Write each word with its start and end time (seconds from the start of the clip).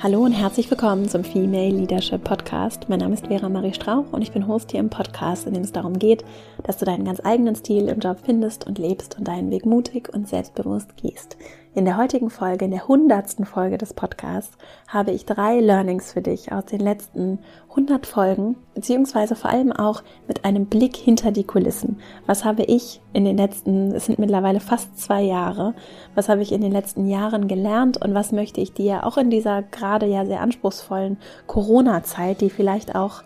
Hallo 0.00 0.20
und 0.20 0.30
herzlich 0.30 0.70
willkommen 0.70 1.08
zum 1.08 1.24
Female 1.24 1.70
Leadership 1.70 2.22
Podcast. 2.22 2.88
Mein 2.88 3.00
Name 3.00 3.14
ist 3.14 3.26
Vera 3.26 3.48
Marie 3.48 3.74
Strauch 3.74 4.04
und 4.12 4.22
ich 4.22 4.30
bin 4.30 4.46
Host 4.46 4.70
hier 4.70 4.78
im 4.78 4.90
Podcast, 4.90 5.48
in 5.48 5.54
dem 5.54 5.64
es 5.64 5.72
darum 5.72 5.98
geht, 5.98 6.24
dass 6.62 6.76
du 6.76 6.84
deinen 6.84 7.04
ganz 7.04 7.20
eigenen 7.24 7.56
Stil 7.56 7.88
im 7.88 7.98
Job 7.98 8.18
findest 8.24 8.64
und 8.64 8.78
lebst 8.78 9.18
und 9.18 9.26
deinen 9.26 9.50
Weg 9.50 9.66
mutig 9.66 10.08
und 10.14 10.28
selbstbewusst 10.28 10.96
gehst. 10.98 11.36
In 11.78 11.84
der 11.84 11.96
heutigen 11.96 12.28
Folge, 12.28 12.64
in 12.64 12.72
der 12.72 12.88
hundertsten 12.88 13.44
Folge 13.44 13.78
des 13.78 13.94
Podcasts, 13.94 14.58
habe 14.88 15.12
ich 15.12 15.26
drei 15.26 15.60
Learnings 15.60 16.12
für 16.12 16.20
dich 16.20 16.50
aus 16.50 16.64
den 16.64 16.80
letzten 16.80 17.38
100 17.70 18.04
Folgen, 18.04 18.56
beziehungsweise 18.74 19.36
vor 19.36 19.50
allem 19.50 19.70
auch 19.70 20.02
mit 20.26 20.44
einem 20.44 20.66
Blick 20.66 20.96
hinter 20.96 21.30
die 21.30 21.44
Kulissen. 21.44 22.00
Was 22.26 22.44
habe 22.44 22.64
ich 22.64 23.00
in 23.12 23.24
den 23.24 23.36
letzten, 23.36 23.92
es 23.92 24.06
sind 24.06 24.18
mittlerweile 24.18 24.58
fast 24.58 24.98
zwei 24.98 25.22
Jahre, 25.22 25.72
was 26.16 26.28
habe 26.28 26.42
ich 26.42 26.50
in 26.50 26.62
den 26.62 26.72
letzten 26.72 27.06
Jahren 27.06 27.46
gelernt 27.46 28.02
und 28.04 28.12
was 28.12 28.32
möchte 28.32 28.60
ich 28.60 28.72
dir 28.72 29.06
auch 29.06 29.16
in 29.16 29.30
dieser 29.30 29.62
gerade 29.62 30.06
ja 30.06 30.26
sehr 30.26 30.40
anspruchsvollen 30.40 31.16
Corona-Zeit, 31.46 32.40
die 32.40 32.50
vielleicht 32.50 32.96
auch 32.96 33.22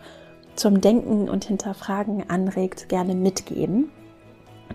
zum 0.57 0.83
Denken 0.83 1.31
und 1.31 1.47
Hinterfragen 1.47 2.29
anregt, 2.29 2.91
gerne 2.91 3.15
mitgeben. 3.15 3.89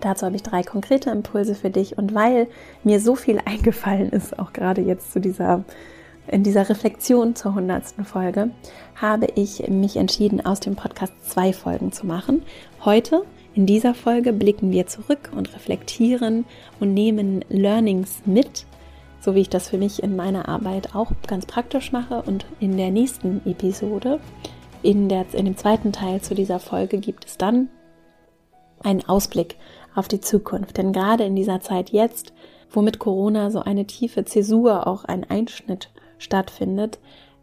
Dazu 0.00 0.26
habe 0.26 0.36
ich 0.36 0.42
drei 0.42 0.62
konkrete 0.62 1.10
Impulse 1.10 1.54
für 1.54 1.70
dich 1.70 1.98
und 1.98 2.14
weil 2.14 2.48
mir 2.84 3.00
so 3.00 3.14
viel 3.14 3.40
eingefallen 3.44 4.10
ist, 4.10 4.38
auch 4.38 4.52
gerade 4.52 4.82
jetzt 4.82 5.12
zu 5.12 5.20
dieser 5.20 5.64
in 6.30 6.42
dieser 6.42 6.68
Reflexion 6.68 7.34
zur 7.34 7.54
hundertsten 7.54 8.04
Folge 8.04 8.50
habe 8.94 9.28
ich 9.34 9.66
mich 9.68 9.96
entschieden, 9.96 10.44
aus 10.44 10.60
dem 10.60 10.76
Podcast 10.76 11.12
zwei 11.26 11.54
Folgen 11.54 11.90
zu 11.90 12.06
machen. 12.06 12.42
Heute 12.84 13.24
in 13.54 13.66
dieser 13.66 13.94
Folge 13.94 14.32
blicken 14.32 14.70
wir 14.70 14.86
zurück 14.86 15.30
und 15.34 15.52
reflektieren 15.54 16.44
und 16.80 16.94
nehmen 16.94 17.44
Learnings 17.48 18.22
mit, 18.24 18.66
so 19.20 19.34
wie 19.34 19.40
ich 19.40 19.48
das 19.48 19.68
für 19.68 19.78
mich 19.78 20.02
in 20.02 20.16
meiner 20.16 20.48
Arbeit 20.48 20.94
auch 20.94 21.10
ganz 21.26 21.46
praktisch 21.46 21.92
mache. 21.92 22.22
Und 22.22 22.46
in 22.60 22.76
der 22.76 22.90
nächsten 22.90 23.40
Episode, 23.46 24.20
in, 24.82 25.08
der, 25.08 25.26
in 25.32 25.46
dem 25.46 25.56
zweiten 25.56 25.92
Teil 25.92 26.20
zu 26.20 26.34
dieser 26.34 26.60
Folge, 26.60 26.98
gibt 26.98 27.24
es 27.24 27.36
dann 27.36 27.68
einen 28.84 29.04
Ausblick 29.08 29.56
auf 29.98 30.08
die 30.08 30.20
Zukunft. 30.20 30.76
Denn 30.76 30.92
gerade 30.92 31.24
in 31.24 31.36
dieser 31.36 31.60
Zeit 31.60 31.90
jetzt, 31.90 32.32
wo 32.70 32.82
mit 32.82 32.98
Corona 32.98 33.50
so 33.50 33.60
eine 33.60 33.86
tiefe 33.86 34.24
Zäsur, 34.24 34.86
auch 34.86 35.04
ein 35.04 35.28
Einschnitt 35.28 35.90
stattfindet, 36.18 36.98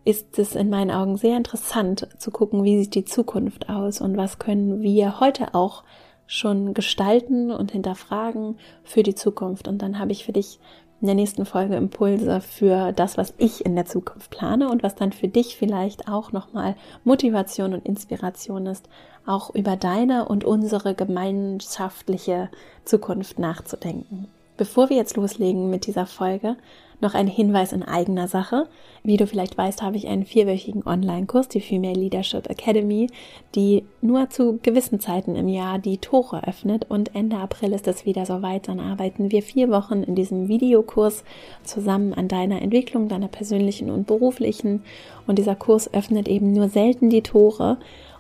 ist 0.05 0.37
es 0.37 0.55
in 0.55 0.69
meinen 0.69 0.91
Augen 0.91 1.17
sehr 1.17 1.35
interessant 1.35 2.07
zu 2.19 2.31
gucken, 2.31 2.63
wie 2.63 2.79
sieht 2.79 2.95
die 2.95 3.05
Zukunft 3.05 3.69
aus 3.69 4.01
und 4.01 4.17
was 4.17 4.39
können 4.39 4.81
wir 4.81 5.19
heute 5.19 5.55
auch 5.55 5.83
schon 6.27 6.73
gestalten 6.73 7.51
und 7.51 7.71
hinterfragen 7.71 8.57
für 8.83 9.03
die 9.03 9.15
Zukunft. 9.15 9.67
Und 9.67 9.81
dann 9.81 9.99
habe 9.99 10.11
ich 10.11 10.25
für 10.25 10.33
dich 10.33 10.59
in 11.05 11.07
der 11.07 11.13
nächsten 11.13 11.45
Folge 11.45 11.75
Impulse 11.75 12.41
für 12.41 12.91
das, 12.91 13.15
was 13.15 13.35
ich 13.37 13.63
in 13.63 13.75
der 13.75 13.85
Zukunft 13.85 14.31
plane 14.31 14.71
und 14.71 14.81
was 14.81 14.95
dann 14.95 15.11
für 15.11 15.27
dich 15.27 15.55
vielleicht 15.55 16.07
auch 16.07 16.31
nochmal 16.31 16.75
Motivation 17.03 17.75
und 17.75 17.85
Inspiration 17.85 18.65
ist, 18.65 18.89
auch 19.27 19.53
über 19.53 19.75
deine 19.75 20.27
und 20.27 20.43
unsere 20.43 20.95
gemeinschaftliche 20.95 22.49
Zukunft 22.85 23.37
nachzudenken. 23.37 24.29
Bevor 24.57 24.89
wir 24.89 24.97
jetzt 24.97 25.17
loslegen 25.17 25.69
mit 25.69 25.85
dieser 25.85 26.05
Folge, 26.05 26.55
noch 27.01 27.13
ein 27.13 27.27
Hinweis 27.27 27.73
in 27.73 27.83
eigener 27.83 28.27
Sache. 28.29 28.67
Wie 29.03 29.17
du 29.17 29.27
vielleicht 29.27 29.57
weißt, 29.57 29.81
habe 29.81 29.97
ich 29.97 30.07
einen 30.07 30.25
vierwöchigen 30.25 30.87
Online-Kurs, 30.87 31.49
die 31.49 31.59
Female 31.59 31.99
Leadership 31.99 32.49
Academy, 32.49 33.07
die 33.53 33.83
nur 34.01 34.29
zu 34.29 34.59
gewissen 34.63 35.01
Zeiten 35.01 35.35
im 35.35 35.49
Jahr 35.49 35.77
die 35.77 35.97
Tore 35.97 36.47
öffnet 36.47 36.89
und 36.89 37.13
Ende 37.13 37.35
April 37.37 37.73
ist 37.73 37.87
es 37.87 38.05
wieder 38.05 38.25
soweit. 38.25 38.69
Dann 38.69 38.79
arbeiten 38.79 39.31
wir 39.31 39.43
vier 39.43 39.69
Wochen 39.69 40.03
in 40.03 40.15
diesem 40.15 40.47
Videokurs 40.47 41.25
zusammen 41.63 42.13
an 42.13 42.29
deiner 42.29 42.61
Entwicklung, 42.61 43.09
deiner 43.09 43.27
persönlichen 43.27 43.89
und 43.91 44.07
beruflichen 44.07 44.83
und 45.27 45.37
dieser 45.37 45.55
Kurs 45.55 45.93
öffnet 45.93 46.29
eben 46.29 46.53
nur 46.53 46.69
selten 46.69 47.09
die 47.09 47.23
Tore 47.23 47.77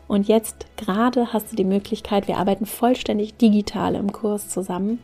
und 0.07 0.27
jetzt 0.27 0.65
gerade 0.77 1.33
hast 1.33 1.51
du 1.51 1.55
die 1.55 1.63
Möglichkeit, 1.63 2.27
wir 2.27 2.37
arbeiten 2.37 2.65
vollständig 2.65 3.37
digital 3.37 3.95
im 3.95 4.11
Kurs 4.11 4.49
zusammen, 4.49 4.99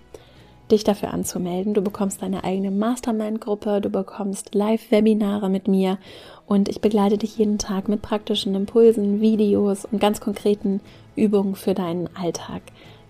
dich 0.72 0.84
dafür 0.84 1.14
anzumelden. 1.14 1.74
Du 1.74 1.82
bekommst 1.82 2.22
deine 2.22 2.44
eigene 2.44 2.72
Mastermind-Gruppe, 2.72 3.82
du 3.82 3.90
bekommst 3.90 4.56
Live-Webinare 4.56 5.50
mit 5.50 5.68
mir 5.68 5.98
und 6.46 6.70
ich 6.70 6.82
begleite 6.82 7.18
dich 7.18 7.38
jeden 7.38 7.58
Tag 7.58 7.88
mit 7.88 8.02
praktischen 8.02 8.56
Impulsen, 8.56 9.22
Videos 9.22 9.86
und 9.86 10.00
ganz 10.00 10.22
konkreten 10.22 10.82
Übungen 11.16 11.56
für 11.56 11.74
deinen 11.74 12.10
Alltag. 12.16 12.62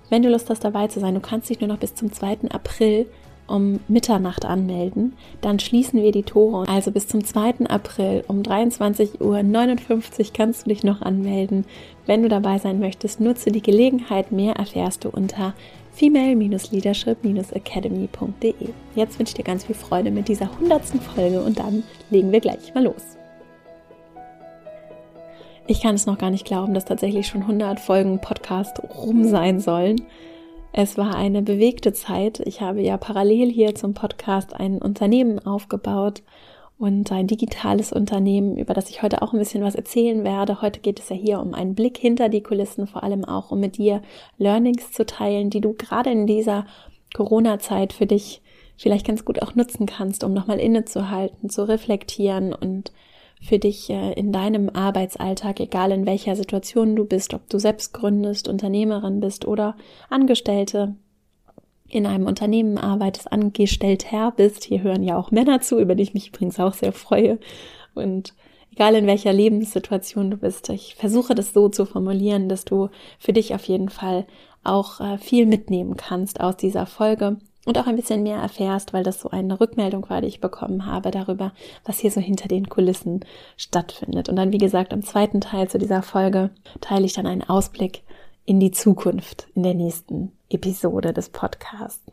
Wenn 0.09 0.23
du 0.23 0.29
Lust 0.29 0.49
hast, 0.49 0.63
dabei 0.63 0.87
zu 0.87 0.99
sein, 0.99 1.13
du 1.13 1.21
kannst 1.21 1.49
dich 1.49 1.61
nur 1.61 1.69
noch 1.69 1.77
bis 1.77 1.95
zum 1.95 2.11
2. 2.11 2.49
April 2.51 3.07
um 3.47 3.79
Mitternacht 3.87 4.45
anmelden. 4.45 5.13
Dann 5.41 5.59
schließen 5.59 6.01
wir 6.01 6.11
die 6.11 6.23
Tore. 6.23 6.67
Also 6.67 6.91
bis 6.91 7.07
zum 7.07 7.23
2. 7.23 7.65
April 7.67 8.23
um 8.27 8.41
23.59 8.41 9.19
Uhr 9.19 10.33
kannst 10.33 10.65
du 10.65 10.69
dich 10.69 10.83
noch 10.83 11.01
anmelden. 11.01 11.65
Wenn 12.05 12.23
du 12.23 12.29
dabei 12.29 12.57
sein 12.57 12.79
möchtest, 12.79 13.19
nutze 13.19 13.51
die 13.51 13.61
Gelegenheit. 13.61 14.31
Mehr 14.31 14.55
erfährst 14.55 15.03
du 15.03 15.09
unter 15.09 15.53
female-leadership-academy.de. 15.93 18.69
Jetzt 18.95 19.19
wünsche 19.19 19.31
ich 19.31 19.35
dir 19.35 19.43
ganz 19.43 19.65
viel 19.65 19.75
Freude 19.75 20.11
mit 20.11 20.27
dieser 20.27 20.49
hundertsten 20.59 21.01
Folge 21.01 21.41
und 21.41 21.59
dann 21.59 21.83
legen 22.09 22.31
wir 22.31 22.39
gleich 22.39 22.73
mal 22.73 22.83
los. 22.83 23.17
Ich 25.67 25.81
kann 25.81 25.95
es 25.95 26.05
noch 26.05 26.17
gar 26.17 26.31
nicht 26.31 26.45
glauben, 26.45 26.73
dass 26.73 26.85
tatsächlich 26.85 27.27
schon 27.27 27.41
100 27.41 27.79
Folgen 27.79 28.19
Podcast 28.19 28.81
rum 28.95 29.25
sein 29.25 29.59
sollen. 29.59 30.01
Es 30.73 30.97
war 30.97 31.15
eine 31.15 31.41
bewegte 31.41 31.93
Zeit. 31.93 32.39
Ich 32.41 32.61
habe 32.61 32.81
ja 32.81 32.97
parallel 32.97 33.51
hier 33.51 33.75
zum 33.75 33.93
Podcast 33.93 34.53
ein 34.53 34.79
Unternehmen 34.79 35.45
aufgebaut 35.45 36.23
und 36.81 37.11
ein 37.11 37.27
digitales 37.27 37.93
Unternehmen, 37.93 38.57
über 38.57 38.73
das 38.73 38.89
ich 38.89 39.03
heute 39.03 39.21
auch 39.21 39.33
ein 39.33 39.39
bisschen 39.39 39.63
was 39.63 39.75
erzählen 39.75 40.23
werde. 40.23 40.63
Heute 40.63 40.79
geht 40.79 40.99
es 40.99 41.09
ja 41.09 41.15
hier 41.15 41.39
um 41.39 41.53
einen 41.53 41.75
Blick 41.75 41.95
hinter 41.95 42.27
die 42.27 42.41
Kulissen, 42.41 42.87
vor 42.87 43.03
allem 43.03 43.23
auch 43.23 43.51
um 43.51 43.59
mit 43.59 43.77
dir 43.77 44.01
Learnings 44.39 44.91
zu 44.91 45.05
teilen, 45.05 45.51
die 45.51 45.61
du 45.61 45.73
gerade 45.73 46.09
in 46.09 46.25
dieser 46.25 46.65
Corona-Zeit 47.13 47.93
für 47.93 48.07
dich 48.07 48.41
vielleicht 48.77 49.05
ganz 49.05 49.25
gut 49.25 49.43
auch 49.43 49.53
nutzen 49.53 49.85
kannst, 49.85 50.23
um 50.23 50.33
nochmal 50.33 50.59
innezuhalten, 50.59 51.51
zu 51.51 51.67
reflektieren 51.67 52.51
und 52.51 52.91
für 53.43 53.59
dich 53.59 53.91
äh, 53.91 54.13
in 54.13 54.31
deinem 54.31 54.69
Arbeitsalltag, 54.69 55.59
egal 55.59 55.91
in 55.91 56.07
welcher 56.07 56.35
Situation 56.35 56.95
du 56.95 57.05
bist, 57.05 57.35
ob 57.35 57.47
du 57.47 57.59
selbst 57.59 57.93
gründest, 57.93 58.47
Unternehmerin 58.47 59.19
bist 59.19 59.45
oder 59.45 59.75
Angestellte 60.09 60.95
in 61.91 62.05
einem 62.05 62.25
Unternehmen 62.25 62.77
arbeitest, 62.77 63.31
angestellt 63.31 64.11
Herr 64.11 64.31
bist. 64.31 64.63
Hier 64.63 64.81
hören 64.81 65.03
ja 65.03 65.17
auch 65.17 65.31
Männer 65.31 65.61
zu, 65.61 65.79
über 65.79 65.95
die 65.95 66.03
ich 66.03 66.13
mich 66.13 66.29
übrigens 66.29 66.59
auch 66.59 66.73
sehr 66.73 66.93
freue. 66.93 67.39
Und 67.93 68.33
egal 68.71 68.95
in 68.95 69.07
welcher 69.07 69.33
Lebenssituation 69.33 70.31
du 70.31 70.37
bist, 70.37 70.69
ich 70.69 70.95
versuche 70.95 71.35
das 71.35 71.53
so 71.53 71.69
zu 71.69 71.85
formulieren, 71.85 72.49
dass 72.49 72.65
du 72.65 72.89
für 73.19 73.33
dich 73.33 73.53
auf 73.53 73.65
jeden 73.65 73.89
Fall 73.89 74.25
auch 74.63 74.99
äh, 75.01 75.17
viel 75.17 75.45
mitnehmen 75.45 75.97
kannst 75.97 76.39
aus 76.39 76.57
dieser 76.57 76.85
Folge 76.85 77.37
und 77.65 77.77
auch 77.77 77.85
ein 77.85 77.95
bisschen 77.95 78.23
mehr 78.23 78.37
erfährst, 78.37 78.93
weil 78.93 79.03
das 79.03 79.21
so 79.21 79.29
eine 79.29 79.59
Rückmeldung 79.59 80.09
war, 80.09 80.21
die 80.21 80.27
ich 80.27 80.41
bekommen 80.41 80.85
habe 80.85 81.11
darüber, 81.11 81.53
was 81.85 81.99
hier 81.99 82.11
so 82.11 82.19
hinter 82.19 82.47
den 82.47 82.69
Kulissen 82.69 83.23
stattfindet. 83.55 84.29
Und 84.29 84.35
dann, 84.35 84.51
wie 84.51 84.57
gesagt, 84.57 84.93
im 84.93 85.03
zweiten 85.03 85.41
Teil 85.41 85.67
zu 85.67 85.77
dieser 85.77 86.01
Folge 86.01 86.49
teile 86.79 87.05
ich 87.05 87.13
dann 87.13 87.27
einen 87.27 87.47
Ausblick 87.47 88.03
in 88.45 88.59
die 88.59 88.71
Zukunft 88.71 89.47
in 89.55 89.63
der 89.63 89.73
nächsten 89.73 90.31
Episode 90.49 91.13
des 91.13 91.29
Podcasts. 91.29 92.03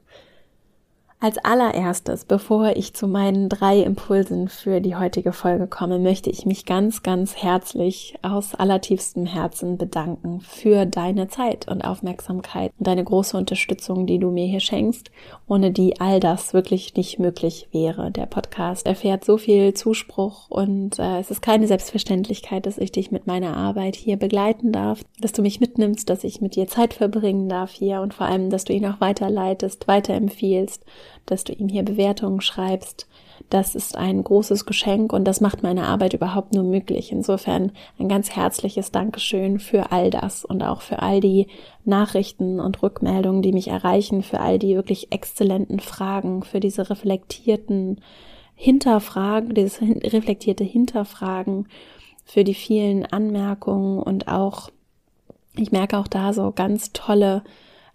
Als 1.20 1.36
allererstes, 1.38 2.24
bevor 2.24 2.76
ich 2.76 2.94
zu 2.94 3.08
meinen 3.08 3.48
drei 3.48 3.80
Impulsen 3.80 4.48
für 4.48 4.80
die 4.80 4.94
heutige 4.94 5.32
Folge 5.32 5.66
komme, 5.66 5.98
möchte 5.98 6.30
ich 6.30 6.46
mich 6.46 6.64
ganz, 6.64 7.02
ganz 7.02 7.34
herzlich 7.34 8.14
aus 8.22 8.54
allertiefstem 8.54 9.26
Herzen 9.26 9.78
bedanken 9.78 10.40
für 10.40 10.86
deine 10.86 11.26
Zeit 11.26 11.66
und 11.66 11.82
Aufmerksamkeit 11.82 12.70
und 12.78 12.86
deine 12.86 13.02
große 13.02 13.36
Unterstützung, 13.36 14.06
die 14.06 14.20
du 14.20 14.30
mir 14.30 14.46
hier 14.46 14.60
schenkst, 14.60 15.10
ohne 15.48 15.72
die 15.72 16.00
all 16.00 16.20
das 16.20 16.54
wirklich 16.54 16.94
nicht 16.94 17.18
möglich 17.18 17.68
wäre. 17.72 18.12
Der 18.12 18.26
Podcast 18.26 18.86
erfährt 18.86 19.24
so 19.24 19.38
viel 19.38 19.74
Zuspruch 19.74 20.48
und 20.50 21.00
äh, 21.00 21.18
es 21.18 21.32
ist 21.32 21.42
keine 21.42 21.66
Selbstverständlichkeit, 21.66 22.64
dass 22.64 22.78
ich 22.78 22.92
dich 22.92 23.10
mit 23.10 23.26
meiner 23.26 23.56
Arbeit 23.56 23.96
hier 23.96 24.18
begleiten 24.18 24.70
darf, 24.70 25.02
dass 25.18 25.32
du 25.32 25.42
mich 25.42 25.58
mitnimmst, 25.58 26.08
dass 26.08 26.22
ich 26.22 26.40
mit 26.40 26.54
dir 26.54 26.68
Zeit 26.68 26.94
verbringen 26.94 27.48
darf 27.48 27.72
hier 27.72 28.02
und 28.02 28.14
vor 28.14 28.28
allem, 28.28 28.50
dass 28.50 28.62
du 28.62 28.72
ihn 28.72 28.86
auch 28.86 29.00
weiterleitest, 29.00 29.88
weiterempfiehlst 29.88 30.84
dass 31.26 31.44
du 31.44 31.52
ihm 31.52 31.68
hier 31.68 31.82
Bewertungen 31.82 32.40
schreibst. 32.40 33.06
Das 33.50 33.74
ist 33.74 33.96
ein 33.96 34.24
großes 34.24 34.66
Geschenk 34.66 35.12
und 35.12 35.24
das 35.24 35.40
macht 35.40 35.62
meine 35.62 35.84
Arbeit 35.84 36.14
überhaupt 36.14 36.54
nur 36.54 36.64
möglich. 36.64 37.12
Insofern 37.12 37.72
ein 37.98 38.08
ganz 38.08 38.30
herzliches 38.30 38.90
Dankeschön 38.90 39.58
für 39.58 39.92
all 39.92 40.10
das 40.10 40.44
und 40.44 40.62
auch 40.62 40.80
für 40.80 41.00
all 41.00 41.20
die 41.20 41.46
Nachrichten 41.84 42.60
und 42.60 42.82
Rückmeldungen, 42.82 43.42
die 43.42 43.52
mich 43.52 43.68
erreichen, 43.68 44.22
für 44.22 44.40
all 44.40 44.58
die 44.58 44.74
wirklich 44.74 45.12
exzellenten 45.12 45.80
Fragen, 45.80 46.42
für 46.42 46.60
diese 46.60 46.90
reflektierten 46.90 48.00
Hinterfragen, 48.54 49.54
dieses 49.54 49.80
reflektierte 49.80 50.64
Hinterfragen, 50.64 51.68
für 52.24 52.44
die 52.44 52.54
vielen 52.54 53.06
Anmerkungen 53.06 54.02
und 54.02 54.28
auch, 54.28 54.70
ich 55.56 55.72
merke 55.72 55.96
auch 55.96 56.08
da 56.08 56.32
so 56.32 56.52
ganz 56.52 56.92
tolle 56.92 57.42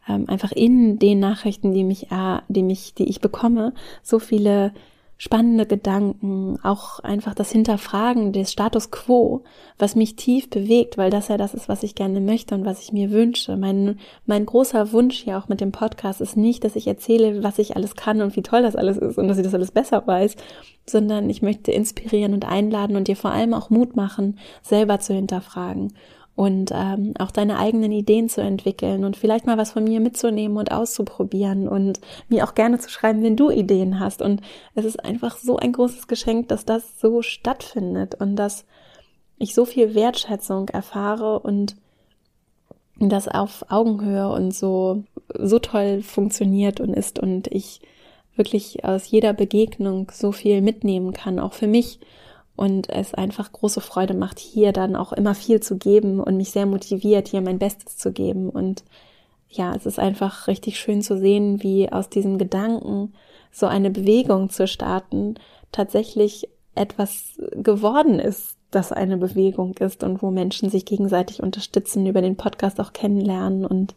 ähm, 0.08 0.26
einfach 0.28 0.52
in 0.52 1.00
den 1.00 1.20
Nachrichten, 1.20 1.74
die 1.74 1.84
mich, 1.84 2.12
äh, 2.12 2.40
die 2.48 2.64
mich, 2.64 2.94
die 2.94 3.10
ich 3.10 3.22
bekomme, 3.22 3.74
so 4.02 4.20
viele 4.20 4.74
spannende 5.18 5.66
Gedanken, 5.66 6.58
auch 6.64 7.00
einfach 7.00 7.34
das 7.34 7.50
Hinterfragen 7.50 8.34
des 8.34 8.52
Status 8.52 8.92
quo, 8.92 9.44
was 9.78 9.96
mich 9.96 10.18
tief 10.18 10.50
bewegt, 10.50 10.98
weil 10.98 11.12
das 11.12 11.30
ja 11.30 11.38
das 11.38 11.54
ist, 11.54 11.70
was 11.70 11.84
ich 11.84 11.96
gerne 11.96 12.20
möchte 12.20 12.56
und 12.56 12.66
was 12.66 12.82
ich 12.82 12.92
mir 12.92 13.10
wünsche. 13.10 13.56
Mein, 13.56 14.00
mein 14.26 14.46
großer 14.46 14.92
Wunsch 14.92 15.24
hier 15.24 15.38
auch 15.38 15.48
mit 15.48 15.62
dem 15.62 15.72
Podcast 15.72 16.20
ist 16.20 16.36
nicht, 16.36 16.66
dass 16.66 16.76
ich 16.76 16.88
erzähle, 16.88 17.42
was 17.42 17.58
ich 17.58 17.78
alles 17.78 17.96
kann 17.96 18.22
und 18.22 18.36
wie 18.36 18.42
toll 18.42 18.64
das 18.64 18.76
alles 18.76 18.98
ist 18.98 19.18
und 19.18 19.30
dass 19.30 19.38
ich 19.38 19.46
das 19.46 19.54
alles 19.54 19.72
besser 19.72 20.06
weiß, 20.06 20.36
sondern 20.86 21.30
ich 21.30 21.42
möchte 21.42 21.72
inspirieren 21.72 22.34
und 22.34 22.44
einladen 22.44 22.98
und 22.98 23.08
dir 23.08 23.16
vor 23.16 23.32
allem 23.32 23.54
auch 23.54 23.70
Mut 23.70 23.96
machen, 23.96 24.38
selber 24.62 25.00
zu 25.00 25.14
hinterfragen 25.14 25.94
und 26.35 26.71
ähm, 26.74 27.13
auch 27.19 27.31
deine 27.31 27.59
eigenen 27.59 27.91
Ideen 27.91 28.27
zu 28.27 28.41
entwickeln 28.41 29.03
und 29.03 29.15
vielleicht 29.15 29.45
mal 29.45 29.57
was 29.57 29.71
von 29.71 29.83
mir 29.83 30.00
mitzunehmen 30.00 30.57
und 30.57 30.71
auszuprobieren 30.71 31.68
und 31.68 32.00
mir 32.27 32.44
auch 32.44 32.56
gerne 32.56 32.80
zu 32.80 32.89
schreiben, 32.89 33.21
wenn 33.21 33.35
du 33.35 33.51
Ideen 33.51 34.00
hast. 34.00 34.21
Und 34.21 34.41
es 34.74 34.85
ist 34.85 35.03
einfach 35.03 35.38
so 35.38 35.57
ein 35.57 35.74
großes 35.74 36.07
Geschenk, 36.07 36.47
dass 36.47 36.65
das 36.65 37.00
so 37.00 37.21
stattfindet 37.21 38.15
und 38.15 38.35
dass 38.35 38.65
ich 39.38 39.53
so 39.53 39.65
viel 39.65 39.94
Wertschätzung 39.94 40.69
erfahre 40.69 41.39
und 41.39 41.75
das 43.00 43.27
auf 43.27 43.65
Augenhöhe 43.69 44.30
und 44.30 44.53
so, 44.53 45.03
so 45.38 45.59
toll 45.59 46.01
funktioniert 46.01 46.80
und 46.80 46.94
ist 46.94 47.19
und 47.19 47.47
ich 47.47 47.81
wirklich 48.35 48.83
aus 48.83 49.09
jeder 49.09 49.33
Begegnung 49.33 50.12
so 50.12 50.31
viel 50.31 50.62
mitnehmen 50.62 51.13
kann, 51.13 51.39
auch 51.39 51.53
für 51.53 51.68
mich 51.68 52.00
und 52.56 52.90
es 52.90 53.14
einfach 53.14 53.52
große 53.52 53.82
Freude 53.82 54.14
macht, 54.14 54.40
hier 54.40 54.72
dann 54.72 54.96
auch 54.96 55.14
immer 55.14 55.36
viel 55.36 55.60
zu 55.60 55.78
geben 55.78 56.20
und 56.20 56.38
mich 56.38 56.52
sehr 56.52 56.66
motiviert, 56.66 57.28
hier 57.28 57.42
mein 57.42 57.60
Bestes 57.60 57.98
zu 57.98 58.12
geben. 58.12 58.50
Und 58.50 58.84
ja, 59.50 59.76
es 59.76 59.86
ist 59.86 60.00
einfach 60.00 60.48
richtig 60.48 60.80
schön 60.80 61.02
zu 61.02 61.18
sehen, 61.18 61.64
wie 61.64 61.92
aus 61.92 62.10
diesem 62.10 62.38
Gedanken, 62.38 63.14
so 63.52 63.66
eine 63.66 63.90
Bewegung 63.90 64.50
zu 64.50 64.68
starten, 64.68 65.36
tatsächlich 65.72 66.50
etwas 66.76 67.40
geworden 67.52 68.20
ist, 68.20 68.58
das 68.72 68.92
eine 68.92 69.18
Bewegung 69.18 69.76
ist 69.78 70.04
und 70.04 70.24
wo 70.24 70.32
Menschen 70.32 70.70
sich 70.70 70.86
gegenseitig 70.86 71.44
unterstützen, 71.44 72.08
über 72.08 72.22
den 72.22 72.36
Podcast 72.36 72.80
auch 72.80 72.94
kennenlernen 72.94 73.66
und 73.66 73.94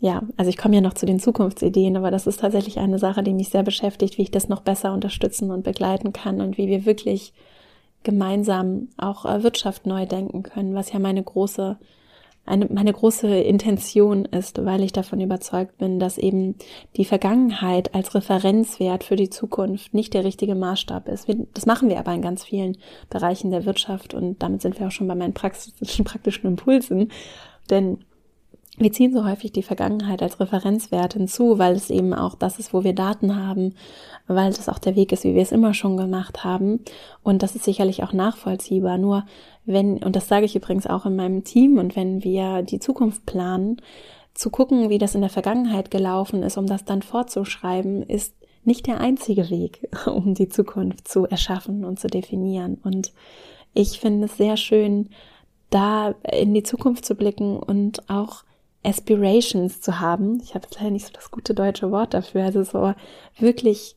ja, 0.00 0.22
also 0.36 0.48
ich 0.48 0.56
komme 0.56 0.76
ja 0.76 0.80
noch 0.80 0.94
zu 0.94 1.06
den 1.06 1.18
Zukunftsideen, 1.18 1.96
aber 1.96 2.12
das 2.12 2.28
ist 2.28 2.40
tatsächlich 2.40 2.78
eine 2.78 3.00
Sache, 3.00 3.24
die 3.24 3.34
mich 3.34 3.48
sehr 3.48 3.64
beschäftigt, 3.64 4.16
wie 4.16 4.22
ich 4.22 4.30
das 4.30 4.48
noch 4.48 4.60
besser 4.60 4.92
unterstützen 4.92 5.50
und 5.50 5.64
begleiten 5.64 6.12
kann 6.12 6.40
und 6.40 6.56
wie 6.56 6.68
wir 6.68 6.86
wirklich 6.86 7.32
gemeinsam 8.02 8.88
auch 8.96 9.24
äh, 9.24 9.42
Wirtschaft 9.42 9.86
neu 9.86 10.06
denken 10.06 10.42
können, 10.42 10.74
was 10.74 10.92
ja 10.92 10.98
meine 10.98 11.22
große 11.22 11.78
eine, 12.48 12.66
meine 12.66 12.92
große 12.92 13.28
Intention 13.28 14.24
ist, 14.24 14.64
weil 14.64 14.82
ich 14.82 14.92
davon 14.92 15.20
überzeugt 15.20 15.76
bin, 15.78 16.00
dass 16.00 16.18
eben 16.18 16.54
die 16.96 17.04
Vergangenheit 17.04 17.94
als 17.94 18.14
Referenzwert 18.14 19.04
für 19.04 19.16
die 19.16 19.30
Zukunft 19.30 19.94
nicht 19.94 20.14
der 20.14 20.24
richtige 20.24 20.54
Maßstab 20.54 21.08
ist. 21.08 21.28
Wir, 21.28 21.46
das 21.54 21.66
machen 21.66 21.88
wir 21.90 21.98
aber 21.98 22.14
in 22.14 22.22
ganz 22.22 22.44
vielen 22.44 22.78
Bereichen 23.10 23.50
der 23.50 23.66
Wirtschaft 23.66 24.14
und 24.14 24.42
damit 24.42 24.62
sind 24.62 24.80
wir 24.80 24.86
auch 24.86 24.92
schon 24.92 25.08
bei 25.08 25.14
meinen 25.14 25.34
praktischen, 25.34 26.04
praktischen 26.04 26.46
Impulsen. 26.46 27.12
Denn 27.70 27.98
wir 28.78 28.92
ziehen 28.92 29.12
so 29.12 29.24
häufig 29.24 29.52
die 29.52 29.62
Vergangenheit 29.62 30.22
als 30.22 30.38
Referenzwert 30.40 31.14
hinzu, 31.14 31.58
weil 31.58 31.74
es 31.74 31.90
eben 31.90 32.14
auch 32.14 32.34
das 32.34 32.58
ist, 32.58 32.72
wo 32.72 32.84
wir 32.84 32.94
Daten 32.94 33.36
haben, 33.36 33.74
weil 34.26 34.52
das 34.52 34.68
auch 34.68 34.78
der 34.78 34.96
Weg 34.96 35.12
ist, 35.12 35.24
wie 35.24 35.34
wir 35.34 35.42
es 35.42 35.52
immer 35.52 35.74
schon 35.74 35.96
gemacht 35.96 36.44
haben. 36.44 36.80
Und 37.22 37.42
das 37.42 37.56
ist 37.56 37.64
sicherlich 37.64 38.02
auch 38.02 38.12
nachvollziehbar. 38.12 38.98
Nur 38.98 39.24
wenn, 39.66 40.02
und 40.02 40.16
das 40.16 40.28
sage 40.28 40.46
ich 40.46 40.56
übrigens 40.56 40.86
auch 40.86 41.06
in 41.06 41.16
meinem 41.16 41.44
Team, 41.44 41.78
und 41.78 41.96
wenn 41.96 42.22
wir 42.22 42.62
die 42.62 42.78
Zukunft 42.78 43.26
planen, 43.26 43.82
zu 44.34 44.50
gucken, 44.50 44.88
wie 44.88 44.98
das 44.98 45.16
in 45.16 45.20
der 45.20 45.30
Vergangenheit 45.30 45.90
gelaufen 45.90 46.44
ist, 46.44 46.56
um 46.56 46.66
das 46.66 46.84
dann 46.84 47.02
fortzuschreiben, 47.02 48.04
ist 48.04 48.34
nicht 48.64 48.86
der 48.86 49.00
einzige 49.00 49.50
Weg, 49.50 49.88
um 50.06 50.34
die 50.34 50.48
Zukunft 50.48 51.08
zu 51.08 51.26
erschaffen 51.26 51.84
und 51.84 51.98
zu 51.98 52.06
definieren. 52.06 52.78
Und 52.84 53.12
ich 53.74 53.98
finde 53.98 54.26
es 54.26 54.36
sehr 54.36 54.56
schön, 54.56 55.08
da 55.70 56.14
in 56.32 56.54
die 56.54 56.62
Zukunft 56.62 57.04
zu 57.04 57.14
blicken 57.14 57.58
und 57.58 58.08
auch 58.08 58.44
Aspirations 58.88 59.80
zu 59.80 60.00
haben. 60.00 60.40
Ich 60.42 60.54
habe 60.54 60.64
jetzt 60.64 60.78
leider 60.78 60.90
nicht 60.90 61.06
so 61.06 61.12
das 61.12 61.30
gute 61.30 61.54
deutsche 61.54 61.90
Wort 61.90 62.14
dafür. 62.14 62.44
Also 62.44 62.62
so 62.62 62.94
wirklich 63.38 63.96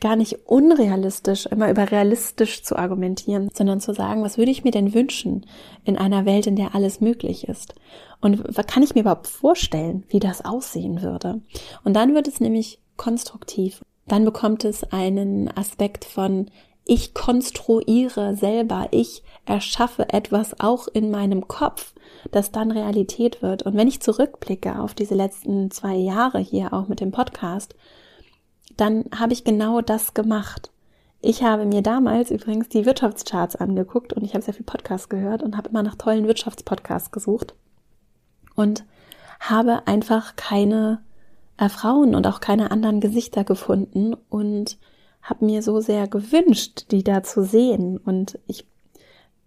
gar 0.00 0.16
nicht 0.16 0.46
unrealistisch, 0.46 1.46
immer 1.46 1.70
über 1.70 1.90
realistisch 1.90 2.64
zu 2.64 2.76
argumentieren, 2.76 3.50
sondern 3.54 3.80
zu 3.80 3.94
sagen, 3.94 4.24
was 4.24 4.36
würde 4.36 4.50
ich 4.50 4.64
mir 4.64 4.72
denn 4.72 4.94
wünschen 4.94 5.46
in 5.84 5.96
einer 5.96 6.26
Welt, 6.26 6.46
in 6.48 6.56
der 6.56 6.74
alles 6.74 7.00
möglich 7.00 7.48
ist? 7.48 7.74
Und 8.20 8.42
kann 8.66 8.82
ich 8.82 8.94
mir 8.94 9.02
überhaupt 9.02 9.28
vorstellen, 9.28 10.04
wie 10.08 10.18
das 10.18 10.44
aussehen 10.44 11.02
würde? 11.02 11.40
Und 11.84 11.94
dann 11.94 12.14
wird 12.14 12.26
es 12.26 12.40
nämlich 12.40 12.80
konstruktiv. 12.96 13.80
Dann 14.06 14.24
bekommt 14.24 14.64
es 14.64 14.82
einen 14.84 15.48
Aspekt 15.56 16.04
von 16.04 16.50
ich 16.84 17.14
konstruiere 17.14 18.36
selber, 18.36 18.88
ich 18.90 19.22
erschaffe 19.44 20.08
etwas 20.08 20.58
auch 20.60 20.88
in 20.88 21.10
meinem 21.10 21.46
Kopf, 21.48 21.94
das 22.30 22.50
dann 22.50 22.70
Realität 22.70 23.42
wird. 23.42 23.62
Und 23.62 23.76
wenn 23.76 23.88
ich 23.88 24.00
zurückblicke 24.00 24.78
auf 24.78 24.94
diese 24.94 25.14
letzten 25.14 25.70
zwei 25.70 25.94
Jahre 25.94 26.38
hier 26.38 26.72
auch 26.72 26.88
mit 26.88 27.00
dem 27.00 27.12
Podcast, 27.12 27.74
dann 28.76 29.04
habe 29.16 29.32
ich 29.32 29.44
genau 29.44 29.80
das 29.80 30.14
gemacht. 30.14 30.70
Ich 31.20 31.44
habe 31.44 31.66
mir 31.66 31.82
damals 31.82 32.32
übrigens 32.32 32.68
die 32.68 32.84
Wirtschaftscharts 32.84 33.54
angeguckt 33.54 34.12
und 34.12 34.24
ich 34.24 34.34
habe 34.34 34.42
sehr 34.42 34.54
viel 34.54 34.66
Podcast 34.66 35.08
gehört 35.08 35.42
und 35.42 35.56
habe 35.56 35.68
immer 35.68 35.84
nach 35.84 35.94
tollen 35.94 36.26
Wirtschaftspodcasts 36.26 37.12
gesucht 37.12 37.54
und 38.56 38.84
habe 39.38 39.86
einfach 39.86 40.34
keine 40.34 41.00
äh, 41.58 41.68
Frauen 41.68 42.16
und 42.16 42.26
auch 42.26 42.40
keine 42.40 42.72
anderen 42.72 43.00
Gesichter 43.00 43.44
gefunden 43.44 44.14
und 44.30 44.78
habe 45.22 45.44
mir 45.44 45.62
so 45.62 45.80
sehr 45.80 46.08
gewünscht, 46.08 46.86
die 46.90 47.04
da 47.04 47.22
zu 47.22 47.44
sehen. 47.44 47.96
Und 47.98 48.38
ich, 48.46 48.66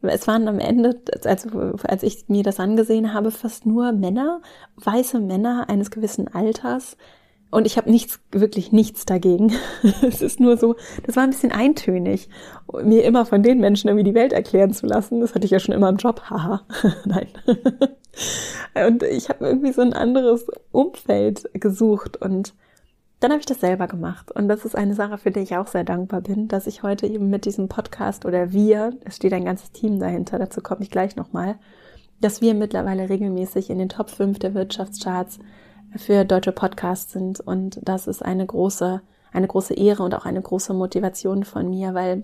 es 0.02 0.28
waren 0.28 0.48
am 0.48 0.60
Ende, 0.60 1.02
als, 1.26 1.48
als 1.84 2.04
ich 2.04 2.30
mir 2.30 2.44
das 2.44 2.60
angesehen 2.60 3.14
habe, 3.14 3.32
fast 3.32 3.66
nur 3.66 3.92
Männer, 3.92 4.42
weiße 4.78 5.20
Männer 5.20 5.70
eines 5.70 5.92
gewissen 5.92 6.34
Alters. 6.34 6.98
Und 7.52 7.68
ich 7.68 7.78
habe 7.78 7.92
nichts, 7.92 8.20
wirklich 8.32 8.72
nichts 8.72 9.06
dagegen. 9.06 9.54
es 10.02 10.22
ist 10.22 10.40
nur 10.40 10.58
so, 10.58 10.76
das 11.06 11.16
war 11.16 11.24
ein 11.24 11.30
bisschen 11.30 11.52
eintönig, 11.52 12.30
mir 12.84 13.04
immer 13.04 13.26
von 13.26 13.44
den 13.44 13.60
Menschen 13.60 13.88
irgendwie 13.88 14.04
die 14.04 14.16
Welt 14.16 14.34
erklären 14.34 14.74
zu 14.74 14.86
lassen. 14.86 15.22
Das 15.22 15.36
hatte 15.36 15.46
ich 15.46 15.52
ja 15.52 15.60
schon 15.60 15.76
immer 15.76 15.90
im 15.90 15.98
Job, 15.98 16.22
haha. 16.30 16.64
Nein. 17.06 17.28
und 18.88 19.04
ich 19.04 19.30
habe 19.30 19.46
irgendwie 19.46 19.74
so 19.74 19.82
ein 19.82 19.94
anderes 19.94 20.48
Umfeld 20.72 21.50
gesucht 21.54 22.18
und 22.22 22.54
dann 23.20 23.32
habe 23.32 23.40
ich 23.40 23.46
das 23.46 23.62
selber 23.62 23.88
gemacht. 23.88 24.32
Und 24.32 24.48
das 24.48 24.66
ist 24.66 24.76
eine 24.76 24.94
Sache, 24.94 25.18
für 25.18 25.32
die 25.32 25.40
ich 25.40 25.56
auch 25.56 25.68
sehr 25.68 25.84
dankbar 25.84 26.22
bin, 26.22 26.48
dass 26.48 26.68
ich 26.68 26.84
heute 26.84 27.08
eben 27.08 27.30
mit 27.30 27.46
diesem 27.46 27.68
Podcast 27.68 28.26
oder 28.26 28.52
wir, 28.52 28.94
es 29.06 29.16
steht 29.16 29.34
ein 29.34 29.46
ganzes 29.46 29.72
Team 29.72 30.00
dahinter, 30.00 30.38
dazu 30.38 30.62
komme 30.62 30.84
ich 30.84 30.92
gleich 30.92 31.16
nochmal, 31.16 31.56
dass 32.22 32.42
wir 32.42 32.54
mittlerweile 32.54 33.10
regelmäßig 33.10 33.70
in 33.70 33.78
den 33.78 33.90
Top 33.90 34.10
5 34.10 34.40
der 34.40 34.54
Wirtschaftscharts 34.54 35.40
für 35.96 36.26
deutsche 36.26 36.52
Podcasts 36.52 37.14
sind. 37.14 37.40
Und 37.40 37.80
das 37.84 38.08
ist 38.08 38.24
eine 38.24 38.46
große, 38.46 39.02
eine 39.32 39.48
große 39.48 39.74
Ehre 39.74 40.04
und 40.04 40.14
auch 40.14 40.26
eine 40.26 40.42
große 40.42 40.74
Motivation 40.74 41.44
von 41.44 41.70
mir, 41.70 41.94
weil 41.94 42.24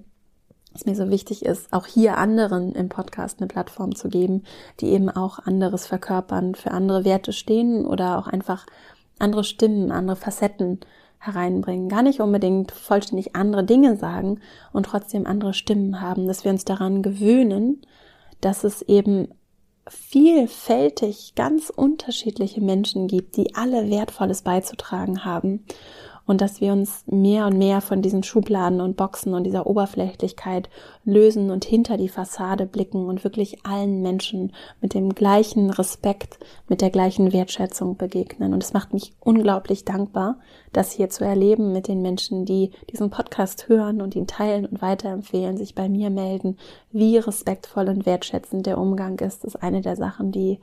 es 0.74 0.86
mir 0.86 0.96
so 0.96 1.10
wichtig 1.10 1.46
ist, 1.46 1.74
auch 1.74 1.86
hier 1.86 2.18
anderen 2.18 2.74
im 2.74 2.88
Podcast 2.88 3.40
eine 3.40 3.48
Plattform 3.48 3.94
zu 3.96 4.08
geben, 4.08 4.44
die 4.80 4.88
eben 4.88 5.10
auch 5.10 5.40
anderes 5.40 5.86
verkörpern, 5.86 6.56
für 6.56 6.72
andere 6.72 7.04
Werte 7.04 7.34
stehen 7.34 7.86
oder 7.86 8.18
auch 8.18 8.28
einfach 8.28 8.66
andere 9.22 9.44
Stimmen, 9.44 9.92
andere 9.92 10.16
Facetten 10.16 10.80
hereinbringen. 11.20 11.88
Gar 11.88 12.02
nicht 12.02 12.20
unbedingt 12.20 12.72
vollständig 12.72 13.36
andere 13.36 13.64
Dinge 13.64 13.96
sagen 13.96 14.40
und 14.74 14.88
trotzdem 14.88 15.26
andere 15.28 15.54
Stimmen 15.54 16.02
haben, 16.02 16.28
dass 16.28 16.44
wir 16.44 16.52
uns 16.52 16.66
daran 16.66 17.04
gewöhnen, 17.04 17.82
dass 18.42 18.64
es 18.64 18.82
eben 18.82 19.30
vielfältig 19.88 21.34
ganz 21.36 21.70
unterschiedliche 21.70 22.62
Menschen 22.62 23.08
gibt, 23.08 23.36
die 23.38 23.56
alle 23.56 23.90
Wertvolles 23.90 24.42
beizutragen 24.42 25.26
haben 25.26 25.64
und 26.32 26.40
dass 26.40 26.62
wir 26.62 26.72
uns 26.72 27.04
mehr 27.08 27.46
und 27.46 27.58
mehr 27.58 27.82
von 27.82 28.02
diesen 28.02 28.24
Schubladen 28.24 28.80
und 28.80 28.96
Boxen 28.96 29.34
und 29.34 29.44
dieser 29.44 29.68
Oberflächlichkeit 29.68 30.70
lösen 31.04 31.52
und 31.52 31.66
hinter 31.66 31.98
die 31.98 32.08
Fassade 32.08 32.66
blicken 32.66 33.08
und 33.08 33.26
wirklich 33.26 33.66
allen 33.66 34.02
Menschen 34.02 34.54
mit 34.80 34.94
dem 34.94 35.14
gleichen 35.14 35.70
Respekt, 35.72 36.40
mit 36.70 36.80
der 36.80 36.90
gleichen 36.90 37.34
Wertschätzung 37.34 37.98
begegnen. 37.98 38.54
Und 38.54 38.64
es 38.64 38.72
macht 38.72 38.94
mich 38.94 39.12
unglaublich 39.20 39.84
dankbar, 39.84 40.38
das 40.72 40.94
hier 40.94 41.10
zu 41.10 41.26
erleben 41.26 41.74
mit 41.74 41.90
den 41.90 42.02
Menschen, 42.02 42.46
die 42.46 42.72
diesen 42.90 43.10
Podcast 43.10 43.68
hören 43.68 44.02
und 44.02 44.16
ihn 44.16 44.26
teilen 44.26 44.66
und 44.66 44.82
weiterempfehlen, 44.82 45.58
sich 45.58 45.76
bei 45.76 45.90
mir 45.90 46.10
melden, 46.10 46.58
wie 46.94 47.18
respektvoll 47.18 47.90
und 47.90 48.06
wertschätzend 48.06 48.66
der 48.68 48.78
Umgang 48.78 49.20
ist. 49.20 49.44
Ist 49.44 49.62
eine 49.62 49.82
der 49.82 49.98
Sachen, 49.98 50.32
die, 50.32 50.60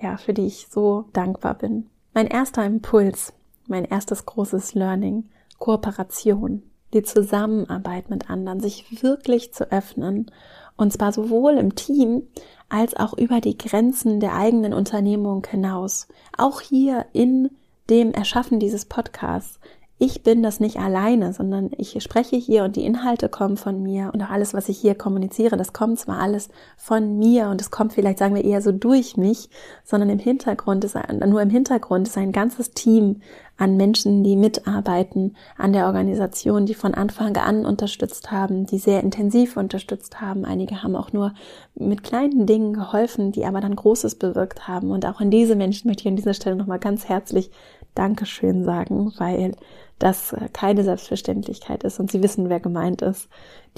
ja, 0.00 0.16
für 0.16 0.32
die 0.32 0.46
ich 0.46 0.68
so 0.70 1.04
dankbar 1.12 1.52
bin. 1.52 1.90
Mein 2.14 2.28
erster 2.28 2.64
Impuls 2.64 3.34
mein 3.68 3.84
erstes 3.84 4.26
großes 4.26 4.74
Learning, 4.74 5.28
Kooperation, 5.58 6.62
die 6.92 7.02
Zusammenarbeit 7.02 8.10
mit 8.10 8.30
anderen, 8.30 8.60
sich 8.60 9.02
wirklich 9.02 9.52
zu 9.52 9.70
öffnen, 9.70 10.30
und 10.76 10.92
zwar 10.92 11.12
sowohl 11.12 11.54
im 11.54 11.74
Team 11.74 12.24
als 12.68 12.96
auch 12.96 13.16
über 13.16 13.40
die 13.40 13.56
Grenzen 13.56 14.20
der 14.20 14.34
eigenen 14.34 14.74
Unternehmung 14.74 15.46
hinaus. 15.48 16.08
Auch 16.36 16.60
hier 16.60 17.06
in 17.12 17.50
dem 17.88 18.12
Erschaffen 18.12 18.58
dieses 18.58 18.84
Podcasts 18.84 19.58
ich 19.98 20.22
bin 20.22 20.42
das 20.42 20.60
nicht 20.60 20.78
alleine, 20.78 21.32
sondern 21.32 21.70
ich 21.76 22.02
spreche 22.02 22.36
hier 22.36 22.64
und 22.64 22.76
die 22.76 22.84
Inhalte 22.84 23.30
kommen 23.30 23.56
von 23.56 23.82
mir 23.82 24.10
und 24.12 24.22
auch 24.22 24.28
alles, 24.28 24.52
was 24.52 24.68
ich 24.68 24.78
hier 24.78 24.94
kommuniziere, 24.94 25.56
das 25.56 25.72
kommt 25.72 25.98
zwar 25.98 26.18
alles 26.18 26.50
von 26.76 27.18
mir 27.18 27.48
und 27.48 27.62
es 27.62 27.70
kommt 27.70 27.94
vielleicht, 27.94 28.18
sagen 28.18 28.34
wir, 28.34 28.44
eher 28.44 28.60
so 28.60 28.72
durch 28.72 29.16
mich, 29.16 29.48
sondern 29.84 30.10
im 30.10 30.18
Hintergrund 30.18 30.84
ist, 30.84 30.96
nur 31.26 31.40
im 31.40 31.48
Hintergrund 31.48 32.08
ist 32.08 32.18
ein 32.18 32.32
ganzes 32.32 32.72
Team 32.72 33.22
an 33.58 33.76
Menschen, 33.76 34.22
die 34.22 34.36
mitarbeiten 34.36 35.34
an 35.56 35.72
der 35.72 35.86
Organisation, 35.86 36.66
die 36.66 36.74
von 36.74 36.94
Anfang 36.94 37.36
an 37.36 37.64
unterstützt 37.64 38.30
haben, 38.30 38.66
die 38.66 38.78
sehr 38.78 39.02
intensiv 39.02 39.56
unterstützt 39.56 40.20
haben. 40.20 40.44
Einige 40.44 40.82
haben 40.82 40.94
auch 40.94 41.12
nur 41.12 41.32
mit 41.74 42.02
kleinen 42.02 42.46
Dingen 42.46 42.74
geholfen, 42.74 43.32
die 43.32 43.46
aber 43.46 43.60
dann 43.60 43.76
Großes 43.76 44.16
bewirkt 44.16 44.68
haben. 44.68 44.90
Und 44.90 45.06
auch 45.06 45.20
an 45.20 45.30
diese 45.30 45.56
Menschen 45.56 45.88
möchte 45.88 46.02
ich 46.02 46.08
an 46.08 46.16
dieser 46.16 46.34
Stelle 46.34 46.56
nochmal 46.56 46.78
ganz 46.78 47.08
herzlich 47.08 47.50
Dankeschön 47.94 48.64
sagen, 48.64 49.12
weil 49.16 49.56
das 49.98 50.36
keine 50.52 50.84
Selbstverständlichkeit 50.84 51.82
ist 51.82 51.98
und 51.98 52.10
Sie 52.10 52.22
wissen, 52.22 52.50
wer 52.50 52.60
gemeint 52.60 53.00
ist, 53.00 53.28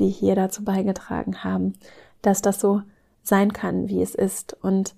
die 0.00 0.08
hier 0.08 0.34
dazu 0.34 0.64
beigetragen 0.64 1.44
haben, 1.44 1.74
dass 2.22 2.42
das 2.42 2.58
so 2.58 2.82
sein 3.22 3.52
kann, 3.52 3.88
wie 3.88 4.02
es 4.02 4.16
ist 4.16 4.56
und 4.60 4.96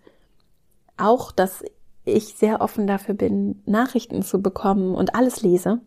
auch, 0.96 1.32
dass 1.32 1.62
ich 2.10 2.34
sehr 2.34 2.60
offen 2.60 2.86
dafür 2.86 3.14
bin, 3.14 3.62
Nachrichten 3.66 4.22
zu 4.22 4.40
bekommen 4.40 4.94
und 4.94 5.14
alles 5.14 5.42
lese. 5.42 5.80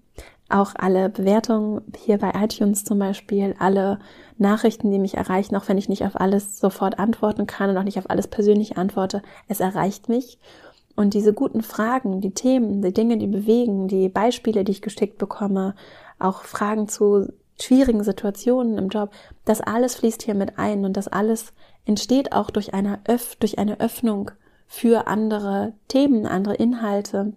Auch 0.49 0.73
alle 0.75 1.09
Bewertungen 1.09 1.81
hier 1.97 2.17
bei 2.17 2.31
iTunes 2.35 2.83
zum 2.83 2.99
Beispiel, 2.99 3.55
alle 3.59 3.99
Nachrichten, 4.37 4.91
die 4.91 4.99
mich 4.99 5.15
erreichen, 5.15 5.55
auch 5.55 5.67
wenn 5.67 5.77
ich 5.77 5.89
nicht 5.89 6.05
auf 6.05 6.19
alles 6.19 6.59
sofort 6.59 6.99
antworten 6.99 7.47
kann 7.47 7.69
und 7.69 7.77
auch 7.77 7.83
nicht 7.83 7.97
auf 7.97 8.09
alles 8.09 8.27
persönlich 8.27 8.77
antworte, 8.77 9.21
es 9.47 9.59
erreicht 9.59 10.09
mich. 10.09 10.39
Und 10.95 11.15
diese 11.15 11.33
guten 11.33 11.63
Fragen, 11.63 12.21
die 12.21 12.33
Themen, 12.33 12.81
die 12.81 12.93
Dinge, 12.93 13.17
die 13.17 13.27
bewegen, 13.27 13.87
die 13.87 14.09
Beispiele, 14.09 14.63
die 14.63 14.73
ich 14.73 14.81
geschickt 14.81 15.17
bekomme, 15.17 15.75
auch 16.19 16.43
Fragen 16.43 16.87
zu 16.87 17.27
schwierigen 17.59 18.03
Situationen 18.03 18.77
im 18.77 18.89
Job, 18.89 19.09
das 19.45 19.61
alles 19.61 19.95
fließt 19.95 20.21
hier 20.21 20.35
mit 20.35 20.59
ein 20.59 20.85
und 20.85 20.97
das 20.97 21.07
alles 21.07 21.53
entsteht 21.85 22.31
auch 22.31 22.49
durch 22.49 22.73
eine, 22.73 22.99
Öff 23.07 23.35
durch 23.37 23.57
eine 23.57 23.79
Öffnung 23.79 24.31
für 24.73 25.05
andere 25.05 25.73
Themen, 25.87 26.25
andere 26.25 26.55
Inhalte 26.55 27.33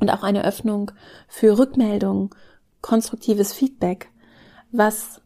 und 0.00 0.10
auch 0.12 0.24
eine 0.24 0.44
Öffnung 0.44 0.90
für 1.28 1.60
Rückmeldungen, 1.60 2.30
konstruktives 2.82 3.52
Feedback, 3.52 4.10
was 4.72 5.20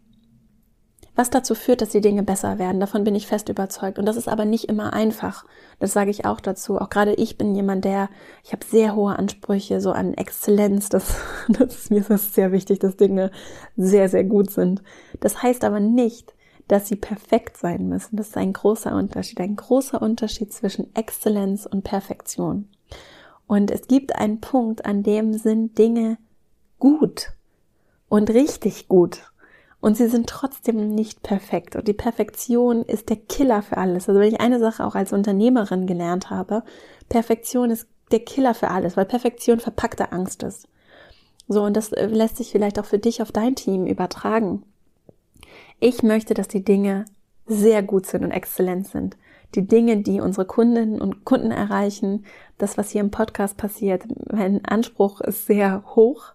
was 1.17 1.29
dazu 1.29 1.55
führt, 1.55 1.81
dass 1.81 1.89
die 1.89 2.03
Dinge 2.03 2.23
besser 2.23 2.59
werden. 2.59 2.79
Davon 2.81 3.05
bin 3.05 3.15
ich 3.15 3.27
fest 3.27 3.49
überzeugt. 3.49 3.99
Und 3.99 4.07
das 4.07 4.17
ist 4.17 4.29
aber 4.29 4.45
nicht 4.45 4.67
immer 4.67 4.93
einfach. 4.93 5.45
Das 5.79 5.93
sage 5.93 6.11
ich 6.11 6.25
auch 6.25 6.41
dazu. 6.41 6.79
Auch 6.79 6.89
gerade 6.89 7.15
ich 7.15 7.37
bin 7.37 7.55
jemand, 7.55 7.85
der, 7.85 8.09
ich 8.45 8.53
habe 8.53 8.65
sehr 8.65 8.95
hohe 8.95 9.19
Ansprüche 9.19 9.81
so 9.81 9.93
an 9.93 10.15
Exzellenz. 10.15 10.89
Das, 10.89 11.17
das 11.49 11.75
ist 11.75 11.91
mir 11.91 12.03
sehr 12.03 12.53
wichtig, 12.53 12.79
dass 12.79 12.97
Dinge 12.97 13.33
sehr, 13.77 14.09
sehr 14.09 14.25
gut 14.25 14.51
sind. 14.51 14.83
Das 15.21 15.43
heißt 15.43 15.65
aber 15.65 15.81
nicht, 15.81 16.35
dass 16.71 16.87
sie 16.87 16.97
perfekt 16.97 17.57
sein 17.57 17.89
müssen. 17.89 18.17
Das 18.17 18.29
ist 18.29 18.37
ein 18.37 18.53
großer 18.53 18.95
Unterschied, 18.95 19.41
ein 19.41 19.57
großer 19.57 20.01
Unterschied 20.01 20.53
zwischen 20.53 20.95
Exzellenz 20.95 21.67
und 21.67 21.83
Perfektion. 21.83 22.69
Und 23.49 23.73
es 23.73 23.89
gibt 23.89 24.15
einen 24.15 24.41
Punkt, 24.41 24.85
an 24.87 25.03
dem 25.03 25.33
sind 25.33 25.77
Dinge 25.79 26.19
gut 26.79 27.33
und 28.09 28.31
richtig 28.31 28.87
gut. 28.87 29.33
Und 29.81 29.97
sie 29.97 30.07
sind 30.07 30.29
trotzdem 30.29 30.95
nicht 30.95 31.23
perfekt. 31.23 31.75
Und 31.75 31.89
die 31.89 31.95
Perfektion 31.95 32.83
ist 32.83 33.09
der 33.09 33.17
Killer 33.17 33.63
für 33.63 33.79
alles. 33.79 34.09
Also 34.09 34.21
wenn 34.21 34.33
ich 34.33 34.41
eine 34.41 34.61
Sache 34.61 34.85
auch 34.87 34.95
als 34.95 35.13
Unternehmerin 35.13 35.87
gelernt 35.89 36.31
habe, 36.31 36.63
Perfektion 37.09 37.71
ist 37.71 37.89
der 38.13 38.21
Killer 38.21 38.55
für 38.55 38.69
alles, 38.69 38.97
weil 38.97 39.07
Perfektion 39.07 39.59
verpackte 39.59 40.13
Angst 40.13 40.43
ist. 40.45 40.69
So, 41.49 41.65
und 41.65 41.77
das 41.77 41.93
äh, 41.93 42.07
lässt 42.07 42.37
sich 42.37 42.53
vielleicht 42.53 42.79
auch 42.79 42.85
für 42.85 42.99
dich 43.01 43.23
auf 43.23 43.33
dein 43.33 43.57
Team 43.57 43.87
übertragen. 43.87 44.63
Ich 45.81 46.03
möchte, 46.03 46.35
dass 46.35 46.49
die 46.49 46.65
Dinge 46.65 47.07
sehr 47.47 47.83
gut 47.83 48.07
sind 48.07 48.25
und 48.25 48.31
exzellent 48.31 48.87
sind. 48.87 49.17
Die 49.55 49.67
Dinge, 49.67 49.97
die 49.99 50.21
unsere 50.21 50.47
Kundinnen 50.47 51.01
und 51.01 51.25
Kunden 51.25 51.51
erreichen, 51.51 52.25
das, 52.59 52.79
was 52.79 52.91
hier 52.91 53.01
im 53.01 53.11
Podcast 53.11 53.57
passiert, 53.57 54.05
mein 54.31 54.65
Anspruch 54.65 55.21
ist 55.21 55.47
sehr 55.47 55.83
hoch 55.97 56.35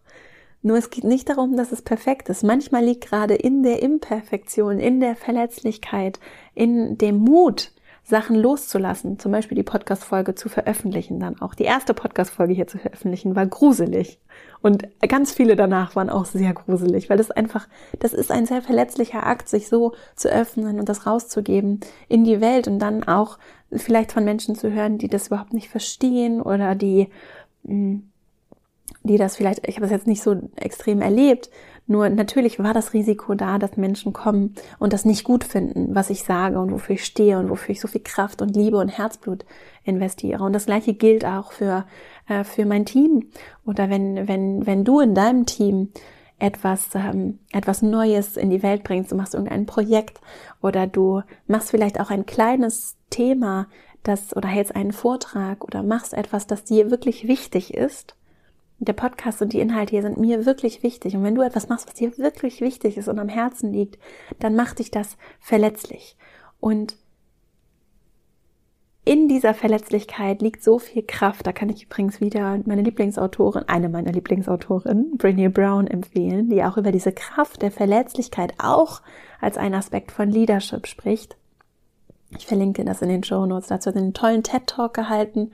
nur 0.65 0.77
es 0.77 0.89
geht 0.89 1.03
nicht 1.03 1.29
darum, 1.29 1.57
dass 1.57 1.71
es 1.71 1.83
perfekt 1.83 2.27
ist. 2.27 2.41
Manchmal 2.41 2.83
liegt 2.83 3.05
gerade 3.05 3.35
in 3.35 3.61
der 3.61 3.83
Imperfektion, 3.83 4.79
in 4.79 4.99
der 4.99 5.15
Verletzlichkeit, 5.15 6.19
in 6.55 6.97
dem 6.97 7.17
Mut, 7.17 7.71
Sachen 8.07 8.35
loszulassen, 8.35 9.17
zum 9.17 9.31
Beispiel 9.31 9.55
die 9.55 9.63
Podcast-Folge 9.63 10.35
zu 10.35 10.47
veröffentlichen 10.47 11.19
dann 11.19 11.41
auch. 11.41 11.55
Die 11.55 11.63
erste 11.63 11.95
Podcast-Folge 11.95 12.53
hier 12.53 12.67
zu 12.67 12.77
veröffentlichen 12.77 13.35
war 13.35 13.47
gruselig. 13.47 14.19
Und 14.61 14.87
ganz 15.01 15.33
viele 15.33 15.55
danach 15.55 15.95
waren 15.95 16.11
auch 16.11 16.25
sehr 16.25 16.53
gruselig, 16.53 17.09
weil 17.09 17.17
das 17.17 17.31
einfach, 17.31 17.67
das 17.97 18.13
ist 18.13 18.31
ein 18.31 18.45
sehr 18.45 18.61
verletzlicher 18.61 19.25
Akt, 19.25 19.49
sich 19.49 19.67
so 19.69 19.93
zu 20.15 20.29
öffnen 20.29 20.79
und 20.79 20.87
das 20.87 21.07
rauszugeben 21.07 21.79
in 22.07 22.23
die 22.23 22.41
Welt 22.41 22.67
und 22.67 22.77
dann 22.77 23.03
auch 23.03 23.39
vielleicht 23.71 24.11
von 24.11 24.23
Menschen 24.23 24.53
zu 24.53 24.71
hören, 24.71 24.99
die 24.99 25.07
das 25.07 25.27
überhaupt 25.27 25.53
nicht 25.53 25.69
verstehen 25.69 26.43
oder 26.43 26.75
die, 26.75 27.09
hm, 27.65 28.11
die 29.01 29.17
das 29.17 29.35
vielleicht, 29.35 29.67
ich 29.67 29.77
habe 29.77 29.87
das 29.87 29.91
jetzt 29.91 30.07
nicht 30.07 30.21
so 30.21 30.35
extrem 30.57 31.01
erlebt, 31.01 31.49
nur 31.87 32.09
natürlich 32.09 32.57
war 32.59 32.73
das 32.73 32.93
Risiko 32.93 33.35
da, 33.35 33.59
dass 33.59 33.77
Menschen 33.77 34.11
kommen 34.11 34.55
und 34.79 34.91
das 34.91 35.05
nicht 35.05 35.23
gut 35.23 35.43
finden, 35.43 35.93
was 35.93 36.09
ich 36.09 36.23
sage 36.23 36.59
und 36.59 36.71
wofür 36.71 36.95
ich 36.95 37.05
stehe 37.05 37.37
und 37.37 37.49
wofür 37.49 37.73
ich 37.73 37.81
so 37.81 37.87
viel 37.87 38.01
Kraft 38.01 38.41
und 38.41 38.55
Liebe 38.55 38.77
und 38.77 38.89
Herzblut 38.89 39.45
investiere. 39.83 40.43
Und 40.43 40.53
das 40.53 40.65
gleiche 40.65 40.93
gilt 40.93 41.25
auch 41.25 41.51
für, 41.51 41.85
äh, 42.27 42.43
für 42.43 42.65
mein 42.65 42.85
Team. 42.85 43.29
Oder 43.65 43.89
wenn, 43.89 44.27
wenn, 44.27 44.65
wenn 44.65 44.83
du 44.83 44.99
in 44.99 45.13
deinem 45.13 45.45
Team 45.45 45.89
etwas, 46.39 46.89
ähm, 46.95 47.39
etwas 47.51 47.83
Neues 47.83 48.35
in 48.35 48.49
die 48.49 48.63
Welt 48.63 48.83
bringst, 48.83 49.11
du 49.11 49.15
machst 49.15 49.35
irgendein 49.35 49.67
Projekt 49.67 50.19
oder 50.61 50.87
du 50.87 51.21
machst 51.47 51.69
vielleicht 51.69 51.99
auch 51.99 52.09
ein 52.09 52.25
kleines 52.25 52.97
Thema, 53.11 53.67
das, 54.01 54.35
oder 54.35 54.47
hältst 54.47 54.75
einen 54.75 54.91
Vortrag 54.91 55.63
oder 55.63 55.83
machst 55.83 56.13
etwas, 56.13 56.47
das 56.47 56.63
dir 56.63 56.91
wirklich 56.91 57.27
wichtig 57.27 57.73
ist, 57.73 58.15
der 58.79 58.93
Podcast 58.93 59.41
und 59.41 59.53
die 59.53 59.59
Inhalte 59.59 59.91
hier 59.91 60.01
sind 60.01 60.17
mir 60.17 60.45
wirklich 60.45 60.83
wichtig. 60.83 61.15
Und 61.15 61.23
wenn 61.23 61.35
du 61.35 61.41
etwas 61.41 61.69
machst, 61.69 61.87
was 61.87 61.93
dir 61.93 62.17
wirklich 62.17 62.61
wichtig 62.61 62.97
ist 62.97 63.07
und 63.07 63.19
am 63.19 63.29
Herzen 63.29 63.71
liegt, 63.71 63.97
dann 64.39 64.55
macht 64.55 64.79
dich 64.79 64.91
das 64.91 65.17
verletzlich. 65.39 66.17
Und 66.59 66.97
in 69.07 69.27
dieser 69.27 69.53
Verletzlichkeit 69.53 70.41
liegt 70.41 70.63
so 70.63 70.79
viel 70.79 71.03
Kraft. 71.03 71.45
Da 71.45 71.51
kann 71.51 71.69
ich 71.69 71.83
übrigens 71.83 72.19
wieder 72.19 72.59
meine 72.65 72.81
Lieblingsautorin, 72.81 73.63
eine 73.67 73.87
meiner 73.87 74.11
Lieblingsautorinnen, 74.11 75.17
Brené 75.17 75.49
Brown, 75.49 75.85
empfehlen, 75.85 76.49
die 76.49 76.63
auch 76.63 76.75
über 76.75 76.91
diese 76.91 77.11
Kraft 77.11 77.61
der 77.61 77.71
Verletzlichkeit 77.71 78.55
auch 78.57 79.01
als 79.39 79.57
ein 79.57 79.75
Aspekt 79.75 80.11
von 80.11 80.31
Leadership 80.31 80.87
spricht. 80.87 81.37
Ich 82.31 82.47
verlinke 82.47 82.83
das 82.83 83.03
in 83.03 83.09
den 83.09 83.23
Show 83.23 83.45
Notes. 83.45 83.67
Dazu 83.67 83.89
hat 83.89 83.93
sie 83.93 83.99
einen 83.99 84.13
tollen 84.15 84.41
TED 84.41 84.65
Talk 84.65 84.95
gehalten 84.95 85.51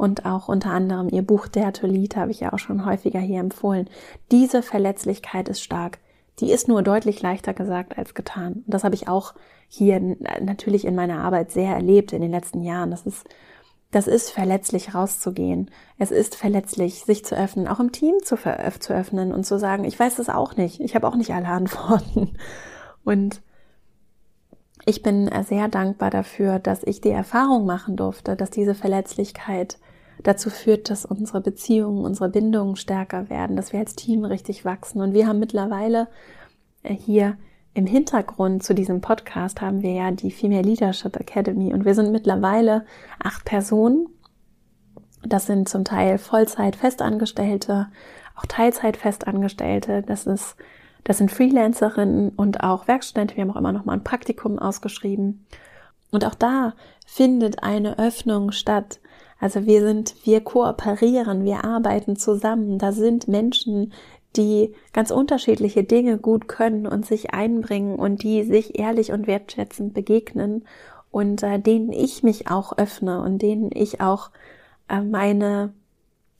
und 0.00 0.24
auch 0.24 0.48
unter 0.48 0.70
anderem 0.70 1.10
ihr 1.10 1.20
Buch 1.20 1.46
Der 1.46 1.74
Tolit 1.74 2.16
habe 2.16 2.30
ich 2.30 2.40
ja 2.40 2.54
auch 2.54 2.58
schon 2.58 2.86
häufiger 2.86 3.20
hier 3.20 3.38
empfohlen. 3.38 3.86
Diese 4.30 4.62
Verletzlichkeit 4.62 5.50
ist 5.50 5.62
stark. 5.62 5.98
Die 6.38 6.50
ist 6.50 6.68
nur 6.68 6.82
deutlich 6.82 7.20
leichter 7.20 7.52
gesagt 7.52 7.98
als 7.98 8.14
getan. 8.14 8.62
Und 8.64 8.68
das 8.68 8.82
habe 8.82 8.94
ich 8.94 9.08
auch 9.08 9.34
hier 9.68 10.00
natürlich 10.40 10.86
in 10.86 10.94
meiner 10.94 11.20
Arbeit 11.20 11.50
sehr 11.50 11.74
erlebt 11.74 12.14
in 12.14 12.22
den 12.22 12.30
letzten 12.30 12.62
Jahren. 12.62 12.90
Das 12.90 13.04
ist 13.04 13.28
das 13.90 14.06
ist 14.06 14.30
verletzlich 14.30 14.94
rauszugehen. 14.94 15.70
Es 15.98 16.12
ist 16.12 16.34
verletzlich, 16.34 17.04
sich 17.04 17.24
zu 17.24 17.36
öffnen, 17.36 17.68
auch 17.68 17.80
im 17.80 17.92
Team 17.92 18.14
zu, 18.24 18.36
zu 18.78 18.94
öffnen 18.94 19.34
und 19.34 19.44
zu 19.44 19.58
sagen, 19.58 19.84
ich 19.84 19.98
weiß 19.98 20.18
es 20.18 20.30
auch 20.30 20.56
nicht. 20.56 20.80
Ich 20.80 20.94
habe 20.94 21.06
auch 21.08 21.16
nicht 21.16 21.34
alle 21.34 21.48
Antworten. 21.48 22.38
Und 23.04 23.42
ich 24.86 25.02
bin 25.02 25.28
sehr 25.42 25.68
dankbar 25.68 26.10
dafür, 26.10 26.58
dass 26.58 26.84
ich 26.84 27.00
die 27.00 27.10
Erfahrung 27.10 27.66
machen 27.66 27.96
durfte, 27.96 28.36
dass 28.36 28.50
diese 28.50 28.74
Verletzlichkeit 28.74 29.78
dazu 30.22 30.50
führt, 30.50 30.90
dass 30.90 31.04
unsere 31.04 31.40
Beziehungen, 31.40 32.04
unsere 32.04 32.28
Bindungen 32.28 32.76
stärker 32.76 33.30
werden, 33.30 33.56
dass 33.56 33.72
wir 33.72 33.80
als 33.80 33.94
Team 33.94 34.24
richtig 34.24 34.64
wachsen. 34.64 35.00
Und 35.00 35.12
wir 35.12 35.26
haben 35.26 35.38
mittlerweile 35.38 36.08
äh, 36.82 36.94
hier 36.94 37.36
im 37.72 37.86
Hintergrund 37.86 38.62
zu 38.62 38.74
diesem 38.74 39.00
Podcast 39.00 39.60
haben 39.60 39.82
wir 39.82 39.92
ja 39.92 40.10
die 40.10 40.32
Female 40.32 40.62
Leadership 40.62 41.16
Academy 41.16 41.72
und 41.72 41.84
wir 41.84 41.94
sind 41.94 42.10
mittlerweile 42.10 42.84
acht 43.22 43.44
Personen. 43.44 44.08
Das 45.22 45.46
sind 45.46 45.68
zum 45.68 45.84
Teil 45.84 46.18
Vollzeit 46.18 46.74
Festangestellte, 46.74 47.88
auch 48.34 48.46
Teilzeit 48.46 48.96
Festangestellte. 48.96 50.02
Das 50.02 50.26
ist, 50.26 50.56
das 51.04 51.18
sind 51.18 51.30
Freelancerinnen 51.30 52.30
und 52.30 52.64
auch 52.64 52.88
Werkstudenten. 52.88 53.36
Wir 53.36 53.44
haben 53.44 53.52
auch 53.52 53.56
immer 53.56 53.72
noch 53.72 53.84
mal 53.84 53.92
ein 53.92 54.04
Praktikum 54.04 54.58
ausgeschrieben. 54.58 55.46
Und 56.10 56.24
auch 56.24 56.34
da 56.34 56.74
findet 57.06 57.62
eine 57.62 57.98
Öffnung 57.98 58.50
statt. 58.50 58.98
Also 59.40 59.66
wir 59.66 59.80
sind, 59.80 60.14
wir 60.24 60.42
kooperieren, 60.42 61.44
wir 61.44 61.64
arbeiten 61.64 62.16
zusammen. 62.16 62.78
Da 62.78 62.92
sind 62.92 63.26
Menschen, 63.26 63.92
die 64.36 64.74
ganz 64.92 65.10
unterschiedliche 65.10 65.82
Dinge 65.82 66.18
gut 66.18 66.46
können 66.46 66.86
und 66.86 67.06
sich 67.06 67.32
einbringen 67.32 67.98
und 67.98 68.22
die 68.22 68.44
sich 68.44 68.78
ehrlich 68.78 69.12
und 69.12 69.26
wertschätzend 69.26 69.94
begegnen 69.94 70.64
und 71.10 71.42
äh, 71.42 71.58
denen 71.58 71.92
ich 71.92 72.22
mich 72.22 72.48
auch 72.48 72.76
öffne 72.78 73.22
und 73.22 73.42
denen 73.42 73.70
ich 73.74 74.00
auch 74.00 74.30
äh, 74.88 75.00
meine, 75.00 75.72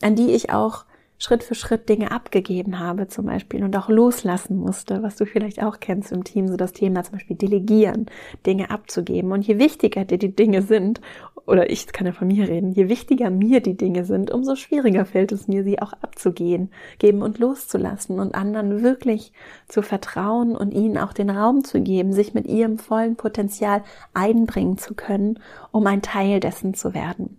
an 0.03 0.15
die 0.15 0.31
ich 0.31 0.51
auch 0.53 0.85
Schritt 1.23 1.45
für 1.45 1.55
Schritt 1.55 1.91
Dinge 1.91 2.13
abgegeben 2.13 2.79
habe 2.79 3.07
zum 3.07 3.27
Beispiel 3.27 3.63
und 3.63 3.77
auch 3.77 3.91
loslassen 3.91 4.57
musste, 4.57 5.03
was 5.03 5.17
du 5.17 5.27
vielleicht 5.27 5.63
auch 5.63 5.79
kennst 5.79 6.13
im 6.13 6.25
Team, 6.25 6.49
so 6.49 6.57
das 6.57 6.73
Thema 6.73 7.05
zum 7.05 7.13
Beispiel 7.13 7.37
Delegieren, 7.37 8.07
Dinge 8.47 8.71
abzugeben. 8.71 9.31
Und 9.31 9.47
je 9.47 9.59
wichtiger 9.59 10.07
dir 10.07 10.17
die 10.17 10.35
Dinge 10.35 10.63
sind, 10.63 11.03
oder 11.47 11.69
ich 11.69 11.87
kann 11.89 12.07
ja 12.07 12.15
von 12.15 12.29
mir 12.29 12.49
reden, 12.49 12.73
je 12.73 12.89
wichtiger 12.89 13.29
mir 13.29 13.61
die 13.61 13.77
Dinge 13.77 14.07
sind, 14.07 14.31
umso 14.31 14.57
schwieriger 14.57 15.05
fällt 15.05 15.31
es 15.33 15.47
mir, 15.47 15.63
sie 15.63 15.83
auch 15.83 15.93
abzugehen, 15.93 16.71
geben 16.99 17.21
und 17.21 17.39
loszulassen 17.39 18.19
und 18.19 18.35
anderen 18.35 18.83
wirklich 18.83 19.35
zu 19.69 19.83
vertrauen 19.83 20.57
und 20.57 20.73
ihnen 20.73 20.97
auch 20.97 21.13
den 21.13 21.29
Raum 21.29 21.65
zu 21.65 21.83
geben, 21.83 22.15
sich 22.15 22.33
mit 22.33 22.47
ihrem 22.47 22.79
vollen 22.79 23.17
Potenzial 23.17 23.85
einbringen 24.15 24.79
zu 24.79 24.95
können, 24.95 25.39
um 25.71 25.87
ein 25.87 26.01
Teil 26.01 26.41
dessen 26.41 26.73
zu 26.73 26.95
werden. 26.95 27.37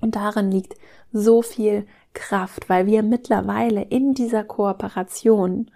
Und 0.00 0.16
darin 0.16 0.50
liegt 0.50 0.74
so 1.12 1.40
viel 1.40 1.86
Kraft, 2.16 2.68
weil 2.68 2.86
wir 2.86 3.02
mittlerweile 3.02 3.82
in 3.82 4.14
dieser 4.14 4.42
Kooperation 4.42 5.70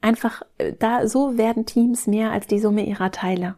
einfach 0.00 0.42
äh, 0.58 0.72
da 0.76 1.06
so 1.06 1.38
werden 1.38 1.66
Teams 1.66 2.06
mehr 2.06 2.32
als 2.32 2.46
die 2.48 2.58
Summe 2.58 2.84
ihrer 2.84 3.12
Teile. 3.12 3.54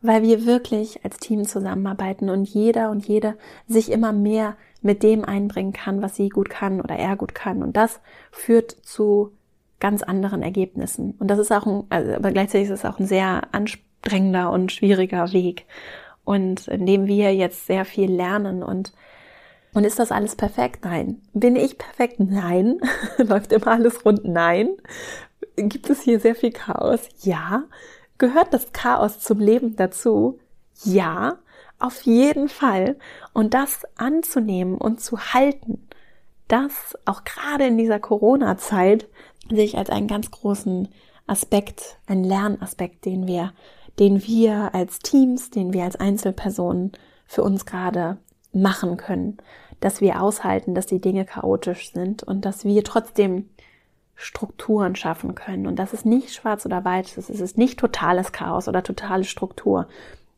Weil 0.00 0.22
wir 0.22 0.46
wirklich 0.46 1.04
als 1.04 1.18
Team 1.18 1.44
zusammenarbeiten 1.44 2.30
und 2.30 2.48
jeder 2.48 2.90
und 2.90 3.06
jede 3.06 3.36
sich 3.66 3.90
immer 3.90 4.12
mehr 4.12 4.56
mit 4.80 5.02
dem 5.02 5.24
einbringen 5.24 5.72
kann, 5.72 6.02
was 6.02 6.16
sie 6.16 6.28
gut 6.28 6.50
kann 6.50 6.80
oder 6.80 6.96
er 6.96 7.16
gut 7.16 7.34
kann. 7.34 7.62
Und 7.62 7.76
das 7.76 8.00
führt 8.30 8.70
zu 8.70 9.32
ganz 9.80 10.02
anderen 10.02 10.42
Ergebnissen. 10.42 11.14
Und 11.18 11.28
das 11.28 11.38
ist 11.38 11.52
auch 11.52 11.66
ein, 11.66 11.84
also, 11.90 12.12
aber 12.14 12.30
gleichzeitig 12.30 12.68
ist 12.68 12.78
es 12.78 12.84
auch 12.84 12.98
ein 12.98 13.06
sehr 13.06 13.42
anstrengender 13.52 14.50
und 14.50 14.72
schwieriger 14.72 15.32
Weg. 15.32 15.66
Und 16.24 16.68
in 16.68 16.86
dem 16.86 17.06
wir 17.06 17.34
jetzt 17.34 17.66
sehr 17.66 17.84
viel 17.84 18.10
lernen 18.10 18.62
und 18.62 18.92
und 19.74 19.84
ist 19.84 19.98
das 19.98 20.12
alles 20.12 20.36
perfekt? 20.36 20.84
Nein. 20.84 21.22
Bin 21.32 21.56
ich 21.56 21.78
perfekt? 21.78 22.18
Nein. 22.18 22.80
Läuft 23.18 23.52
immer 23.52 23.68
alles 23.68 24.04
rund? 24.04 24.24
Nein. 24.24 24.70
Gibt 25.56 25.90
es 25.90 26.02
hier 26.02 26.20
sehr 26.20 26.34
viel 26.34 26.52
Chaos? 26.52 27.00
Ja. 27.22 27.64
Gehört 28.16 28.52
das 28.52 28.72
Chaos 28.72 29.20
zum 29.20 29.38
Leben 29.38 29.76
dazu? 29.76 30.38
Ja. 30.84 31.38
Auf 31.78 32.02
jeden 32.02 32.48
Fall. 32.48 32.96
Und 33.32 33.54
das 33.54 33.82
anzunehmen 33.96 34.76
und 34.76 35.00
zu 35.00 35.18
halten, 35.32 35.86
das 36.48 36.96
auch 37.04 37.24
gerade 37.24 37.66
in 37.66 37.78
dieser 37.78 38.00
Corona-Zeit 38.00 39.06
sehe 39.50 39.64
ich 39.64 39.78
als 39.78 39.90
einen 39.90 40.08
ganz 40.08 40.30
großen 40.30 40.88
Aspekt, 41.26 41.98
einen 42.06 42.24
Lernaspekt, 42.24 43.04
den 43.04 43.26
wir, 43.26 43.52
den 43.98 44.26
wir 44.26 44.74
als 44.74 44.98
Teams, 44.98 45.50
den 45.50 45.72
wir 45.72 45.84
als 45.84 45.96
Einzelpersonen 45.96 46.92
für 47.26 47.42
uns 47.42 47.66
gerade 47.66 48.16
machen 48.52 48.96
können, 48.96 49.38
dass 49.80 50.00
wir 50.00 50.22
aushalten, 50.22 50.74
dass 50.74 50.86
die 50.86 51.00
Dinge 51.00 51.24
chaotisch 51.24 51.92
sind 51.92 52.22
und 52.22 52.44
dass 52.44 52.64
wir 52.64 52.82
trotzdem 52.84 53.48
Strukturen 54.14 54.96
schaffen 54.96 55.34
können. 55.36 55.66
Und 55.66 55.78
das 55.78 55.92
ist 55.92 56.04
nicht 56.04 56.34
schwarz 56.34 56.66
oder 56.66 56.84
weiß, 56.84 57.16
es 57.16 57.28
ist 57.30 57.56
nicht 57.56 57.78
totales 57.78 58.32
Chaos 58.32 58.66
oder 58.66 58.82
totale 58.82 59.22
Struktur, 59.22 59.86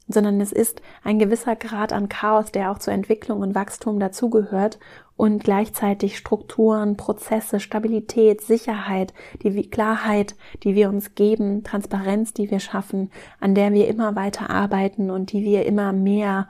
sondern 0.07 0.40
es 0.40 0.52
ist 0.52 0.83
ein 1.02 1.19
gewisser 1.19 1.57
Grad 1.57 1.93
an 1.93 2.09
Chaos, 2.09 2.52
der 2.52 2.71
auch 2.71 2.79
zur 2.79 2.93
Entwicklung 2.93 3.40
und 3.40 3.55
Wachstum 3.55 3.99
dazugehört 3.99 4.79
und 5.17 5.45
gleichzeitig 5.45 6.19
Strukturen, 6.19 6.97
Prozesse, 6.97 7.59
Stabilität, 7.59 8.43
Sicherheit, 8.43 9.14
die 9.43 9.71
Klarheit, 9.71 10.35
die 10.62 10.75
wir 10.75 10.88
uns 10.88 11.14
geben, 11.14 11.64
Transparenz, 11.64 12.35
die 12.35 12.50
wir 12.50 12.61
schaffen, 12.61 13.11
an 13.39 13.54
der 13.54 13.73
wir 13.73 13.89
immer 13.89 14.15
weiter 14.15 14.50
arbeiten 14.50 15.11
und 15.11 15.32
die 15.32 15.43
wir 15.43 15.65
immer 15.65 15.93
mehr 15.93 16.49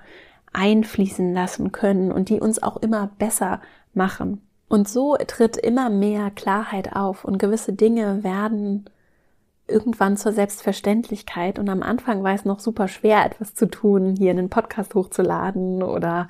einfließen 0.53 1.33
lassen 1.33 1.73
können 1.73 2.13
und 2.13 2.29
die 2.29 2.41
uns 2.41 2.63
auch 2.63 2.77
immer 2.79 3.11
besser 3.19 3.61
machen. 3.95 4.41
Und 4.69 4.89
so 4.89 5.17
tritt 5.27 5.57
immer 5.57 5.91
mehr 5.91 6.31
Klarheit 6.31 6.95
auf 6.95 7.25
und 7.25 7.39
gewisse 7.39 7.73
Dinge 7.73 8.23
werden 8.23 8.89
irgendwann 9.67 10.17
zur 10.17 10.33
Selbstverständlichkeit. 10.33 11.59
Und 11.59 11.69
am 11.69 11.83
Anfang 11.83 12.23
war 12.23 12.35
es 12.35 12.45
noch 12.45 12.61
super 12.61 12.89
schwer, 12.89 13.25
etwas 13.25 13.55
zu 13.55 13.67
tun, 13.67 14.15
hier 14.17 14.31
einen 14.31 14.51
Podcast 14.51 14.95
hochzuladen 14.95 15.83
oder 15.83 16.27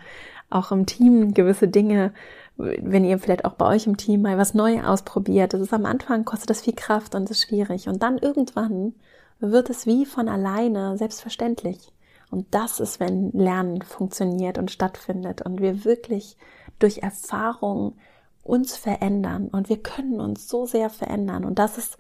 auch 0.51 0.73
im 0.73 0.87
Team 0.87 1.33
gewisse 1.35 1.69
Dinge, 1.69 2.13
wenn 2.57 3.05
ihr 3.05 3.19
vielleicht 3.19 3.45
auch 3.45 3.55
bei 3.55 3.67
euch 3.67 3.87
im 3.87 3.97
Team 3.97 4.23
mal 4.23 4.37
was 4.37 4.55
Neues 4.55 4.85
ausprobiert. 4.85 5.55
Das 5.55 5.61
ist 5.61 5.73
am 5.73 5.87
Anfang, 5.87 6.25
kostet 6.25 6.51
das 6.51 6.63
viel 6.63 6.75
Kraft 6.75 7.15
und 7.15 7.31
ist 7.31 7.43
schwierig. 7.43 7.89
Und 7.89 8.03
dann 8.03 8.19
irgendwann 8.19 8.95
wird 9.39 9.71
es 9.71 9.87
wie 9.87 10.05
von 10.05 10.29
alleine 10.29 10.99
selbstverständlich. 10.99 11.93
Und 12.31 12.47
das 12.55 12.81
ist, 12.81 13.01
wenn 13.01 13.33
Lernen 13.33 13.83
funktioniert 13.83 14.59
und 14.59 14.71
stattfindet 14.71 15.43
und 15.43 15.61
wir 15.61 15.85
wirklich 15.85 16.37
durch 16.79 16.99
Erfahrung 16.99 17.97
uns 18.43 18.77
verändern. 18.77 19.49
Und 19.49 19.69
wir 19.69 19.83
können 19.83 20.21
uns 20.21 20.49
so 20.49 20.67
sehr 20.67 20.91
verändern. 20.91 21.45
Und 21.45 21.59
das 21.59 21.79
ist 21.79 21.99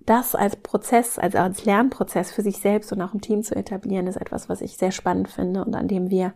das 0.00 0.34
als 0.34 0.56
Prozess, 0.56 1.18
also 1.18 1.38
als 1.38 1.64
Lernprozess 1.64 2.30
für 2.30 2.42
sich 2.42 2.58
selbst 2.58 2.92
und 2.92 3.02
auch 3.02 3.12
im 3.12 3.20
Team 3.20 3.42
zu 3.42 3.54
etablieren, 3.56 4.06
ist 4.06 4.16
etwas, 4.16 4.48
was 4.48 4.60
ich 4.60 4.76
sehr 4.76 4.92
spannend 4.92 5.28
finde 5.28 5.64
und 5.64 5.74
an 5.74 5.88
dem 5.88 6.10
wir 6.10 6.32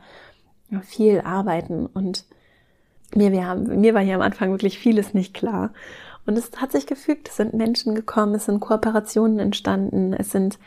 viel 0.83 1.21
arbeiten. 1.21 1.87
Und 1.87 2.25
mir, 3.15 3.33
wir 3.33 3.47
haben, 3.47 3.81
mir 3.81 3.95
war 3.95 4.03
hier 4.03 4.17
am 4.17 4.23
Anfang 4.23 4.51
wirklich 4.51 4.79
vieles 4.79 5.15
nicht 5.15 5.35
klar. 5.35 5.73
Und 6.27 6.37
es 6.37 6.51
hat 6.57 6.73
sich 6.73 6.87
gefügt, 6.87 7.29
es 7.29 7.37
sind 7.37 7.55
Menschen 7.55 7.95
gekommen, 7.95 8.35
es 8.35 8.45
sind 8.45 8.61
Kooperationen 8.61 9.39
entstanden, 9.39 10.13
es 10.13 10.31
sind 10.31 10.59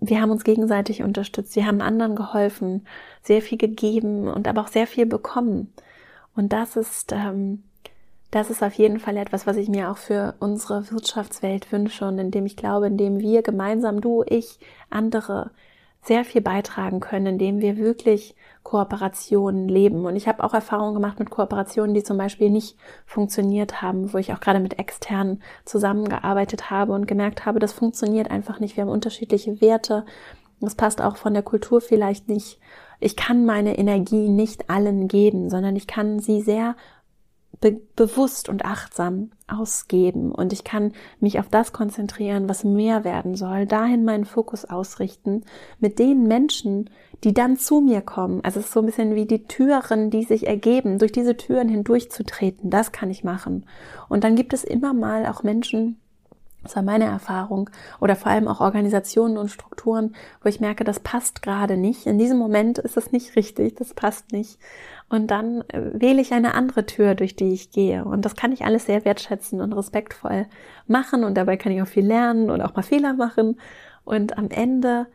wir 0.00 0.20
haben 0.20 0.30
uns 0.30 0.44
gegenseitig 0.44 1.02
unterstützt, 1.02 1.56
wir 1.56 1.66
haben 1.66 1.80
anderen 1.80 2.16
geholfen, 2.16 2.86
sehr 3.22 3.42
viel 3.42 3.58
gegeben 3.58 4.28
und 4.28 4.46
aber 4.46 4.62
auch 4.62 4.68
sehr 4.68 4.86
viel 4.86 5.06
bekommen. 5.06 5.72
Und 6.36 6.52
das 6.52 6.76
ist, 6.76 7.12
ähm, 7.12 7.62
das 8.30 8.50
ist 8.50 8.62
auf 8.62 8.74
jeden 8.74 9.00
Fall 9.00 9.16
etwas, 9.16 9.46
was 9.46 9.56
ich 9.56 9.68
mir 9.68 9.90
auch 9.90 9.96
für 9.96 10.34
unsere 10.38 10.90
Wirtschaftswelt 10.90 11.72
wünsche 11.72 12.06
und 12.06 12.18
in 12.18 12.30
dem 12.30 12.46
ich 12.46 12.56
glaube, 12.56 12.86
in 12.86 12.98
dem 12.98 13.20
wir 13.20 13.42
gemeinsam, 13.42 14.00
du, 14.00 14.24
ich, 14.26 14.58
andere, 14.90 15.50
sehr 16.02 16.24
viel 16.24 16.40
beitragen 16.40 17.00
können, 17.00 17.26
indem 17.26 17.60
wir 17.60 17.76
wirklich 17.76 18.34
Kooperationen 18.62 19.68
leben. 19.68 20.06
Und 20.06 20.16
ich 20.16 20.28
habe 20.28 20.44
auch 20.44 20.54
Erfahrungen 20.54 20.94
gemacht 20.94 21.18
mit 21.18 21.30
Kooperationen, 21.30 21.94
die 21.94 22.02
zum 22.02 22.18
Beispiel 22.18 22.50
nicht 22.50 22.76
funktioniert 23.06 23.82
haben, 23.82 24.12
wo 24.12 24.18
ich 24.18 24.32
auch 24.32 24.40
gerade 24.40 24.60
mit 24.60 24.78
externen 24.78 25.42
zusammengearbeitet 25.64 26.70
habe 26.70 26.92
und 26.92 27.06
gemerkt 27.06 27.46
habe, 27.46 27.58
das 27.58 27.72
funktioniert 27.72 28.30
einfach 28.30 28.60
nicht. 28.60 28.76
Wir 28.76 28.82
haben 28.82 28.90
unterschiedliche 28.90 29.60
Werte. 29.60 30.04
Das 30.60 30.74
passt 30.74 31.00
auch 31.00 31.16
von 31.16 31.34
der 31.34 31.42
Kultur 31.42 31.80
vielleicht 31.80 32.28
nicht. 32.28 32.58
Ich 33.00 33.16
kann 33.16 33.46
meine 33.46 33.78
Energie 33.78 34.28
nicht 34.28 34.70
allen 34.70 35.08
geben, 35.08 35.50
sondern 35.50 35.76
ich 35.76 35.86
kann 35.86 36.18
sie 36.18 36.40
sehr 36.40 36.74
be 37.60 37.80
bewusst 37.96 38.48
und 38.48 38.64
achtsam 38.64 39.30
ausgeben 39.48 40.32
und 40.32 40.52
ich 40.52 40.62
kann 40.62 40.92
mich 41.18 41.40
auf 41.40 41.48
das 41.48 41.72
konzentrieren, 41.72 42.48
was 42.48 42.62
mehr 42.62 43.02
werden 43.02 43.34
soll, 43.34 43.66
dahin 43.66 44.04
meinen 44.04 44.24
Fokus 44.24 44.64
ausrichten, 44.64 45.44
mit 45.80 45.98
den 45.98 46.24
Menschen, 46.24 46.90
die 47.24 47.34
dann 47.34 47.56
zu 47.56 47.80
mir 47.80 48.00
kommen. 48.00 48.44
Also 48.44 48.60
es 48.60 48.66
ist 48.66 48.72
so 48.72 48.80
ein 48.80 48.86
bisschen 48.86 49.14
wie 49.14 49.26
die 49.26 49.44
Türen, 49.44 50.10
die 50.10 50.22
sich 50.22 50.46
ergeben, 50.46 50.98
durch 50.98 51.10
diese 51.10 51.36
Türen 51.36 51.68
hindurchzutreten, 51.68 52.70
das 52.70 52.92
kann 52.92 53.10
ich 53.10 53.24
machen. 53.24 53.66
Und 54.08 54.22
dann 54.22 54.36
gibt 54.36 54.52
es 54.52 54.62
immer 54.62 54.94
mal 54.94 55.26
auch 55.26 55.42
Menschen, 55.42 55.98
das 56.62 56.76
war 56.76 56.82
meine 56.82 57.04
Erfahrung, 57.04 57.70
oder 58.00 58.16
vor 58.16 58.30
allem 58.30 58.48
auch 58.48 58.60
Organisationen 58.60 59.38
und 59.38 59.50
Strukturen, 59.50 60.14
wo 60.42 60.48
ich 60.48 60.60
merke, 60.60 60.84
das 60.84 61.00
passt 61.00 61.42
gerade 61.42 61.76
nicht. 61.76 62.06
In 62.06 62.18
diesem 62.18 62.38
Moment 62.38 62.78
ist 62.78 62.96
es 62.96 63.12
nicht 63.12 63.36
richtig, 63.36 63.76
das 63.76 63.94
passt 63.94 64.32
nicht. 64.32 64.58
Und 65.08 65.30
dann 65.30 65.62
äh, 65.68 65.92
wähle 65.94 66.20
ich 66.20 66.32
eine 66.32 66.54
andere 66.54 66.84
Tür, 66.84 67.14
durch 67.14 67.36
die 67.36 67.52
ich 67.52 67.70
gehe. 67.70 68.04
Und 68.04 68.24
das 68.24 68.36
kann 68.36 68.52
ich 68.52 68.64
alles 68.64 68.86
sehr 68.86 69.04
wertschätzen 69.04 69.60
und 69.60 69.72
respektvoll 69.72 70.46
machen. 70.86 71.24
Und 71.24 71.36
dabei 71.36 71.56
kann 71.56 71.72
ich 71.72 71.80
auch 71.80 71.86
viel 71.86 72.06
lernen 72.06 72.50
und 72.50 72.60
auch 72.60 72.74
mal 72.74 72.82
Fehler 72.82 73.14
machen. 73.14 73.58
Und 74.04 74.36
am 74.36 74.50
Ende 74.50 75.06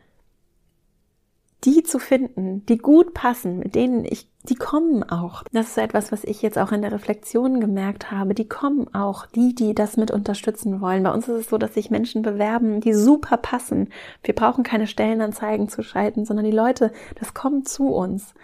die 1.64 1.82
zu 1.82 1.98
finden, 1.98 2.64
die 2.66 2.76
gut 2.78 3.14
passen, 3.14 3.58
mit 3.58 3.74
denen 3.74 4.04
ich, 4.04 4.28
die 4.42 4.54
kommen 4.54 5.02
auch. 5.02 5.44
Das 5.52 5.68
ist 5.68 5.78
etwas, 5.78 6.12
was 6.12 6.24
ich 6.24 6.42
jetzt 6.42 6.58
auch 6.58 6.72
in 6.72 6.82
der 6.82 6.92
Reflexion 6.92 7.60
gemerkt 7.60 8.10
habe. 8.10 8.34
Die 8.34 8.48
kommen 8.48 8.92
auch, 8.94 9.26
die, 9.26 9.54
die 9.54 9.74
das 9.74 9.96
mit 9.96 10.10
unterstützen 10.10 10.80
wollen. 10.80 11.02
Bei 11.02 11.12
uns 11.12 11.26
ist 11.28 11.40
es 11.40 11.48
so, 11.48 11.56
dass 11.56 11.74
sich 11.74 11.90
Menschen 11.90 12.22
bewerben, 12.22 12.80
die 12.80 12.92
super 12.92 13.38
passen. 13.38 13.88
Wir 14.22 14.34
brauchen 14.34 14.62
keine 14.62 14.86
Stellenanzeigen 14.86 15.68
zu 15.68 15.82
schalten, 15.82 16.26
sondern 16.26 16.44
die 16.44 16.50
Leute, 16.50 16.92
das 17.18 17.32
kommt 17.32 17.68
zu 17.68 17.88
uns. 17.88 18.34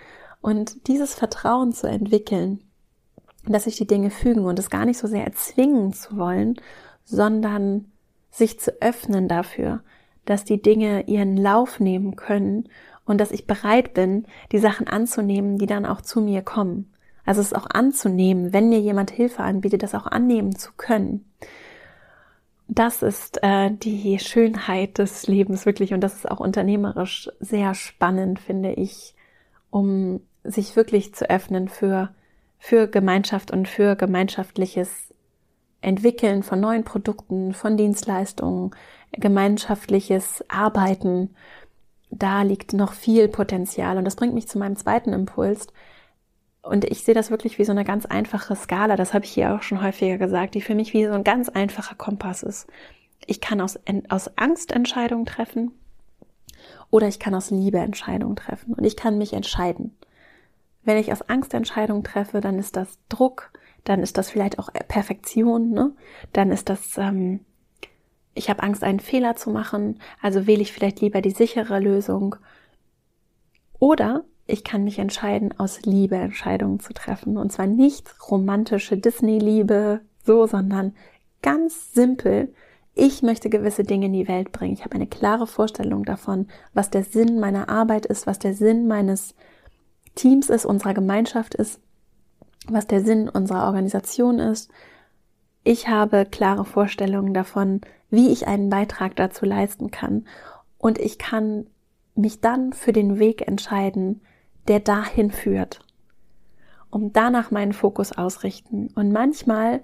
Und 0.40 0.88
dieses 0.88 1.14
Vertrauen 1.14 1.72
zu 1.72 1.87
entwickeln, 1.87 2.61
dass 3.46 3.64
sich 3.64 3.76
die 3.76 3.87
Dinge 3.87 4.11
fügen 4.11 4.44
und 4.46 4.59
es 4.59 4.70
gar 4.70 4.87
nicht 4.87 4.98
so 4.98 5.06
sehr 5.06 5.24
erzwingen 5.24 5.92
zu 5.92 6.16
wollen, 6.16 6.56
sondern 7.04 7.90
sich 8.30 8.61
zu 8.61 8.80
öffnen 8.80 9.28
dafür, 9.28 9.83
dass 10.24 10.44
die 10.44 10.62
Dinge 10.62 11.06
ihren 11.06 11.37
Lauf 11.37 11.80
nehmen 11.80 12.16
können 12.16 12.68
und 13.11 13.18
dass 13.18 13.33
ich 13.33 13.46
bereit 13.46 13.92
bin, 13.92 14.25
die 14.53 14.59
Sachen 14.59 14.87
anzunehmen, 14.87 15.59
die 15.59 15.66
dann 15.66 15.85
auch 15.85 16.01
zu 16.01 16.20
mir 16.20 16.42
kommen. 16.42 16.92
Also 17.27 17.40
es 17.40 17.53
auch 17.53 17.66
anzunehmen, 17.68 18.53
wenn 18.53 18.68
mir 18.68 18.81
jemand 18.81 19.11
Hilfe 19.11 19.42
anbietet, 19.42 19.83
das 19.83 19.94
auch 19.94 20.07
annehmen 20.07 20.55
zu 20.57 20.70
können. 20.77 21.25
Das 22.68 23.03
ist 23.03 23.42
äh, 23.42 23.73
die 23.73 24.18
Schönheit 24.20 24.99
des 24.99 25.27
Lebens 25.27 25.66
wirklich 25.66 25.92
und 25.92 26.01
das 26.03 26.14
ist 26.14 26.31
auch 26.31 26.38
unternehmerisch 26.38 27.29
sehr 27.40 27.75
spannend, 27.75 28.38
finde 28.38 28.73
ich, 28.73 29.14
um 29.70 30.20
sich 30.44 30.77
wirklich 30.77 31.12
zu 31.12 31.29
öffnen 31.29 31.68
für, 31.68 32.14
für 32.59 32.87
Gemeinschaft 32.87 33.51
und 33.51 33.66
für 33.66 33.96
gemeinschaftliches 33.96 35.12
Entwickeln 35.81 36.44
von 36.44 36.61
neuen 36.61 36.85
Produkten, 36.85 37.55
von 37.55 37.77
Dienstleistungen, 37.77 38.70
gemeinschaftliches 39.11 40.44
Arbeiten. 40.49 41.35
Da 42.11 42.42
liegt 42.42 42.73
noch 42.73 42.92
viel 42.92 43.29
Potenzial. 43.29 43.96
Und 43.96 44.05
das 44.05 44.16
bringt 44.16 44.35
mich 44.35 44.49
zu 44.49 44.59
meinem 44.59 44.77
zweiten 44.77 45.12
Impuls. 45.12 45.68
Und 46.62 46.85
ich 46.85 47.05
sehe 47.05 47.14
das 47.14 47.31
wirklich 47.31 47.59
wie 47.59 47.64
so 47.64 47.73
eine 47.73 47.85
ganz 47.85 48.05
einfache 48.07 48.55
Skala. 48.55 48.96
Das 48.96 49.14
habe 49.14 49.25
ich 49.25 49.31
hier 49.31 49.55
auch 49.55 49.62
schon 49.62 49.83
häufiger 49.83 50.18
gesagt, 50.18 50.55
die 50.55 50.61
für 50.61 50.75
mich 50.75 50.92
wie 50.92 51.07
so 51.07 51.12
ein 51.12 51.25
ganz 51.25 51.49
einfacher 51.49 51.94
Kompass 51.94 52.42
ist. 52.42 52.66
Ich 53.27 53.40
kann 53.40 53.61
aus, 53.61 53.79
aus 54.09 54.37
Angst 54.37 54.73
Entscheidungen 54.73 55.27
treffen 55.27 55.73
oder 56.90 57.09
ich 57.09 57.18
kann 57.18 57.35
aus 57.35 57.51
Liebe 57.51 57.79
Entscheidungen 57.79 58.37
treffen. 58.37 58.75
Und 58.75 58.85
ich 58.85 58.96
kann 58.96 59.18
mich 59.18 59.33
entscheiden. 59.33 59.96
Wenn 60.83 60.99
ich 60.99 61.12
aus 61.12 61.23
Angst 61.23 61.55
Entscheidungen 61.55 62.05
treffe, 62.05 62.40
dann 62.40 62.59
ist 62.59 62.77
das 62.77 62.99
Druck, 63.09 63.53
dann 63.85 64.03
ist 64.03 64.18
das 64.18 64.31
vielleicht 64.31 64.59
auch 64.59 64.70
Perfektion, 64.88 65.70
ne? 65.70 65.92
dann 66.33 66.51
ist 66.51 66.68
das, 66.68 66.96
ähm, 66.99 67.40
ich 68.40 68.48
habe 68.48 68.62
Angst, 68.62 68.83
einen 68.83 69.00
Fehler 69.00 69.37
zu 69.37 69.50
machen, 69.50 70.00
also 70.22 70.46
wähle 70.46 70.62
ich 70.62 70.72
vielleicht 70.72 71.03
lieber 71.03 71.20
die 71.20 71.31
sichere 71.31 71.79
Lösung. 71.79 72.37
Oder 73.79 74.24
ich 74.46 74.64
kann 74.64 74.83
mich 74.83 74.98
entscheiden, 74.98 75.55
aus 75.59 75.83
Liebe 75.83 76.16
Entscheidungen 76.16 76.81
zu 76.81 76.94
treffen. 76.94 77.37
Und 77.37 77.53
zwar 77.53 77.66
nicht 77.66 78.09
romantische 78.31 78.96
Disney-Liebe, 78.96 80.00
so, 80.24 80.46
sondern 80.46 80.94
ganz 81.42 81.92
simpel. 81.92 82.55
Ich 82.94 83.22
möchte 83.22 83.50
gewisse 83.50 83.85
Dinge 83.85 84.07
in 84.07 84.14
die 84.14 84.26
Welt 84.26 84.53
bringen. 84.53 84.72
Ich 84.72 84.87
habe 84.87 84.94
eine 84.94 85.07
klare 85.07 85.46
Vorstellung 85.46 86.05
davon, 86.05 86.48
was 86.72 86.88
der 86.88 87.05
Sinn 87.05 87.40
meiner 87.40 87.68
Arbeit 87.68 88.07
ist, 88.07 88.26
was 88.26 88.38
der 88.38 88.55
Sinn 88.55 88.88
meines 88.88 89.35
Teams 90.14 90.48
ist, 90.48 90.64
unserer 90.64 90.94
Gemeinschaft 90.94 91.55
ist, 91.55 91.79
was 92.68 92.87
der 92.87 93.05
Sinn 93.05 93.29
unserer 93.29 93.66
Organisation 93.66 94.38
ist. 94.38 94.70
Ich 95.62 95.88
habe 95.88 96.25
klare 96.25 96.64
Vorstellungen 96.64 97.35
davon, 97.35 97.81
wie 98.11 98.31
ich 98.31 98.46
einen 98.46 98.70
Beitrag 98.70 99.16
dazu 99.16 99.44
leisten 99.44 99.90
kann. 99.90 100.27
Und 100.79 100.99
ich 100.99 101.18
kann 101.18 101.66
mich 102.14 102.40
dann 102.40 102.73
für 102.73 102.92
den 102.92 103.18
Weg 103.18 103.46
entscheiden, 103.46 104.23
der 104.68 104.81
dahin 104.81 105.31
führt. 105.31 105.81
Um 106.90 107.12
danach 107.12 107.51
meinen 107.51 107.73
Fokus 107.73 108.12
ausrichten. 108.12 108.88
Und 108.94 109.12
manchmal 109.12 109.83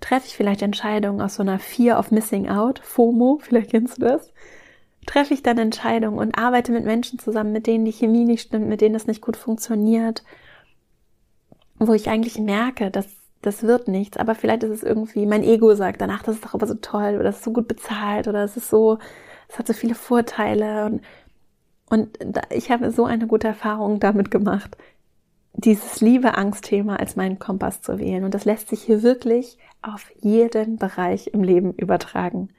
treffe 0.00 0.26
ich 0.26 0.36
vielleicht 0.36 0.62
Entscheidungen 0.62 1.20
aus 1.20 1.36
so 1.36 1.42
einer 1.42 1.58
Fear 1.58 1.98
of 1.98 2.10
Missing 2.10 2.48
Out, 2.48 2.80
FOMO, 2.80 3.38
vielleicht 3.42 3.70
kennst 3.70 3.98
du 3.98 4.06
das. 4.06 4.32
Treffe 5.06 5.34
ich 5.34 5.42
dann 5.42 5.58
Entscheidungen 5.58 6.18
und 6.18 6.38
arbeite 6.38 6.72
mit 6.72 6.84
Menschen 6.84 7.18
zusammen, 7.18 7.52
mit 7.52 7.66
denen 7.66 7.84
die 7.84 7.92
Chemie 7.92 8.24
nicht 8.24 8.42
stimmt, 8.42 8.68
mit 8.68 8.80
denen 8.80 8.94
es 8.94 9.06
nicht 9.06 9.22
gut 9.22 9.36
funktioniert, 9.36 10.24
wo 11.78 11.94
ich 11.94 12.08
eigentlich 12.08 12.38
merke, 12.38 12.90
dass 12.90 13.06
das 13.42 13.62
wird 13.62 13.88
nichts, 13.88 14.16
aber 14.18 14.34
vielleicht 14.34 14.62
ist 14.62 14.70
es 14.70 14.82
irgendwie, 14.82 15.26
mein 15.26 15.42
Ego 15.42 15.74
sagt 15.74 16.00
danach, 16.00 16.22
das 16.22 16.36
ist 16.36 16.44
doch 16.44 16.54
aber 16.54 16.66
so 16.66 16.74
toll 16.74 17.14
oder 17.14 17.24
das 17.24 17.36
ist 17.36 17.44
so 17.44 17.52
gut 17.52 17.68
bezahlt 17.68 18.28
oder 18.28 18.44
es 18.44 18.56
ist 18.56 18.68
so, 18.68 18.98
es 19.48 19.58
hat 19.58 19.66
so 19.66 19.72
viele 19.72 19.94
Vorteile 19.94 20.86
und, 20.86 21.02
und 21.90 22.18
ich 22.50 22.70
habe 22.70 22.90
so 22.90 23.04
eine 23.04 23.26
gute 23.26 23.48
Erfahrung 23.48 23.98
damit 24.00 24.30
gemacht, 24.30 24.76
dieses 25.54 26.00
Liebe-Angst-Thema 26.00 26.98
als 26.98 27.16
meinen 27.16 27.38
Kompass 27.38 27.82
zu 27.82 27.98
wählen. 27.98 28.24
Und 28.24 28.34
das 28.34 28.44
lässt 28.44 28.68
sich 28.68 28.82
hier 28.82 29.02
wirklich 29.02 29.58
auf 29.82 30.10
jeden 30.20 30.76
Bereich 30.76 31.28
im 31.28 31.42
Leben 31.42 31.74
übertragen. 31.74 32.50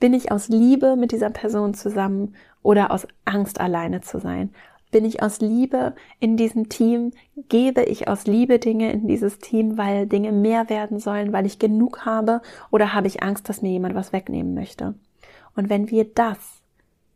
Bin 0.00 0.12
ich 0.12 0.32
aus 0.32 0.48
Liebe 0.48 0.96
mit 0.96 1.12
dieser 1.12 1.30
Person 1.30 1.74
zusammen 1.74 2.34
oder 2.62 2.90
aus 2.90 3.06
Angst 3.24 3.60
alleine 3.60 4.00
zu 4.00 4.18
sein? 4.18 4.52
Bin 4.90 5.04
ich 5.04 5.22
aus 5.22 5.40
Liebe 5.40 5.94
in 6.20 6.36
diesem 6.36 6.68
Team? 6.68 7.12
Gebe 7.48 7.82
ich 7.82 8.08
aus 8.08 8.26
Liebe 8.26 8.58
Dinge 8.58 8.92
in 8.92 9.08
dieses 9.08 9.38
Team, 9.38 9.76
weil 9.76 10.06
Dinge 10.06 10.32
mehr 10.32 10.70
werden 10.70 11.00
sollen, 11.00 11.32
weil 11.32 11.46
ich 11.46 11.58
genug 11.58 12.06
habe? 12.06 12.40
Oder 12.70 12.94
habe 12.94 13.06
ich 13.06 13.22
Angst, 13.22 13.48
dass 13.48 13.62
mir 13.62 13.70
jemand 13.70 13.94
was 13.94 14.12
wegnehmen 14.12 14.54
möchte? 14.54 14.94
Und 15.54 15.68
wenn 15.68 15.90
wir 15.90 16.04
das 16.04 16.38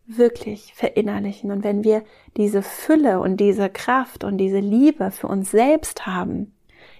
wirklich 0.06 0.74
verinnerlichen 0.74 1.52
und 1.52 1.62
wenn 1.62 1.85
wir 1.85 2.02
diese 2.37 2.62
Fülle 2.62 3.20
und 3.20 3.38
diese 3.38 3.70
Kraft 3.70 4.24
und 4.24 4.38
diese 4.38 4.59
Liebe 4.59 5.11
für 5.11 5.28
uns 5.28 5.50
selbst 5.50 6.06
haben, 6.06 6.52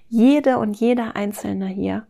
jede 0.09 0.59
und 0.59 0.79
jeder 0.79 1.17
Einzelne 1.17 1.67
hier, 1.67 2.07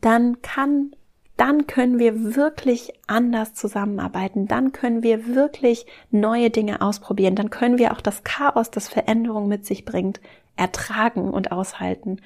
dann 0.00 0.40
kann 0.42 0.94
dann 1.36 1.66
können 1.66 1.98
wir 1.98 2.36
wirklich 2.36 2.92
anders 3.06 3.54
zusammenarbeiten, 3.54 4.46
dann 4.46 4.72
können 4.72 5.02
wir 5.02 5.34
wirklich 5.34 5.86
neue 6.10 6.50
Dinge 6.50 6.80
ausprobieren, 6.80 7.34
dann 7.34 7.50
können 7.50 7.78
wir 7.78 7.92
auch 7.92 8.00
das 8.00 8.22
Chaos, 8.24 8.70
das 8.70 8.88
Veränderung 8.88 9.48
mit 9.48 9.66
sich 9.66 9.84
bringt, 9.84 10.20
ertragen 10.56 11.30
und 11.30 11.52
aushalten. 11.52 12.20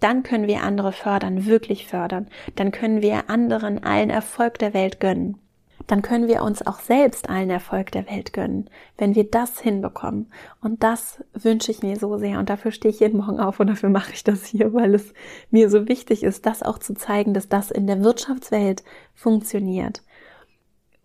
Dann 0.00 0.22
können 0.22 0.46
wir 0.46 0.62
andere 0.62 0.92
fördern, 0.92 1.46
wirklich 1.46 1.86
fördern. 1.86 2.28
Dann 2.54 2.70
können 2.70 3.00
wir 3.00 3.30
anderen 3.30 3.82
allen 3.82 4.10
Erfolg 4.10 4.58
der 4.58 4.74
Welt 4.74 5.00
gönnen 5.00 5.38
dann 5.86 6.02
können 6.02 6.28
wir 6.28 6.42
uns 6.42 6.66
auch 6.66 6.80
selbst 6.80 7.30
allen 7.30 7.50
Erfolg 7.50 7.92
der 7.92 8.08
Welt 8.10 8.32
gönnen, 8.32 8.68
wenn 8.98 9.14
wir 9.14 9.30
das 9.30 9.60
hinbekommen. 9.60 10.32
Und 10.60 10.82
das 10.82 11.22
wünsche 11.32 11.70
ich 11.70 11.82
mir 11.82 11.96
so 11.96 12.18
sehr 12.18 12.38
und 12.38 12.50
dafür 12.50 12.72
stehe 12.72 12.92
ich 12.92 13.00
jeden 13.00 13.18
Morgen 13.18 13.40
auf 13.40 13.60
und 13.60 13.68
dafür 13.68 13.88
mache 13.88 14.12
ich 14.12 14.24
das 14.24 14.44
hier, 14.46 14.72
weil 14.74 14.94
es 14.94 15.12
mir 15.50 15.70
so 15.70 15.88
wichtig 15.88 16.22
ist, 16.22 16.46
das 16.46 16.62
auch 16.62 16.78
zu 16.78 16.94
zeigen, 16.94 17.34
dass 17.34 17.48
das 17.48 17.70
in 17.70 17.86
der 17.86 18.02
Wirtschaftswelt 18.02 18.82
funktioniert. 19.14 20.02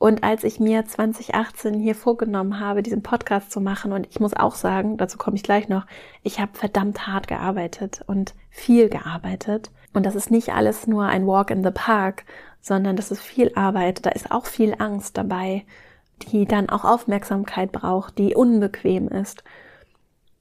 Und 0.01 0.23
als 0.23 0.43
ich 0.43 0.59
mir 0.59 0.83
2018 0.83 1.79
hier 1.79 1.93
vorgenommen 1.93 2.59
habe, 2.59 2.81
diesen 2.81 3.03
Podcast 3.03 3.51
zu 3.51 3.61
machen, 3.61 3.91
und 3.93 4.07
ich 4.09 4.19
muss 4.19 4.33
auch 4.33 4.55
sagen, 4.55 4.97
dazu 4.97 5.19
komme 5.19 5.35
ich 5.35 5.43
gleich 5.43 5.69
noch, 5.69 5.85
ich 6.23 6.39
habe 6.39 6.57
verdammt 6.57 7.05
hart 7.05 7.27
gearbeitet 7.27 8.01
und 8.07 8.33
viel 8.49 8.89
gearbeitet. 8.89 9.69
Und 9.93 10.07
das 10.07 10.15
ist 10.15 10.31
nicht 10.31 10.55
alles 10.55 10.87
nur 10.87 11.05
ein 11.05 11.27
Walk 11.27 11.51
in 11.51 11.63
the 11.63 11.69
Park, 11.69 12.25
sondern 12.61 12.95
das 12.95 13.11
ist 13.11 13.21
viel 13.21 13.51
Arbeit, 13.55 14.05
da 14.05 14.11
ist 14.11 14.31
auch 14.31 14.45
viel 14.45 14.75
Angst 14.77 15.17
dabei, 15.17 15.65
die 16.31 16.45
dann 16.45 16.69
auch 16.69 16.85
Aufmerksamkeit 16.85 17.71
braucht, 17.71 18.17
die 18.17 18.35
unbequem 18.35 19.07
ist. 19.07 19.43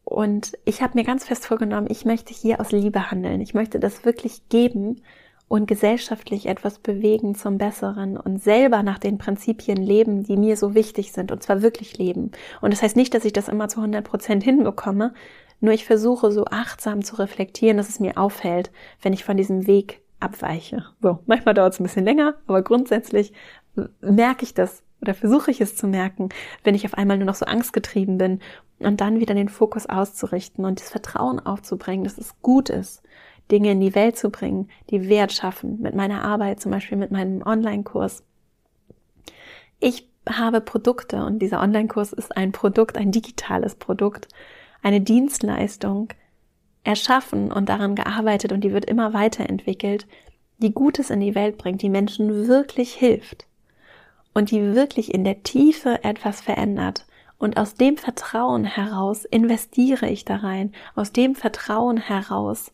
Und 0.05 0.59
ich 0.65 0.83
habe 0.83 0.99
mir 0.99 1.05
ganz 1.05 1.25
fest 1.25 1.47
vorgenommen, 1.47 1.87
ich 1.89 2.05
möchte 2.05 2.35
hier 2.35 2.61
aus 2.61 2.73
Liebe 2.73 3.11
handeln. 3.11 3.41
Ich 3.41 3.55
möchte 3.55 3.79
das 3.79 4.05
wirklich 4.05 4.49
geben 4.49 5.03
und 5.47 5.67
gesellschaftlich 5.67 6.47
etwas 6.47 6.79
bewegen 6.79 7.35
zum 7.35 7.59
Besseren 7.59 8.17
und 8.17 8.43
selber 8.43 8.83
nach 8.83 8.99
den 8.99 9.19
Prinzipien 9.19 9.79
leben, 9.79 10.23
die 10.23 10.37
mir 10.37 10.57
so 10.57 10.75
wichtig 10.75 11.13
sind 11.13 11.33
und 11.33 11.43
zwar 11.43 11.63
wirklich 11.63 11.99
leben. 11.99 12.33
Und 12.61 12.73
das 12.73 12.83
heißt 12.83 12.97
nicht, 12.97 13.15
dass 13.15 13.25
ich 13.25 13.33
das 13.33 13.49
immer 13.49 13.69
zu 13.69 13.81
100 13.81 14.05
Prozent 14.05 14.45
hinbekomme, 14.45 15.13
nur 15.61 15.73
ich 15.73 15.85
versuche 15.85 16.33
so 16.33 16.45
achtsam 16.47 17.03
zu 17.03 17.17
reflektieren, 17.17 17.77
dass 17.77 17.89
es 17.89 18.01
mir 18.01 18.17
auffällt, 18.17 18.71
wenn 19.03 19.13
ich 19.13 19.25
von 19.25 19.37
diesem 19.37 19.67
Weg 19.67 20.01
abweiche. 20.21 20.85
So, 21.01 21.21
manchmal 21.27 21.55
dauert 21.55 21.73
es 21.73 21.81
ein 21.81 21.85
bisschen 21.85 22.05
länger, 22.05 22.37
aber 22.47 22.63
grundsätzlich 22.63 23.33
merke 24.01 24.45
ich 24.45 24.55
das 24.55 24.83
oder 25.01 25.15
versuche 25.15 25.51
ich 25.51 25.61
es 25.61 25.77
zu 25.77 25.87
merken, 25.87 26.29
wenn 26.63 26.75
ich 26.75 26.85
auf 26.85 26.95
einmal 26.95 27.17
nur 27.17 27.27
noch 27.27 27.35
so 27.35 27.47
angstgetrieben 27.47 28.19
bin 28.19 28.41
und 28.79 29.01
dann 29.01 29.21
wieder 29.21 29.35
den 29.35 29.49
Fokus 29.49 29.87
auszurichten 29.87 30.65
und 30.65 30.81
das 30.81 30.91
Vertrauen 30.91 31.41
aufzubringen, 31.41 32.05
dass 32.05 32.19
es 32.19 32.41
gut 32.43 32.69
ist, 32.69 33.03
Dinge 33.51 33.73
in 33.73 33.81
die 33.81 33.95
Welt 33.95 34.17
zu 34.17 34.31
bringen, 34.31 34.69
die 34.91 35.09
Wert 35.09 35.33
schaffen, 35.33 35.81
mit 35.81 35.95
meiner 35.95 36.23
Arbeit, 36.23 36.61
zum 36.61 36.71
Beispiel 36.71 36.99
mit 36.99 37.11
meinem 37.11 37.43
Online-Kurs. 37.43 38.23
Ich 39.81 40.09
habe 40.29 40.61
Produkte 40.61 41.25
und 41.25 41.41
dieser 41.41 41.61
Online-Kurs 41.61 42.13
ist 42.13 42.37
ein 42.37 42.53
Produkt, 42.53 42.97
ein 42.99 43.11
digitales 43.11 43.75
Produkt, 43.75 44.29
eine 44.83 45.01
Dienstleistung, 45.01 46.09
erschaffen 46.85 47.53
und 47.53 47.69
daran 47.69 47.95
gearbeitet 47.95 48.53
und 48.53 48.63
die 48.63 48.73
wird 48.73 48.85
immer 48.85 49.13
weiterentwickelt, 49.13 50.07
die 50.59 50.73
Gutes 50.73 51.11
in 51.11 51.21
die 51.21 51.35
Welt 51.35 51.59
bringt, 51.59 51.83
die 51.83 51.89
Menschen 51.89 52.49
wirklich 52.49 52.95
hilft 52.95 53.47
und 54.35 54.51
die 54.51 54.75
wirklich 54.75 55.13
in 55.13 55.25
der 55.25 55.43
Tiefe 55.43 56.05
etwas 56.05 56.41
verändert 56.41 57.07
Und 57.39 57.57
aus 57.57 57.75
dem 57.75 57.97
Vertrauen 57.97 58.65
heraus 58.65 59.25
investiere 59.25 60.09
ich 60.11 60.27
da 60.27 60.37
rein. 60.37 60.73
Aus 60.95 61.11
dem 61.13 61.35
Vertrauen 61.35 61.97
heraus 61.97 62.71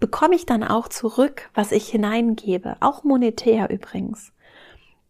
bekomme 0.00 0.34
ich 0.34 0.46
dann 0.46 0.64
auch 0.64 0.88
zurück, 0.88 1.48
was 1.54 1.70
ich 1.70 1.88
hineingebe, 1.88 2.76
auch 2.80 3.04
monetär 3.04 3.70
übrigens. 3.70 4.32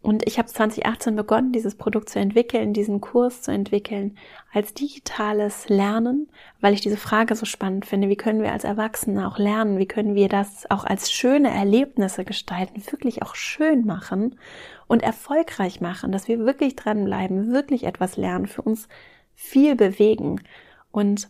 Und 0.00 0.26
ich 0.26 0.38
habe 0.38 0.48
2018 0.48 1.16
begonnen, 1.16 1.52
dieses 1.52 1.74
Produkt 1.74 2.08
zu 2.08 2.20
entwickeln, 2.20 2.72
diesen 2.72 3.00
Kurs 3.00 3.42
zu 3.42 3.50
entwickeln 3.50 4.16
als 4.52 4.72
digitales 4.72 5.68
Lernen, 5.68 6.28
weil 6.60 6.72
ich 6.72 6.80
diese 6.80 6.96
Frage 6.96 7.34
so 7.34 7.44
spannend 7.44 7.84
finde. 7.84 8.08
Wie 8.08 8.16
können 8.16 8.42
wir 8.42 8.52
als 8.52 8.62
Erwachsene 8.62 9.26
auch 9.26 9.38
lernen? 9.38 9.78
Wie 9.78 9.88
können 9.88 10.14
wir 10.14 10.28
das 10.28 10.70
auch 10.70 10.84
als 10.84 11.10
schöne 11.10 11.50
Erlebnisse 11.50 12.24
gestalten, 12.24 12.82
wirklich 12.90 13.22
auch 13.22 13.34
schön 13.34 13.86
machen 13.86 14.38
und 14.86 15.02
erfolgreich 15.02 15.80
machen, 15.80 16.12
dass 16.12 16.28
wir 16.28 16.38
wirklich 16.38 16.76
dranbleiben, 16.76 17.52
wirklich 17.52 17.84
etwas 17.84 18.16
lernen, 18.16 18.46
für 18.46 18.62
uns 18.62 18.88
viel 19.34 19.74
bewegen. 19.74 20.40
Und 20.92 21.28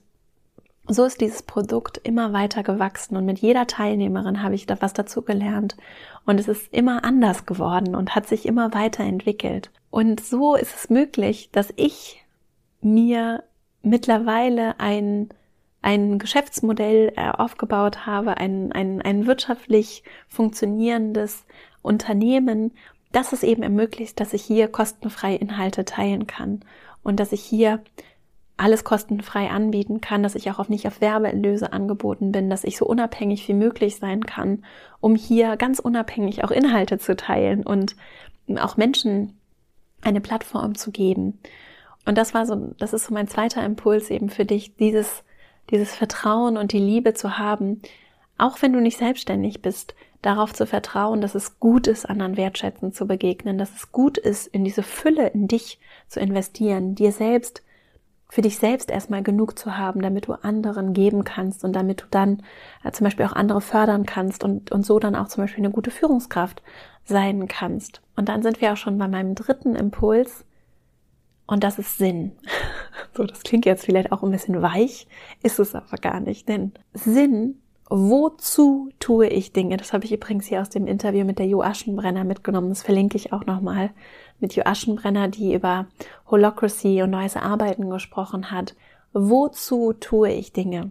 so 0.88 1.04
ist 1.04 1.20
dieses 1.20 1.42
Produkt 1.42 2.00
immer 2.02 2.32
weiter 2.32 2.62
gewachsen 2.62 3.16
und 3.16 3.24
mit 3.24 3.38
jeder 3.38 3.66
Teilnehmerin 3.66 4.42
habe 4.42 4.54
ich 4.54 4.66
da 4.66 4.76
was 4.80 4.94
dazu 4.94 5.22
gelernt 5.22 5.76
und 6.24 6.40
es 6.40 6.48
ist 6.48 6.72
immer 6.72 7.04
anders 7.04 7.46
geworden 7.46 7.94
und 7.94 8.14
hat 8.14 8.26
sich 8.26 8.46
immer 8.46 8.72
weiterentwickelt. 8.74 9.70
Und 9.90 10.20
so 10.20 10.54
ist 10.54 10.74
es 10.74 10.90
möglich, 10.90 11.50
dass 11.52 11.72
ich 11.76 12.24
mir 12.80 13.44
mittlerweile 13.82 14.78
ein, 14.80 15.28
ein 15.82 16.18
Geschäftsmodell 16.18 17.12
äh, 17.16 17.30
aufgebaut 17.30 18.06
habe, 18.06 18.36
ein, 18.36 18.72
ein, 18.72 19.02
ein 19.02 19.26
wirtschaftlich 19.26 20.02
funktionierendes 20.28 21.44
Unternehmen, 21.82 22.72
das 23.12 23.32
es 23.32 23.42
eben 23.42 23.62
ermöglicht, 23.62 24.20
dass 24.20 24.32
ich 24.34 24.42
hier 24.42 24.68
kostenfrei 24.68 25.34
Inhalte 25.34 25.84
teilen 25.84 26.26
kann 26.26 26.60
und 27.02 27.20
dass 27.20 27.32
ich 27.32 27.42
hier 27.42 27.80
alles 28.58 28.82
kostenfrei 28.82 29.48
anbieten 29.50 30.00
kann, 30.00 30.22
dass 30.22 30.34
ich 30.34 30.50
auch 30.50 30.58
auf 30.58 30.68
nicht 30.68 30.86
auf 30.86 31.00
Werbeerlöse 31.00 31.72
angeboten 31.72 32.32
bin, 32.32 32.50
dass 32.50 32.64
ich 32.64 32.76
so 32.76 32.84
unabhängig 32.84 33.46
wie 33.48 33.54
möglich 33.54 33.96
sein 33.96 34.24
kann, 34.24 34.64
um 35.00 35.14
hier 35.14 35.56
ganz 35.56 35.78
unabhängig 35.78 36.44
auch 36.44 36.50
Inhalte 36.50 36.98
zu 36.98 37.16
teilen 37.16 37.62
und 37.64 37.94
auch 38.60 38.76
Menschen 38.76 39.38
eine 40.02 40.20
Plattform 40.20 40.74
zu 40.74 40.90
geben. 40.90 41.38
Und 42.04 42.18
das 42.18 42.34
war 42.34 42.46
so, 42.46 42.74
das 42.78 42.92
ist 42.92 43.04
so 43.04 43.14
mein 43.14 43.28
zweiter 43.28 43.64
Impuls 43.64 44.10
eben 44.10 44.28
für 44.28 44.44
dich, 44.44 44.74
dieses, 44.76 45.22
dieses 45.70 45.94
Vertrauen 45.94 46.56
und 46.56 46.72
die 46.72 46.80
Liebe 46.80 47.14
zu 47.14 47.38
haben, 47.38 47.80
auch 48.38 48.60
wenn 48.60 48.72
du 48.72 48.80
nicht 48.80 48.98
selbstständig 48.98 49.62
bist, 49.62 49.94
darauf 50.20 50.52
zu 50.52 50.66
vertrauen, 50.66 51.20
dass 51.20 51.36
es 51.36 51.60
gut 51.60 51.86
ist, 51.86 52.08
anderen 52.10 52.36
wertschätzend 52.36 52.96
zu 52.96 53.06
begegnen, 53.06 53.56
dass 53.56 53.72
es 53.76 53.92
gut 53.92 54.18
ist, 54.18 54.48
in 54.48 54.64
diese 54.64 54.82
Fülle 54.82 55.28
in 55.28 55.46
dich 55.46 55.78
zu 56.08 56.18
investieren, 56.18 56.96
dir 56.96 57.12
selbst 57.12 57.62
für 58.28 58.42
dich 58.42 58.58
selbst 58.58 58.90
erstmal 58.90 59.22
genug 59.22 59.58
zu 59.58 59.78
haben, 59.78 60.02
damit 60.02 60.26
du 60.26 60.34
anderen 60.34 60.92
geben 60.92 61.24
kannst 61.24 61.64
und 61.64 61.72
damit 61.74 62.02
du 62.02 62.04
dann 62.10 62.42
äh, 62.84 62.92
zum 62.92 63.04
Beispiel 63.04 63.24
auch 63.24 63.32
andere 63.32 63.60
fördern 63.60 64.04
kannst 64.04 64.44
und, 64.44 64.70
und 64.70 64.84
so 64.84 64.98
dann 64.98 65.16
auch 65.16 65.28
zum 65.28 65.44
Beispiel 65.44 65.64
eine 65.64 65.72
gute 65.72 65.90
Führungskraft 65.90 66.62
sein 67.04 67.48
kannst. 67.48 68.02
Und 68.16 68.28
dann 68.28 68.42
sind 68.42 68.60
wir 68.60 68.72
auch 68.72 68.76
schon 68.76 68.98
bei 68.98 69.08
meinem 69.08 69.34
dritten 69.34 69.74
Impuls 69.74 70.44
und 71.46 71.64
das 71.64 71.78
ist 71.78 71.96
Sinn. 71.96 72.32
so, 73.16 73.24
das 73.24 73.42
klingt 73.42 73.64
jetzt 73.64 73.86
vielleicht 73.86 74.12
auch 74.12 74.22
ein 74.22 74.30
bisschen 74.30 74.60
weich, 74.60 75.08
ist 75.42 75.58
es 75.58 75.74
aber 75.74 75.96
gar 75.96 76.20
nicht, 76.20 76.48
denn 76.48 76.72
Sinn 76.92 77.62
Wozu 77.90 78.90
tue 79.00 79.28
ich 79.28 79.54
Dinge? 79.54 79.78
Das 79.78 79.94
habe 79.94 80.04
ich 80.04 80.12
übrigens 80.12 80.46
hier 80.46 80.60
aus 80.60 80.68
dem 80.68 80.86
Interview 80.86 81.24
mit 81.24 81.38
der 81.38 81.46
Jo 81.46 81.62
Aschenbrenner 81.62 82.22
mitgenommen. 82.24 82.68
Das 82.68 82.82
verlinke 82.82 83.16
ich 83.16 83.32
auch 83.32 83.46
nochmal 83.46 83.90
mit 84.40 84.54
Jo 84.54 84.62
Aschenbrenner, 84.64 85.28
die 85.28 85.54
über 85.54 85.86
Holocracy 86.30 87.02
und 87.02 87.10
neues 87.10 87.36
Arbeiten 87.36 87.90
gesprochen 87.90 88.50
hat. 88.50 88.74
Wozu 89.12 89.92
tue 89.92 90.32
ich 90.32 90.52
Dinge? 90.52 90.90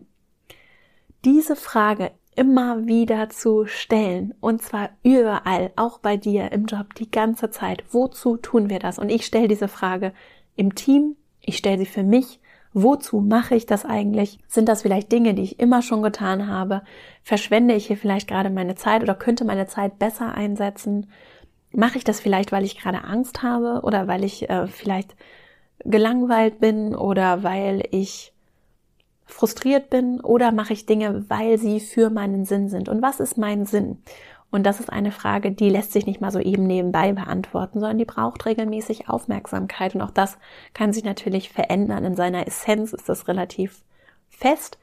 Diese 1.26 1.56
Frage 1.56 2.12
immer 2.36 2.86
wieder 2.86 3.30
zu 3.30 3.66
stellen 3.66 4.34
und 4.40 4.62
zwar 4.62 4.90
überall, 5.04 5.72
auch 5.76 6.00
bei 6.00 6.18
dir 6.18 6.52
im 6.52 6.66
Job, 6.66 6.94
die 6.96 7.10
ganze 7.10 7.50
Zeit. 7.50 7.84
Wozu 7.92 8.38
tun 8.38 8.70
wir 8.70 8.80
das? 8.80 9.00
Und 9.00 9.10
ich 9.10 9.26
stelle 9.26 9.48
diese 9.48 9.68
Frage 9.68 10.14
im 10.56 10.76
Team, 10.76 11.16
ich 11.42 11.58
stelle 11.58 11.80
sie 11.80 11.86
für 11.86 12.04
mich, 12.04 12.40
Wozu 12.80 13.22
mache 13.22 13.56
ich 13.56 13.66
das 13.66 13.86
eigentlich? 13.86 14.38
Sind 14.48 14.70
das 14.70 14.84
vielleicht 14.84 15.12
Dinge, 15.12 15.34
die 15.34 15.42
ich 15.42 15.60
immer 15.60 15.82
schon 15.82 16.04
getan 16.04 16.48
habe? 16.48 16.84
Verschwende 17.24 17.74
ich 17.74 17.88
hier 17.88 17.98
vielleicht 17.98 18.28
gerade 18.28 18.52
meine 18.52 18.76
Zeit 18.76 19.02
oder 19.02 19.16
könnte 19.16 19.46
meine 19.46 19.66
Zeit 19.66 19.98
besser 19.98 20.36
einsetzen? 20.36 21.08
Mache 21.78 22.00
ich 22.00 22.04
das 22.04 22.20
vielleicht, 22.20 22.52
weil 22.52 22.64
ich 22.64 22.80
gerade 22.80 23.04
Angst 23.04 23.44
habe 23.44 23.82
oder 23.84 24.08
weil 24.08 24.24
ich 24.24 24.50
äh, 24.50 24.66
vielleicht 24.66 25.16
gelangweilt 25.86 26.60
bin 26.60 26.96
oder 26.96 27.44
weil 27.44 27.84
ich 27.92 28.34
frustriert 29.28 29.92
bin 29.92 30.20
oder 30.20 30.52
mache 30.52 30.74
ich 30.74 30.88
Dinge, 30.88 31.30
weil 31.30 31.60
sie 31.60 31.80
für 31.80 32.10
meinen 32.10 32.46
Sinn 32.46 32.68
sind? 32.68 32.90
Und 32.90 33.04
was 33.04 33.20
ist 33.20 33.38
mein 33.38 33.68
Sinn? 33.68 34.02
Und 34.50 34.64
das 34.64 34.80
ist 34.80 34.92
eine 34.92 35.12
Frage, 35.12 35.52
die 35.52 35.70
lässt 35.70 35.92
sich 35.92 36.08
nicht 36.08 36.20
mal 36.20 36.32
so 36.32 36.40
eben 36.40 36.66
nebenbei 36.66 37.14
beantworten, 37.14 37.80
sondern 37.80 38.00
die 38.00 38.06
braucht 38.06 38.48
regelmäßig 38.48 39.08
Aufmerksamkeit. 39.08 39.94
Und 39.94 40.02
auch 40.02 40.10
das 40.10 40.40
kann 40.74 40.94
sich 40.94 41.04
natürlich 41.04 41.52
verändern. 41.52 42.06
In 42.06 42.16
seiner 42.16 42.48
Essenz 42.48 42.92
ist 42.92 43.08
das 43.08 43.28
relativ 43.28 43.84
fest. 44.30 44.80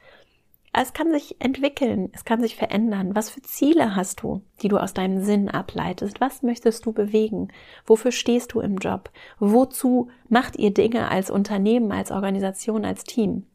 Es 0.77 0.91
kann 0.91 1.11
sich 1.13 1.37
entwickeln, 1.39 2.09
es 2.11 2.25
kann 2.25 2.41
sich 2.41 2.57
verändern. 2.57 3.15
Was 3.15 3.29
für 3.29 3.41
Ziele 3.41 3.95
hast 3.95 4.21
du, 4.21 4.41
die 4.61 4.67
du 4.67 4.77
aus 4.77 4.93
deinem 4.93 5.23
Sinn 5.23 5.49
ableitest? 5.49 6.19
Was 6.19 6.43
möchtest 6.43 6.85
du 6.85 6.91
bewegen? 6.91 7.47
Wofür 7.85 8.11
stehst 8.11 8.51
du 8.51 8.59
im 8.59 8.77
Job? 8.77 9.09
Wozu 9.39 10.09
macht 10.27 10.57
ihr 10.57 10.73
Dinge 10.73 11.09
als 11.09 11.29
Unternehmen, 11.29 11.93
als 11.93 12.11
Organisation, 12.11 12.83
als 12.83 13.05
Team? 13.05 13.45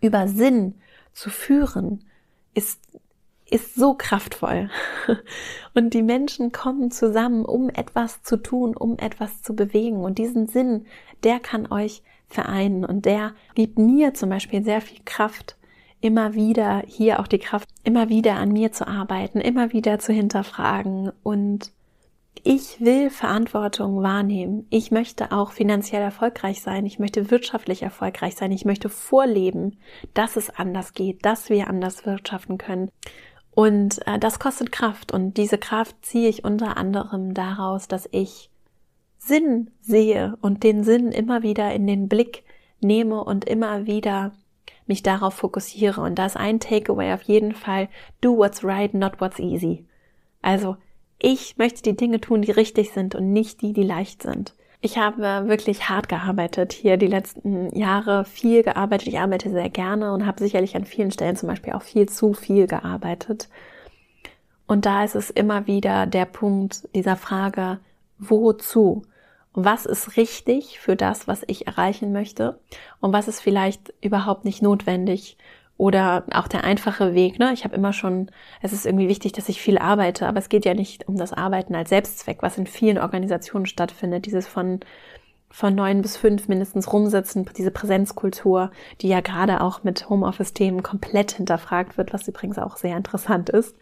Über 0.00 0.28
Sinn 0.28 0.76
zu 1.12 1.28
führen 1.28 2.04
ist 2.54 2.80
ist 3.52 3.74
so 3.74 3.94
kraftvoll. 3.94 4.70
Und 5.74 5.92
die 5.92 6.02
Menschen 6.02 6.52
kommen 6.52 6.92
zusammen, 6.92 7.44
um 7.44 7.68
etwas 7.68 8.22
zu 8.22 8.36
tun, 8.36 8.76
um 8.76 8.96
etwas 8.96 9.42
zu 9.42 9.56
bewegen. 9.56 10.04
Und 10.04 10.18
diesen 10.18 10.46
Sinn, 10.46 10.86
der 11.24 11.40
kann 11.40 11.70
euch 11.70 12.04
vereinen. 12.28 12.84
Und 12.84 13.06
der 13.06 13.34
gibt 13.56 13.76
mir 13.76 14.14
zum 14.14 14.30
Beispiel 14.30 14.62
sehr 14.62 14.80
viel 14.80 15.00
Kraft, 15.04 15.56
immer 16.00 16.34
wieder 16.34 16.82
hier 16.86 17.20
auch 17.20 17.26
die 17.26 17.38
Kraft, 17.38 17.68
immer 17.84 18.08
wieder 18.08 18.36
an 18.36 18.52
mir 18.52 18.72
zu 18.72 18.86
arbeiten, 18.86 19.40
immer 19.40 19.72
wieder 19.72 19.98
zu 19.98 20.12
hinterfragen. 20.12 21.12
Und 21.22 21.72
ich 22.42 22.80
will 22.80 23.10
Verantwortung 23.10 24.02
wahrnehmen. 24.02 24.66
Ich 24.70 24.90
möchte 24.90 25.32
auch 25.32 25.52
finanziell 25.52 26.02
erfolgreich 26.02 26.62
sein. 26.62 26.86
Ich 26.86 26.98
möchte 26.98 27.30
wirtschaftlich 27.30 27.82
erfolgreich 27.82 28.34
sein. 28.36 28.52
Ich 28.52 28.64
möchte 28.64 28.88
vorleben, 28.88 29.76
dass 30.14 30.36
es 30.36 30.48
anders 30.50 30.94
geht, 30.94 31.24
dass 31.26 31.50
wir 31.50 31.68
anders 31.68 32.06
wirtschaften 32.06 32.56
können. 32.56 32.90
Und 33.50 34.06
äh, 34.06 34.18
das 34.18 34.38
kostet 34.38 34.72
Kraft 34.72 35.12
und 35.12 35.36
diese 35.36 35.58
Kraft 35.58 35.96
ziehe 36.02 36.28
ich 36.28 36.44
unter 36.44 36.76
anderem 36.76 37.34
daraus, 37.34 37.88
dass 37.88 38.08
ich 38.12 38.48
Sinn 39.18 39.70
sehe 39.80 40.38
und 40.40 40.62
den 40.62 40.82
Sinn 40.82 41.12
immer 41.12 41.42
wieder 41.42 41.74
in 41.74 41.86
den 41.86 42.08
Blick 42.08 42.44
nehme 42.80 43.22
und 43.22 43.44
immer 43.44 43.86
wieder 43.86 44.32
mich 44.90 45.02
darauf 45.02 45.34
fokussiere. 45.34 46.02
Und 46.02 46.16
da 46.16 46.26
ist 46.26 46.36
ein 46.36 46.60
Takeaway 46.60 47.14
auf 47.14 47.22
jeden 47.22 47.54
Fall, 47.54 47.88
do 48.20 48.36
what's 48.36 48.62
right, 48.62 48.92
not 48.92 49.20
what's 49.20 49.38
easy. 49.38 49.86
Also 50.42 50.76
ich 51.18 51.56
möchte 51.56 51.82
die 51.82 51.96
Dinge 51.96 52.20
tun, 52.20 52.42
die 52.42 52.50
richtig 52.50 52.90
sind 52.90 53.14
und 53.14 53.32
nicht 53.32 53.62
die, 53.62 53.72
die 53.72 53.82
leicht 53.82 54.22
sind. 54.22 54.54
Ich 54.82 54.96
habe 54.96 55.46
wirklich 55.46 55.88
hart 55.90 56.08
gearbeitet 56.08 56.72
hier 56.72 56.96
die 56.96 57.06
letzten 57.06 57.74
Jahre, 57.76 58.24
viel 58.24 58.62
gearbeitet. 58.62 59.08
Ich 59.08 59.18
arbeite 59.18 59.50
sehr 59.50 59.68
gerne 59.68 60.12
und 60.12 60.26
habe 60.26 60.42
sicherlich 60.42 60.74
an 60.74 60.86
vielen 60.86 61.10
Stellen 61.10 61.36
zum 61.36 61.48
Beispiel 61.48 61.74
auch 61.74 61.82
viel 61.82 62.08
zu 62.08 62.32
viel 62.32 62.66
gearbeitet. 62.66 63.48
Und 64.66 64.86
da 64.86 65.04
ist 65.04 65.14
es 65.14 65.30
immer 65.30 65.66
wieder 65.66 66.06
der 66.06 66.24
Punkt 66.24 66.88
dieser 66.94 67.16
Frage, 67.16 67.78
wozu? 68.18 69.02
Was 69.52 69.84
ist 69.84 70.16
richtig 70.16 70.78
für 70.78 70.96
das, 70.96 71.26
was 71.26 71.42
ich 71.46 71.66
erreichen 71.66 72.12
möchte? 72.12 72.60
Und 73.00 73.12
was 73.12 73.28
ist 73.28 73.40
vielleicht 73.40 73.92
überhaupt 74.00 74.44
nicht 74.44 74.62
notwendig 74.62 75.36
oder 75.76 76.24
auch 76.32 76.46
der 76.46 76.62
einfache 76.62 77.14
Weg, 77.14 77.38
ne? 77.38 77.52
Ich 77.54 77.64
habe 77.64 77.74
immer 77.74 77.92
schon, 77.92 78.30
es 78.60 78.72
ist 78.72 78.84
irgendwie 78.86 79.08
wichtig, 79.08 79.32
dass 79.32 79.48
ich 79.48 79.60
viel 79.62 79.78
arbeite, 79.78 80.28
aber 80.28 80.38
es 80.38 80.50
geht 80.50 80.66
ja 80.66 80.74
nicht 80.74 81.08
um 81.08 81.16
das 81.16 81.32
Arbeiten 81.32 81.74
als 81.74 81.88
Selbstzweck, 81.88 82.42
was 82.42 82.58
in 82.58 82.66
vielen 82.66 82.98
Organisationen 82.98 83.66
stattfindet. 83.66 84.26
Dieses 84.26 84.46
von 84.46 84.80
von 85.50 85.74
neun 85.74 86.00
bis 86.00 86.16
fünf 86.16 86.48
mindestens 86.48 86.92
rumsitzen, 86.92 87.48
diese 87.56 87.72
Präsenzkultur, 87.72 88.70
die 89.00 89.08
ja 89.08 89.20
gerade 89.20 89.60
auch 89.60 89.82
mit 89.82 90.08
Homeoffice-Themen 90.08 90.82
komplett 90.82 91.32
hinterfragt 91.32 91.98
wird, 91.98 92.12
was 92.12 92.28
übrigens 92.28 92.58
auch 92.58 92.76
sehr 92.76 92.96
interessant 92.96 93.50
ist. 93.50 93.76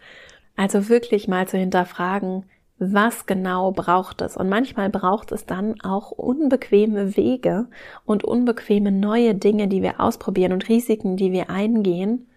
Also 0.55 0.89
wirklich 0.89 1.27
mal 1.27 1.47
zu 1.47 1.57
hinterfragen, 1.57 2.45
was 2.79 3.25
genau 3.25 3.71
braucht 3.71 4.21
es. 4.21 4.37
Und 4.37 4.49
manchmal 4.49 4.89
braucht 4.89 5.31
es 5.31 5.45
dann 5.45 5.79
auch 5.81 6.11
unbequeme 6.11 7.15
Wege 7.17 7.67
und 8.05 8.23
unbequeme 8.23 8.91
neue 8.91 9.35
Dinge, 9.35 9.67
die 9.67 9.81
wir 9.81 9.99
ausprobieren 9.99 10.53
und 10.53 10.69
Risiken, 10.69 11.17
die 11.17 11.31
wir 11.31 11.49
eingehen, 11.49 12.27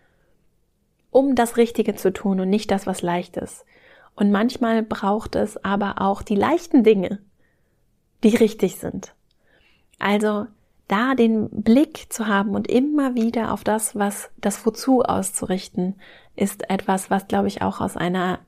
um 1.11 1.35
das 1.35 1.57
Richtige 1.57 1.95
zu 1.95 2.13
tun 2.13 2.41
und 2.41 2.51
nicht 2.51 2.71
das, 2.71 2.87
was 2.87 3.03
leicht 3.03 3.37
ist. 3.37 3.65
Und 4.15 4.31
manchmal 4.31 4.83
braucht 4.83 5.37
es 5.37 5.63
aber 5.65 6.01
auch 6.01 6.23
die 6.23 6.35
leichten 6.35 6.85
Dinge, 6.85 7.19
die 8.25 8.37
richtig 8.37 8.77
sind. 8.77 9.15
Also 9.99 10.47
da 10.89 11.15
den 11.15 11.49
Blick 11.51 12.13
zu 12.13 12.27
haben 12.27 12.55
und 12.55 12.69
immer 12.69 13.15
wieder 13.15 13.53
auf 13.53 13.65
das, 13.65 13.97
was 13.97 14.31
das 14.39 14.67
Wozu 14.67 15.03
auszurichten, 15.03 15.95
ist 16.37 16.69
etwas, 16.69 17.11
was, 17.11 17.29
glaube 17.29 17.49
ich, 17.49 17.63
auch 17.63 17.81
aus 17.81 17.97
einer, 17.97 18.41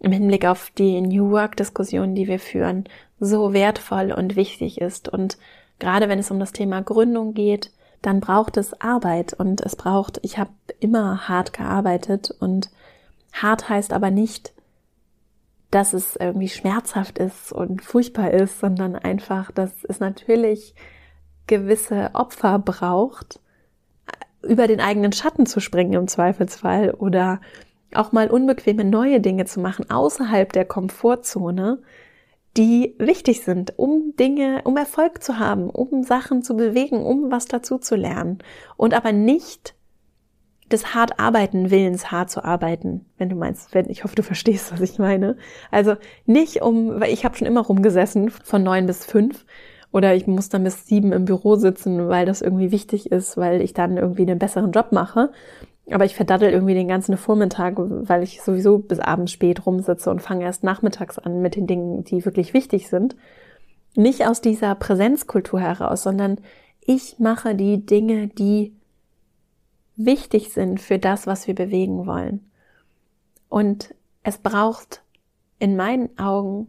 im 0.00 0.12
Hinblick 0.12 0.46
auf 0.46 0.70
die 0.70 1.00
New 1.00 1.30
Work-Diskussion, 1.30 2.14
die 2.14 2.26
wir 2.26 2.38
führen, 2.38 2.84
so 3.20 3.52
wertvoll 3.52 4.12
und 4.12 4.34
wichtig 4.34 4.80
ist. 4.80 5.08
Und 5.08 5.38
gerade 5.78 6.08
wenn 6.08 6.18
es 6.18 6.30
um 6.30 6.40
das 6.40 6.52
Thema 6.52 6.82
Gründung 6.82 7.34
geht, 7.34 7.70
dann 8.02 8.20
braucht 8.20 8.56
es 8.56 8.80
Arbeit 8.80 9.34
und 9.34 9.60
es 9.60 9.76
braucht, 9.76 10.18
ich 10.22 10.38
habe 10.38 10.50
immer 10.80 11.28
hart 11.28 11.52
gearbeitet 11.52 12.34
und 12.40 12.70
hart 13.32 13.68
heißt 13.68 13.92
aber 13.92 14.10
nicht, 14.10 14.52
dass 15.70 15.92
es 15.92 16.16
irgendwie 16.16 16.48
schmerzhaft 16.48 17.18
ist 17.18 17.52
und 17.52 17.82
furchtbar 17.82 18.30
ist, 18.32 18.58
sondern 18.58 18.96
einfach, 18.96 19.52
dass 19.52 19.84
es 19.84 20.00
natürlich 20.00 20.74
gewisse 21.46 22.10
Opfer 22.14 22.58
braucht, 22.58 23.38
über 24.42 24.66
den 24.66 24.80
eigenen 24.80 25.12
Schatten 25.12 25.46
zu 25.46 25.60
springen 25.60 25.92
im 25.92 26.08
Zweifelsfall 26.08 26.92
oder 26.92 27.40
auch 27.94 28.12
mal 28.12 28.30
unbequeme 28.30 28.84
neue 28.84 29.20
Dinge 29.20 29.44
zu 29.44 29.60
machen 29.60 29.90
außerhalb 29.90 30.52
der 30.52 30.64
Komfortzone, 30.64 31.78
die 32.56 32.94
wichtig 32.98 33.42
sind, 33.42 33.78
um 33.78 34.14
Dinge, 34.18 34.62
um 34.64 34.76
Erfolg 34.76 35.22
zu 35.22 35.38
haben, 35.38 35.70
um 35.70 36.02
Sachen 36.02 36.42
zu 36.42 36.56
bewegen, 36.56 37.04
um 37.04 37.30
was 37.30 37.46
dazu 37.46 37.78
zu 37.78 37.96
lernen 37.96 38.38
und 38.76 38.94
aber 38.94 39.12
nicht 39.12 39.74
des 40.70 40.94
hart 40.94 41.18
arbeiten 41.18 41.70
Willens 41.70 42.10
hart 42.10 42.30
zu 42.30 42.44
arbeiten, 42.44 43.06
wenn 43.18 43.28
du 43.28 43.36
meinst, 43.36 43.74
wenn 43.74 43.90
ich 43.90 44.04
hoffe, 44.04 44.14
du 44.14 44.22
verstehst, 44.22 44.72
was 44.72 44.80
ich 44.80 44.98
meine. 44.98 45.36
Also 45.70 45.96
nicht 46.26 46.62
um, 46.62 47.00
weil 47.00 47.12
ich 47.12 47.24
habe 47.24 47.36
schon 47.36 47.46
immer 47.46 47.62
rumgesessen 47.62 48.30
von 48.30 48.62
neun 48.62 48.86
bis 48.86 49.04
fünf 49.04 49.44
oder 49.92 50.14
ich 50.14 50.26
muss 50.26 50.48
dann 50.48 50.64
bis 50.64 50.86
sieben 50.86 51.12
im 51.12 51.24
Büro 51.24 51.56
sitzen, 51.56 52.08
weil 52.08 52.26
das 52.26 52.42
irgendwie 52.42 52.70
wichtig 52.70 53.10
ist, 53.10 53.36
weil 53.36 53.60
ich 53.60 53.74
dann 53.74 53.96
irgendwie 53.96 54.22
einen 54.22 54.38
besseren 54.38 54.70
Job 54.70 54.92
mache. 54.92 55.32
Aber 55.90 56.04
ich 56.04 56.14
verdaddel 56.14 56.50
irgendwie 56.50 56.74
den 56.74 56.88
ganzen 56.88 57.16
Vormittag, 57.16 57.74
weil 57.76 58.22
ich 58.22 58.42
sowieso 58.42 58.78
bis 58.78 59.00
abends 59.00 59.32
spät 59.32 59.66
rumsitze 59.66 60.10
und 60.10 60.22
fange 60.22 60.44
erst 60.44 60.62
nachmittags 60.62 61.18
an 61.18 61.42
mit 61.42 61.56
den 61.56 61.66
Dingen, 61.66 62.04
die 62.04 62.24
wirklich 62.24 62.54
wichtig 62.54 62.88
sind. 62.88 63.16
Nicht 63.96 64.26
aus 64.26 64.40
dieser 64.40 64.74
Präsenzkultur 64.76 65.60
heraus, 65.60 66.02
sondern 66.02 66.38
ich 66.80 67.18
mache 67.18 67.54
die 67.54 67.84
Dinge, 67.84 68.28
die 68.28 68.74
wichtig 69.96 70.52
sind 70.52 70.80
für 70.80 70.98
das, 70.98 71.26
was 71.26 71.46
wir 71.46 71.54
bewegen 71.54 72.06
wollen. 72.06 72.50
Und 73.48 73.94
es 74.22 74.38
braucht 74.38 75.02
in 75.58 75.76
meinen 75.76 76.16
Augen 76.18 76.68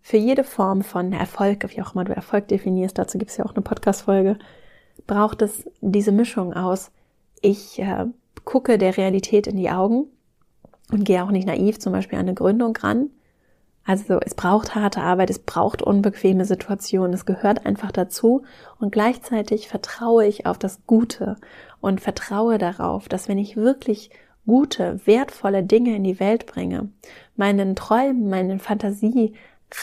für 0.00 0.16
jede 0.16 0.44
Form 0.44 0.82
von 0.82 1.12
Erfolg, 1.12 1.66
wie 1.68 1.82
auch 1.82 1.94
immer 1.94 2.04
du 2.04 2.14
Erfolg 2.14 2.48
definierst, 2.48 2.96
dazu 2.96 3.18
gibt 3.18 3.30
es 3.30 3.36
ja 3.36 3.44
auch 3.44 3.54
eine 3.54 3.62
Podcast-Folge, 3.62 4.38
braucht 5.06 5.42
es 5.42 5.68
diese 5.80 6.12
Mischung 6.12 6.54
aus, 6.54 6.90
ich 7.42 7.78
äh, 7.78 8.06
gucke 8.44 8.78
der 8.78 8.96
Realität 8.96 9.46
in 9.46 9.56
die 9.56 9.70
Augen 9.70 10.06
und 10.90 11.04
gehe 11.04 11.22
auch 11.22 11.30
nicht 11.30 11.46
naiv 11.46 11.78
zum 11.78 11.92
Beispiel 11.92 12.18
an 12.18 12.26
eine 12.26 12.34
Gründung 12.34 12.76
ran. 12.76 13.10
Also 13.84 14.20
es 14.20 14.34
braucht 14.34 14.74
harte 14.74 15.00
Arbeit, 15.00 15.30
es 15.30 15.38
braucht 15.38 15.80
unbequeme 15.80 16.44
Situationen, 16.44 17.14
es 17.14 17.24
gehört 17.24 17.64
einfach 17.64 17.90
dazu 17.90 18.42
und 18.78 18.92
gleichzeitig 18.92 19.68
vertraue 19.68 20.26
ich 20.26 20.44
auf 20.44 20.58
das 20.58 20.84
Gute 20.86 21.36
und 21.80 22.00
vertraue 22.00 22.58
darauf, 22.58 23.08
dass 23.08 23.28
wenn 23.28 23.38
ich 23.38 23.56
wirklich 23.56 24.10
gute, 24.46 25.00
wertvolle 25.06 25.62
Dinge 25.62 25.96
in 25.96 26.04
die 26.04 26.20
Welt 26.20 26.46
bringe, 26.46 26.90
meinen 27.36 27.76
Träumen, 27.76 28.28
meinen 28.28 28.60
Fantasie 28.60 29.34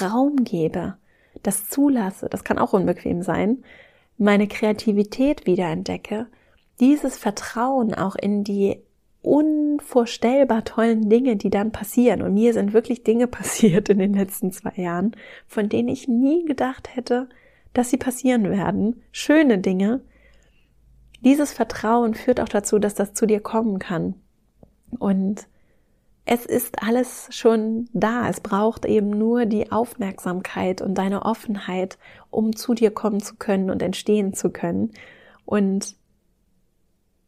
Raum 0.01 0.43
gebe, 0.43 0.95
das 1.43 1.69
zulasse, 1.69 2.29
das 2.29 2.43
kann 2.43 2.57
auch 2.57 2.73
unbequem 2.73 3.21
sein, 3.21 3.63
meine 4.17 4.47
Kreativität 4.47 5.45
wiederentdecke, 5.45 6.27
dieses 6.79 7.17
Vertrauen 7.17 7.93
auch 7.93 8.15
in 8.15 8.43
die 8.43 8.81
unvorstellbar 9.21 10.63
tollen 10.65 11.09
Dinge, 11.09 11.35
die 11.35 11.49
dann 11.49 11.71
passieren. 11.71 12.21
Und 12.21 12.35
mir 12.35 12.53
sind 12.53 12.73
wirklich 12.73 13.03
Dinge 13.03 13.27
passiert 13.39 13.89
in 13.89 13.99
den 13.99 14.13
letzten 14.13 14.51
zwei 14.51 14.73
Jahren, 14.75 15.15
von 15.47 15.69
denen 15.69 15.89
ich 15.89 16.07
nie 16.07 16.45
gedacht 16.45 16.95
hätte, 16.95 17.27
dass 17.73 17.89
sie 17.89 17.97
passieren 17.97 18.49
werden. 18.49 19.01
Schöne 19.11 19.57
Dinge, 19.57 20.01
dieses 21.21 21.51
Vertrauen 21.51 22.13
führt 22.13 22.39
auch 22.39 22.49
dazu, 22.49 22.77
dass 22.77 22.93
das 22.93 23.13
zu 23.13 23.25
dir 23.25 23.39
kommen 23.39 23.79
kann. 23.79 24.13
Und 24.99 25.47
es 26.25 26.45
ist 26.45 26.83
alles 26.83 27.27
schon 27.31 27.89
da. 27.93 28.29
Es 28.29 28.41
braucht 28.41 28.85
eben 28.85 29.09
nur 29.09 29.45
die 29.45 29.71
Aufmerksamkeit 29.71 30.81
und 30.81 30.95
deine 30.95 31.23
Offenheit, 31.23 31.97
um 32.29 32.55
zu 32.55 32.73
dir 32.73 32.91
kommen 32.91 33.21
zu 33.21 33.35
können 33.35 33.69
und 33.69 33.81
entstehen 33.81 34.33
zu 34.33 34.51
können. 34.51 34.91
Und 35.45 35.95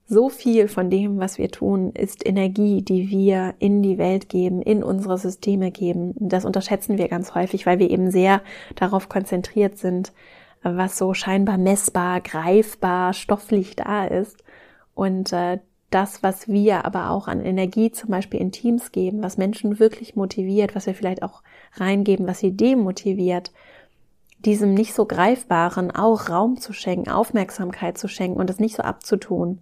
so 0.08 0.30
viel 0.30 0.70
von 0.70 0.90
dem, 0.90 1.20
was 1.20 1.38
wir 1.38 1.50
tun, 1.50 1.92
ist 1.92 2.26
Energie, 2.26 2.82
die 2.82 3.10
wir 3.10 3.56
in 3.60 3.84
die 3.84 3.98
Welt 3.98 4.30
geben, 4.30 4.62
in 4.62 4.82
unsere 4.82 5.18
Systeme 5.18 5.70
geben. 5.70 6.14
Das 6.18 6.46
unterschätzen 6.46 6.98
wir 6.98 7.10
ganz 7.10 7.36
häufig, 7.36 7.66
weil 7.66 7.80
wir 7.80 7.90
eben 7.92 8.10
sehr 8.10 8.42
darauf 8.76 9.10
konzentriert 9.10 9.78
sind, 9.78 10.14
was 10.64 10.98
so 10.98 11.14
scheinbar 11.14 11.58
messbar, 11.58 12.22
greifbar, 12.22 13.14
stofflich 13.14 13.76
da 13.76 14.06
ist. 14.06 14.44
Und 14.96 15.34
äh, 15.34 15.60
das, 15.90 16.24
was 16.24 16.48
wir 16.48 16.86
aber 16.86 17.10
auch 17.10 17.28
an 17.28 17.44
Energie 17.44 17.92
zum 17.92 18.10
Beispiel 18.10 18.40
in 18.40 18.52
Teams 18.52 18.92
geben, 18.92 19.24
was 19.24 19.38
Menschen 19.38 19.80
wirklich 19.80 20.16
motiviert, 20.16 20.74
was 20.74 20.86
wir 20.86 20.96
vielleicht 20.96 21.24
auch 21.24 21.44
reingeben, 21.76 22.28
was 22.28 22.40
sie 22.40 22.56
demotiviert, 22.56 23.52
diesem 24.40 24.74
nicht 24.74 24.94
so 24.94 25.06
greifbaren 25.06 25.92
auch 25.92 26.30
Raum 26.30 26.58
zu 26.60 26.72
schenken, 26.72 27.10
Aufmerksamkeit 27.10 27.98
zu 27.98 28.08
schenken 28.08 28.40
und 28.40 28.50
es 28.50 28.60
nicht 28.60 28.76
so 28.76 28.84
abzutun, 28.84 29.62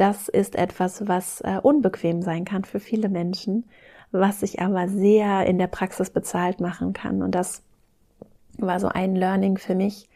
das 0.00 0.28
ist 0.28 0.56
etwas, 0.56 1.06
was 1.08 1.42
äh, 1.42 1.58
unbequem 1.62 2.22
sein 2.22 2.44
kann 2.46 2.64
für 2.64 2.80
viele 2.80 3.08
Menschen, 3.08 3.64
was 4.12 4.40
sich 4.40 4.60
aber 4.60 4.88
sehr 4.88 5.46
in 5.46 5.58
der 5.58 5.66
Praxis 5.66 6.10
bezahlt 6.10 6.60
machen 6.60 6.94
kann. 6.94 7.22
Und 7.22 7.34
das 7.34 7.62
war 8.56 8.80
so 8.80 8.88
ein 8.88 9.14
Learning 9.14 9.58
für 9.58 9.74
mich, 9.74 10.08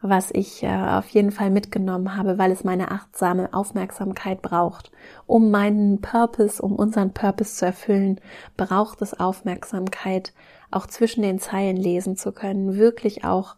was 0.00 0.30
ich 0.30 0.62
äh, 0.62 0.68
auf 0.68 1.08
jeden 1.08 1.30
Fall 1.30 1.50
mitgenommen 1.50 2.16
habe, 2.16 2.38
weil 2.38 2.52
es 2.52 2.64
meine 2.64 2.90
achtsame 2.90 3.52
Aufmerksamkeit 3.52 4.40
braucht. 4.40 4.92
Um 5.26 5.50
meinen 5.50 6.00
Purpose, 6.00 6.62
um 6.62 6.74
unseren 6.74 7.12
Purpose 7.12 7.56
zu 7.56 7.66
erfüllen, 7.66 8.20
braucht 8.56 9.02
es 9.02 9.18
Aufmerksamkeit, 9.18 10.32
auch 10.70 10.86
zwischen 10.86 11.22
den 11.22 11.38
Zeilen 11.38 11.76
lesen 11.76 12.16
zu 12.16 12.32
können, 12.32 12.76
wirklich 12.76 13.24
auch 13.24 13.56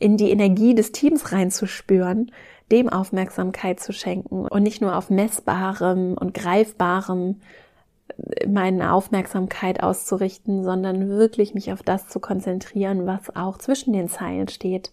in 0.00 0.16
die 0.16 0.30
Energie 0.30 0.74
des 0.74 0.92
Teams 0.92 1.32
reinzuspüren, 1.32 2.30
dem 2.70 2.88
Aufmerksamkeit 2.88 3.80
zu 3.80 3.92
schenken 3.92 4.46
und 4.46 4.62
nicht 4.62 4.80
nur 4.80 4.96
auf 4.96 5.10
messbarem 5.10 6.16
und 6.18 6.34
greifbarem 6.34 7.40
äh, 8.16 8.46
meine 8.46 8.92
Aufmerksamkeit 8.92 9.82
auszurichten, 9.82 10.64
sondern 10.64 11.08
wirklich 11.08 11.54
mich 11.54 11.72
auf 11.72 11.82
das 11.82 12.08
zu 12.08 12.20
konzentrieren, 12.20 13.06
was 13.06 13.34
auch 13.34 13.58
zwischen 13.58 13.92
den 13.92 14.08
Zeilen 14.08 14.48
steht 14.48 14.92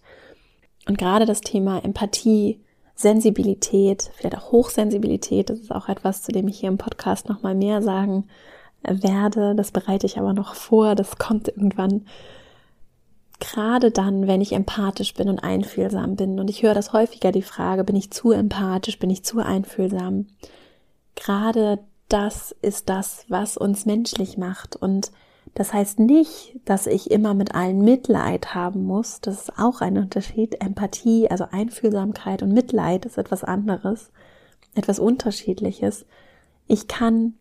und 0.86 0.98
gerade 0.98 1.26
das 1.26 1.40
Thema 1.40 1.84
Empathie, 1.84 2.60
Sensibilität, 2.94 4.10
vielleicht 4.14 4.36
auch 4.36 4.52
Hochsensibilität, 4.52 5.50
das 5.50 5.58
ist 5.58 5.72
auch 5.72 5.88
etwas, 5.88 6.22
zu 6.22 6.32
dem 6.32 6.48
ich 6.48 6.60
hier 6.60 6.68
im 6.68 6.78
Podcast 6.78 7.28
nochmal 7.28 7.54
mehr 7.54 7.82
sagen 7.82 8.28
werde. 8.82 9.54
Das 9.54 9.72
bereite 9.72 10.06
ich 10.06 10.18
aber 10.18 10.32
noch 10.32 10.54
vor, 10.54 10.94
das 10.94 11.18
kommt 11.18 11.48
irgendwann. 11.48 12.06
Gerade 13.38 13.90
dann, 13.90 14.26
wenn 14.26 14.40
ich 14.40 14.52
empathisch 14.52 15.14
bin 15.14 15.28
und 15.28 15.40
einfühlsam 15.40 16.16
bin, 16.16 16.40
und 16.40 16.48
ich 16.48 16.62
höre 16.62 16.74
das 16.74 16.92
häufiger 16.92 17.32
die 17.32 17.42
Frage, 17.42 17.84
bin 17.84 17.96
ich 17.96 18.10
zu 18.10 18.32
empathisch, 18.32 18.98
bin 18.98 19.10
ich 19.10 19.24
zu 19.24 19.40
einfühlsam? 19.40 20.26
Gerade 21.14 21.80
das 22.08 22.54
ist 22.62 22.88
das, 22.88 23.24
was 23.28 23.56
uns 23.56 23.84
menschlich 23.84 24.38
macht 24.38 24.76
und 24.76 25.10
das 25.54 25.72
heißt 25.72 26.00
nicht, 26.00 26.60
dass 26.66 26.86
ich 26.86 27.10
immer 27.10 27.32
mit 27.32 27.54
allen 27.54 27.80
Mitleid 27.80 28.54
haben 28.54 28.84
muss. 28.84 29.22
Das 29.22 29.40
ist 29.40 29.58
auch 29.58 29.80
ein 29.80 29.96
Unterschied. 29.96 30.60
Empathie, 30.60 31.30
also 31.30 31.46
Einfühlsamkeit 31.50 32.42
und 32.42 32.52
Mitleid 32.52 33.06
ist 33.06 33.16
etwas 33.16 33.42
anderes, 33.42 34.10
etwas 34.74 34.98
Unterschiedliches. 34.98 36.04
Ich 36.66 36.88
kann 36.88 37.34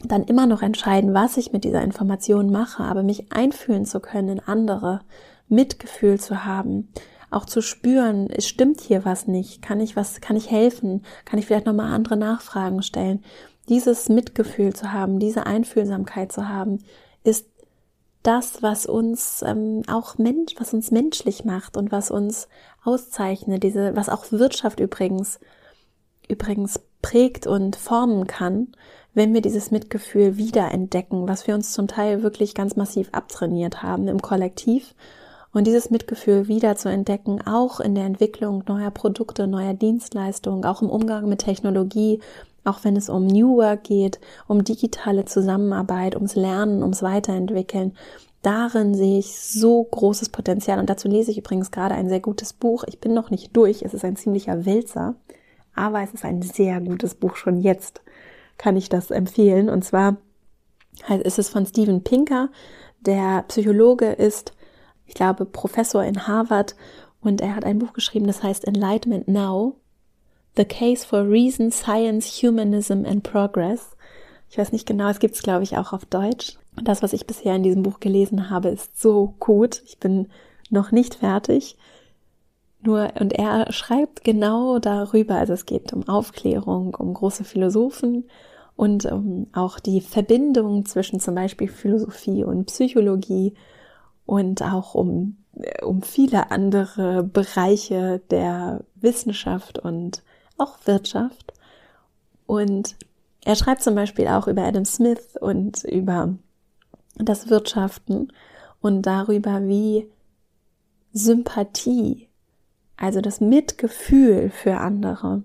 dann 0.00 0.24
immer 0.24 0.46
noch 0.46 0.62
entscheiden, 0.62 1.14
was 1.14 1.36
ich 1.36 1.52
mit 1.52 1.64
dieser 1.64 1.82
Information 1.82 2.50
mache, 2.50 2.84
aber 2.84 3.02
mich 3.02 3.32
einfühlen 3.32 3.84
zu 3.84 4.00
können 4.00 4.28
in 4.28 4.40
andere, 4.40 5.00
Mitgefühl 5.48 6.20
zu 6.20 6.44
haben, 6.44 6.92
auch 7.30 7.44
zu 7.44 7.60
spüren, 7.60 8.28
es 8.30 8.46
stimmt 8.46 8.80
hier 8.80 9.04
was 9.04 9.26
nicht, 9.26 9.62
kann 9.62 9.80
ich 9.80 9.96
was, 9.96 10.20
kann 10.20 10.36
ich 10.36 10.50
helfen, 10.50 11.02
kann 11.24 11.38
ich 11.38 11.46
vielleicht 11.46 11.66
nochmal 11.66 11.92
andere 11.92 12.16
Nachfragen 12.16 12.82
stellen. 12.82 13.24
Dieses 13.68 14.08
Mitgefühl 14.08 14.74
zu 14.74 14.92
haben, 14.92 15.18
diese 15.18 15.46
Einfühlsamkeit 15.46 16.32
zu 16.32 16.48
haben, 16.48 16.78
ist 17.24 17.46
das, 18.22 18.62
was 18.62 18.86
uns 18.86 19.42
ähm, 19.46 19.82
auch 19.88 20.18
Mensch, 20.18 20.54
was 20.58 20.74
uns 20.74 20.90
menschlich 20.90 21.44
macht 21.44 21.76
und 21.76 21.92
was 21.92 22.10
uns 22.10 22.48
auszeichnet, 22.84 23.62
diese, 23.62 23.94
was 23.94 24.08
auch 24.08 24.30
Wirtschaft 24.30 24.80
übrigens, 24.80 25.38
übrigens 26.28 26.80
prägt 27.02 27.46
und 27.46 27.76
formen 27.76 28.26
kann, 28.26 28.68
wenn 29.18 29.34
wir 29.34 29.40
dieses 29.40 29.72
Mitgefühl 29.72 30.36
wiederentdecken, 30.36 31.26
was 31.26 31.48
wir 31.48 31.56
uns 31.56 31.72
zum 31.72 31.88
Teil 31.88 32.22
wirklich 32.22 32.54
ganz 32.54 32.76
massiv 32.76 33.08
abtrainiert 33.10 33.82
haben 33.82 34.06
im 34.06 34.22
Kollektiv 34.22 34.94
Und 35.52 35.66
dieses 35.66 35.90
Mitgefühl 35.90 36.46
wieder 36.46 36.76
zu 36.76 36.88
entdecken, 36.88 37.40
auch 37.44 37.80
in 37.80 37.96
der 37.96 38.04
Entwicklung 38.04 38.62
neuer 38.68 38.92
Produkte, 38.92 39.48
neuer 39.48 39.74
Dienstleistungen, 39.74 40.64
auch 40.64 40.82
im 40.82 40.88
Umgang 40.88 41.28
mit 41.28 41.40
Technologie, 41.40 42.20
auch 42.64 42.84
wenn 42.84 42.94
es 42.94 43.08
um 43.08 43.26
New 43.26 43.56
Work 43.56 43.84
geht, 43.84 44.20
um 44.46 44.62
digitale 44.62 45.24
Zusammenarbeit, 45.24 46.14
ums 46.14 46.36
Lernen, 46.36 46.82
ums 46.82 47.02
Weiterentwickeln. 47.02 47.94
Darin 48.42 48.94
sehe 48.94 49.18
ich 49.18 49.36
so 49.36 49.82
großes 49.82 50.28
Potenzial. 50.28 50.78
Und 50.78 50.90
dazu 50.90 51.08
lese 51.08 51.32
ich 51.32 51.38
übrigens 51.38 51.72
gerade 51.72 51.96
ein 51.96 52.08
sehr 52.08 52.20
gutes 52.20 52.52
Buch. 52.52 52.84
Ich 52.86 53.00
bin 53.00 53.14
noch 53.14 53.30
nicht 53.30 53.56
durch. 53.56 53.82
Es 53.82 53.94
ist 53.94 54.04
ein 54.04 54.14
ziemlicher 54.14 54.64
Wälzer. 54.64 55.16
Aber 55.74 56.02
es 56.02 56.14
ist 56.14 56.24
ein 56.24 56.40
sehr 56.42 56.80
gutes 56.80 57.16
Buch. 57.16 57.34
Schon 57.34 57.60
jetzt 57.62 58.00
kann 58.58 58.76
ich 58.76 58.88
das 58.88 59.10
empfehlen. 59.10 59.70
Und 59.70 59.84
zwar 59.84 60.18
ist 61.24 61.38
es 61.38 61.48
von 61.48 61.64
Steven 61.64 62.02
Pinker. 62.02 62.50
Der 63.00 63.44
Psychologe 63.48 64.06
ist, 64.06 64.52
ich 65.06 65.14
glaube, 65.14 65.46
Professor 65.46 66.04
in 66.04 66.26
Harvard. 66.26 66.74
Und 67.20 67.40
er 67.40 67.54
hat 67.54 67.64
ein 67.64 67.78
Buch 67.78 67.92
geschrieben, 67.92 68.26
das 68.26 68.42
heißt 68.42 68.66
Enlightenment 68.66 69.28
Now. 69.28 69.76
The 70.56 70.64
Case 70.64 71.06
for 71.06 71.28
Reason, 71.28 71.70
Science, 71.70 72.42
Humanism 72.42 73.04
and 73.06 73.22
Progress. 73.22 73.96
Ich 74.50 74.58
weiß 74.58 74.72
nicht 74.72 74.86
genau, 74.86 75.08
es 75.08 75.20
gibt 75.20 75.34
es, 75.36 75.42
glaube 75.42 75.62
ich, 75.62 75.76
auch 75.76 75.92
auf 75.92 76.04
Deutsch. 76.04 76.58
Und 76.76 76.88
das, 76.88 77.02
was 77.02 77.12
ich 77.12 77.26
bisher 77.26 77.54
in 77.54 77.62
diesem 77.62 77.82
Buch 77.82 78.00
gelesen 78.00 78.50
habe, 78.50 78.68
ist 78.68 79.00
so 79.00 79.34
gut. 79.38 79.82
Ich 79.86 79.98
bin 79.98 80.28
noch 80.70 80.90
nicht 80.90 81.16
fertig. 81.16 81.76
Nur, 82.80 83.10
und 83.18 83.32
er 83.32 83.72
schreibt 83.72 84.24
genau 84.24 84.78
darüber, 84.78 85.34
also 85.34 85.52
es 85.52 85.66
geht 85.66 85.92
um 85.92 86.08
Aufklärung, 86.08 86.94
um 86.94 87.12
große 87.14 87.44
Philosophen 87.44 88.28
und 88.78 89.06
um 89.06 89.48
auch 89.54 89.80
die 89.80 90.00
Verbindung 90.00 90.86
zwischen 90.86 91.18
zum 91.18 91.34
Beispiel 91.34 91.66
Philosophie 91.66 92.44
und 92.44 92.66
Psychologie 92.66 93.54
und 94.24 94.62
auch 94.62 94.94
um, 94.94 95.36
um 95.82 96.02
viele 96.02 96.52
andere 96.52 97.24
Bereiche 97.24 98.20
der 98.30 98.84
Wissenschaft 98.94 99.80
und 99.80 100.22
auch 100.58 100.76
Wirtschaft. 100.84 101.54
Und 102.46 102.94
er 103.44 103.56
schreibt 103.56 103.82
zum 103.82 103.96
Beispiel 103.96 104.28
auch 104.28 104.46
über 104.46 104.62
Adam 104.62 104.84
Smith 104.84 105.34
und 105.40 105.82
über 105.82 106.36
das 107.16 107.50
Wirtschaften 107.50 108.32
und 108.80 109.02
darüber, 109.02 109.60
wie 109.66 110.08
Sympathie, 111.12 112.28
also 112.96 113.20
das 113.20 113.40
Mitgefühl 113.40 114.50
für 114.50 114.76
andere 114.76 115.42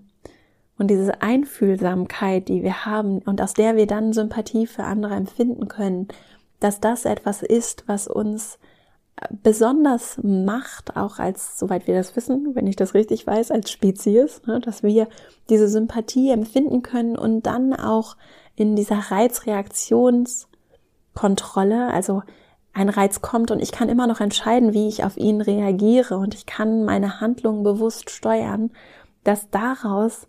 und 0.78 0.88
diese 0.88 1.22
Einfühlsamkeit, 1.22 2.48
die 2.48 2.62
wir 2.62 2.84
haben 2.84 3.20
und 3.20 3.40
aus 3.40 3.54
der 3.54 3.76
wir 3.76 3.86
dann 3.86 4.12
Sympathie 4.12 4.66
für 4.66 4.84
andere 4.84 5.14
empfinden 5.14 5.68
können, 5.68 6.08
dass 6.60 6.80
das 6.80 7.04
etwas 7.04 7.42
ist, 7.42 7.84
was 7.86 8.08
uns 8.08 8.58
besonders 9.42 10.18
macht, 10.22 10.96
auch 10.96 11.18
als, 11.18 11.58
soweit 11.58 11.86
wir 11.86 11.94
das 11.94 12.16
wissen, 12.16 12.54
wenn 12.54 12.66
ich 12.66 12.76
das 12.76 12.94
richtig 12.94 13.26
weiß, 13.26 13.50
als 13.50 13.70
Spezies, 13.70 14.42
ne, 14.46 14.60
dass 14.60 14.82
wir 14.82 15.08
diese 15.48 15.68
Sympathie 15.68 16.30
empfinden 16.30 16.82
können 16.82 17.16
und 17.16 17.46
dann 17.46 17.72
auch 17.74 18.16
in 18.56 18.76
dieser 18.76 19.10
Reizreaktionskontrolle, 19.10 21.92
also 21.92 22.22
ein 22.72 22.88
Reiz 22.88 23.20
kommt 23.22 23.50
und 23.52 23.60
ich 23.60 23.70
kann 23.70 23.88
immer 23.88 24.08
noch 24.08 24.20
entscheiden, 24.20 24.74
wie 24.74 24.88
ich 24.88 25.04
auf 25.04 25.16
ihn 25.16 25.40
reagiere 25.40 26.18
und 26.18 26.34
ich 26.34 26.44
kann 26.44 26.84
meine 26.84 27.20
Handlungen 27.20 27.62
bewusst 27.62 28.10
steuern, 28.10 28.72
dass 29.22 29.48
daraus 29.50 30.26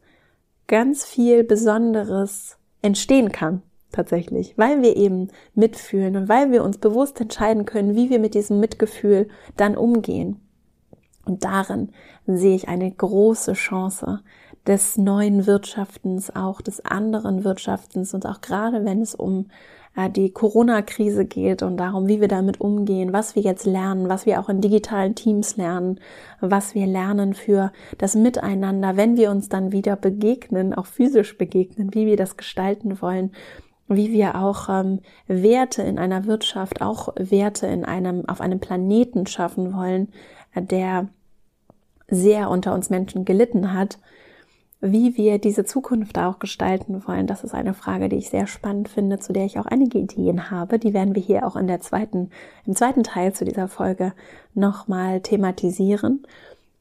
ganz 0.67 1.05
viel 1.05 1.43
Besonderes 1.43 2.57
entstehen 2.81 3.31
kann 3.31 3.61
tatsächlich, 3.91 4.57
weil 4.57 4.81
wir 4.81 4.95
eben 4.95 5.29
mitfühlen 5.53 6.17
und 6.17 6.29
weil 6.29 6.51
wir 6.51 6.63
uns 6.63 6.77
bewusst 6.77 7.19
entscheiden 7.21 7.65
können, 7.65 7.95
wie 7.95 8.09
wir 8.09 8.19
mit 8.19 8.33
diesem 8.33 8.59
Mitgefühl 8.59 9.29
dann 9.55 9.77
umgehen. 9.77 10.41
Und 11.25 11.43
darin 11.43 11.89
sehe 12.27 12.55
ich 12.55 12.67
eine 12.67 12.91
große 12.91 13.53
Chance 13.53 14.21
des 14.67 14.97
neuen 14.97 15.47
Wirtschaftens, 15.47 16.35
auch 16.35 16.61
des 16.61 16.83
anderen 16.85 17.43
Wirtschaftens 17.43 18.13
und 18.13 18.25
auch 18.25 18.41
gerade 18.41 18.85
wenn 18.85 19.01
es 19.01 19.15
um 19.15 19.47
die 20.09 20.31
Corona-Krise 20.31 21.25
geht 21.25 21.63
und 21.63 21.77
darum, 21.77 22.07
wie 22.07 22.19
wir 22.19 22.27
damit 22.27 22.59
umgehen, 22.59 23.13
was 23.13 23.35
wir 23.35 23.43
jetzt 23.43 23.65
lernen, 23.65 24.09
was 24.09 24.25
wir 24.25 24.39
auch 24.39 24.49
in 24.49 24.59
digitalen 24.59 25.15
Teams 25.15 25.55
lernen, 25.55 25.99
was 26.41 26.75
wir 26.75 26.85
lernen 26.85 27.33
für 27.33 27.71
das 27.97 28.15
Miteinander, 28.15 28.97
wenn 28.97 29.15
wir 29.15 29.31
uns 29.31 29.47
dann 29.47 29.71
wieder 29.71 29.95
begegnen, 29.95 30.73
auch 30.73 30.85
physisch 30.85 31.37
begegnen, 31.37 31.93
wie 31.93 32.05
wir 32.05 32.17
das 32.17 32.37
gestalten 32.37 33.01
wollen 33.01 33.31
wie 33.87 34.11
wir 34.11 34.35
auch 34.35 34.67
ähm, 34.69 35.01
Werte 35.27 35.83
in 35.83 35.99
einer 35.99 36.25
Wirtschaft, 36.25 36.81
auch 36.81 37.09
Werte 37.17 37.67
in 37.67 37.85
einem, 37.85 38.27
auf 38.27 38.41
einem 38.41 38.59
Planeten 38.59 39.27
schaffen 39.27 39.73
wollen, 39.73 40.11
äh, 40.53 40.61
der 40.63 41.09
sehr 42.07 42.49
unter 42.49 42.73
uns 42.73 42.89
Menschen 42.89 43.25
gelitten 43.25 43.73
hat, 43.73 43.99
wie 44.91 45.17
wir 45.17 45.39
diese 45.39 45.65
Zukunft 45.65 46.17
auch 46.17 46.39
gestalten 46.39 47.05
wollen. 47.07 47.27
Das 47.27 47.43
ist 47.43 47.53
eine 47.53 47.73
Frage, 47.73 48.09
die 48.09 48.17
ich 48.17 48.29
sehr 48.29 48.47
spannend 48.47 48.89
finde, 48.89 49.19
zu 49.19 49.33
der 49.33 49.45
ich 49.45 49.59
auch 49.59 49.65
einige 49.65 49.99
Ideen 49.99 50.51
habe. 50.51 50.79
Die 50.79 50.93
werden 50.93 51.15
wir 51.15 51.21
hier 51.21 51.45
auch 51.45 51.55
in 51.55 51.67
der 51.67 51.81
zweiten, 51.81 52.29
im 52.65 52.75
zweiten 52.75 53.03
Teil 53.03 53.33
zu 53.33 53.45
dieser 53.45 53.67
Folge 53.67 54.13
nochmal 54.53 55.21
thematisieren. 55.21 56.25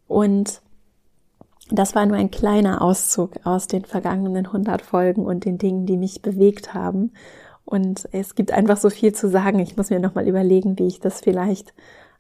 Und 0.07 0.61
das 1.71 1.95
war 1.95 2.05
nur 2.07 2.17
ein 2.17 2.31
kleiner 2.31 2.83
Auszug 2.83 3.33
aus 3.45 3.67
den 3.67 3.85
vergangenen 3.85 4.47
100 4.47 4.83
Folgen 4.83 5.25
und 5.25 5.45
den 5.45 5.59
Dingen, 5.59 5.87
die 5.87 5.97
mich 5.97 6.21
bewegt 6.21 6.75
haben. 6.75 7.13
Und 7.65 8.07
es 8.13 8.35
gibt 8.35 8.53
einfach 8.53 8.77
so 8.77 8.91
viel 8.91 9.15
zu 9.15 9.31
sagen. 9.31 9.59
Ich 9.59 9.77
muss 9.77 9.91
mir 9.91 9.99
nochmal 9.99 10.29
überlegen, 10.29 10.79
wie 10.79 10.87
ich 10.87 11.01
das 11.01 11.21
vielleicht 11.21 11.73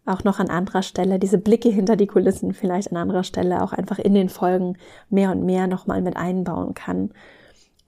auch 0.07 0.25
noch 0.25 0.39
an 0.39 0.51
anderer 0.51 0.83
Stelle, 0.83 1.19
diese 1.19 1.39
Blicke 1.39 1.71
hinter 1.71 1.97
die 1.97 2.07
Kulissen 2.07 2.53
vielleicht 2.53 2.91
an 2.91 2.99
anderer 2.99 3.25
Stelle 3.25 3.63
auch 3.63 3.73
einfach 3.73 3.99
in 3.99 4.15
den 4.15 4.29
Folgen 4.29 4.77
mehr 5.09 5.31
und 5.31 5.45
mehr 5.45 5.67
nochmal 5.67 6.03
mit 6.03 6.17
einbauen 6.17 6.75
kann. 6.75 7.11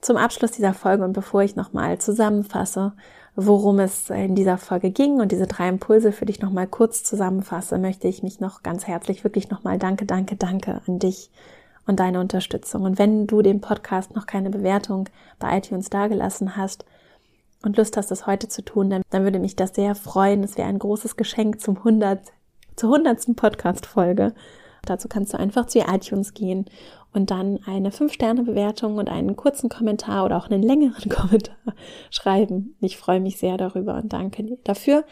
Zum 0.01 0.17
Abschluss 0.17 0.51
dieser 0.51 0.73
Folge 0.73 1.03
und 1.03 1.13
bevor 1.13 1.43
ich 1.43 1.55
nochmal 1.55 1.99
zusammenfasse, 1.99 2.93
worum 3.35 3.79
es 3.79 4.09
in 4.09 4.35
dieser 4.35 4.57
Folge 4.57 4.89
ging 4.89 5.19
und 5.19 5.31
diese 5.31 5.45
drei 5.45 5.69
Impulse 5.69 6.11
für 6.11 6.25
dich 6.25 6.41
nochmal 6.41 6.67
kurz 6.67 7.03
zusammenfasse, 7.03 7.77
möchte 7.77 8.07
ich 8.07 8.23
mich 8.23 8.39
noch 8.39 8.63
ganz 8.63 8.87
herzlich 8.87 9.23
wirklich 9.23 9.49
nochmal 9.49 9.77
danke, 9.77 10.05
danke, 10.05 10.35
danke 10.35 10.81
an 10.87 10.99
dich 10.99 11.29
und 11.85 11.99
deine 11.99 12.19
Unterstützung. 12.19 12.83
Und 12.83 12.99
wenn 12.99 13.27
du 13.27 13.41
dem 13.41 13.61
Podcast 13.61 14.15
noch 14.15 14.25
keine 14.25 14.49
Bewertung 14.49 15.07
bei 15.39 15.57
iTunes 15.57 15.89
dagelassen 15.89 16.57
hast 16.57 16.85
und 17.63 17.77
Lust 17.77 17.97
hast, 17.97 18.11
das 18.11 18.27
heute 18.27 18.47
zu 18.47 18.63
tun, 18.63 18.89
dann, 18.89 19.01
dann 19.09 19.23
würde 19.23 19.39
mich 19.39 19.55
das 19.55 19.75
sehr 19.75 19.95
freuen. 19.95 20.43
Es 20.43 20.57
wäre 20.57 20.67
ein 20.67 20.79
großes 20.79 21.15
Geschenk 21.15 21.61
zum 21.61 21.77
100, 21.77 22.19
zur 22.75 22.89
hundertsten 22.91 23.35
Podcast-Folge. 23.35 24.33
Dazu 24.85 25.07
kannst 25.07 25.33
du 25.33 25.37
einfach 25.37 25.65
zu 25.65 25.79
iTunes 25.79 26.33
gehen 26.33 26.65
und 27.13 27.31
dann 27.31 27.59
eine 27.65 27.89
5-Sterne-Bewertung 27.89 28.97
und 28.97 29.09
einen 29.09 29.35
kurzen 29.35 29.69
Kommentar 29.69 30.25
oder 30.25 30.37
auch 30.37 30.49
einen 30.49 30.63
längeren 30.63 31.09
Kommentar 31.09 31.55
schreiben. 32.09 32.75
Ich 32.79 32.97
freue 32.97 33.19
mich 33.19 33.37
sehr 33.37 33.57
darüber 33.57 33.95
und 33.95 34.13
danke 34.13 34.43
dir 34.43 34.57
dafür. 34.63 35.03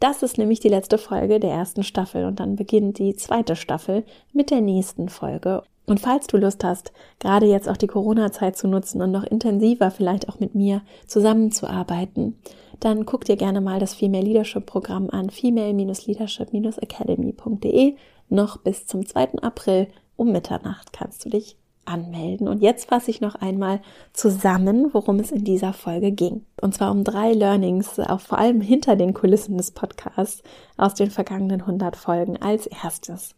Das 0.00 0.22
ist 0.22 0.38
nämlich 0.38 0.60
die 0.60 0.68
letzte 0.68 0.98
Folge 0.98 1.38
der 1.38 1.50
ersten 1.50 1.82
Staffel 1.82 2.24
und 2.24 2.40
dann 2.40 2.56
beginnt 2.56 2.98
die 2.98 3.14
zweite 3.14 3.56
Staffel 3.56 4.04
mit 4.32 4.50
der 4.50 4.60
nächsten 4.60 5.08
Folge. 5.08 5.62
Und 5.90 5.98
falls 5.98 6.28
du 6.28 6.36
Lust 6.36 6.62
hast, 6.62 6.92
gerade 7.18 7.46
jetzt 7.46 7.68
auch 7.68 7.76
die 7.76 7.88
Corona-Zeit 7.88 8.56
zu 8.56 8.68
nutzen 8.68 9.02
und 9.02 9.10
noch 9.10 9.24
intensiver 9.24 9.90
vielleicht 9.90 10.28
auch 10.28 10.38
mit 10.38 10.54
mir 10.54 10.82
zusammenzuarbeiten, 11.08 12.38
dann 12.78 13.06
guck 13.06 13.24
dir 13.24 13.36
gerne 13.36 13.60
mal 13.60 13.80
das 13.80 13.94
Female 13.94 14.24
Leadership 14.24 14.66
Programm 14.66 15.10
an, 15.10 15.30
female-leadership-academy.de. 15.30 17.96
Noch 18.28 18.58
bis 18.58 18.86
zum 18.86 19.04
2. 19.04 19.42
April 19.42 19.88
um 20.14 20.30
Mitternacht 20.30 20.92
kannst 20.92 21.24
du 21.24 21.28
dich 21.28 21.56
anmelden. 21.86 22.46
Und 22.46 22.62
jetzt 22.62 22.88
fasse 22.88 23.10
ich 23.10 23.20
noch 23.20 23.34
einmal 23.34 23.80
zusammen, 24.12 24.90
worum 24.92 25.18
es 25.18 25.32
in 25.32 25.42
dieser 25.42 25.72
Folge 25.72 26.12
ging. 26.12 26.46
Und 26.60 26.72
zwar 26.72 26.92
um 26.92 27.02
drei 27.02 27.32
Learnings, 27.32 27.98
auch 27.98 28.20
vor 28.20 28.38
allem 28.38 28.60
hinter 28.60 28.94
den 28.94 29.12
Kulissen 29.12 29.56
des 29.56 29.72
Podcasts 29.72 30.44
aus 30.76 30.94
den 30.94 31.10
vergangenen 31.10 31.62
100 31.62 31.96
Folgen. 31.96 32.40
Als 32.40 32.68
erstes. 32.68 33.34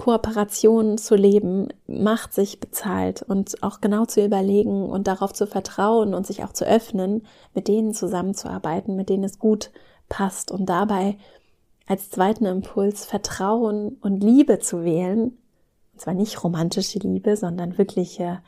Kooperation 0.00 0.96
zu 0.96 1.14
leben 1.14 1.68
macht 1.86 2.32
sich 2.32 2.58
bezahlt 2.58 3.20
und 3.20 3.62
auch 3.62 3.82
genau 3.82 4.06
zu 4.06 4.24
überlegen 4.24 4.88
und 4.88 5.06
darauf 5.06 5.34
zu 5.34 5.46
vertrauen 5.46 6.14
und 6.14 6.26
sich 6.26 6.42
auch 6.42 6.54
zu 6.54 6.66
öffnen, 6.66 7.26
mit 7.52 7.68
denen 7.68 7.92
zusammenzuarbeiten, 7.92 8.96
mit 8.96 9.10
denen 9.10 9.24
es 9.24 9.38
gut 9.38 9.70
passt 10.08 10.52
und 10.52 10.64
dabei 10.70 11.18
als 11.86 12.08
zweiten 12.08 12.46
Impuls 12.46 13.04
Vertrauen 13.04 13.98
und 14.00 14.24
Liebe 14.24 14.58
zu 14.58 14.84
wählen, 14.84 15.36
zwar 15.98 16.14
nicht 16.14 16.42
romantische 16.42 16.98
Liebe, 17.00 17.36
sondern 17.36 17.76
wirkliche 17.76 18.40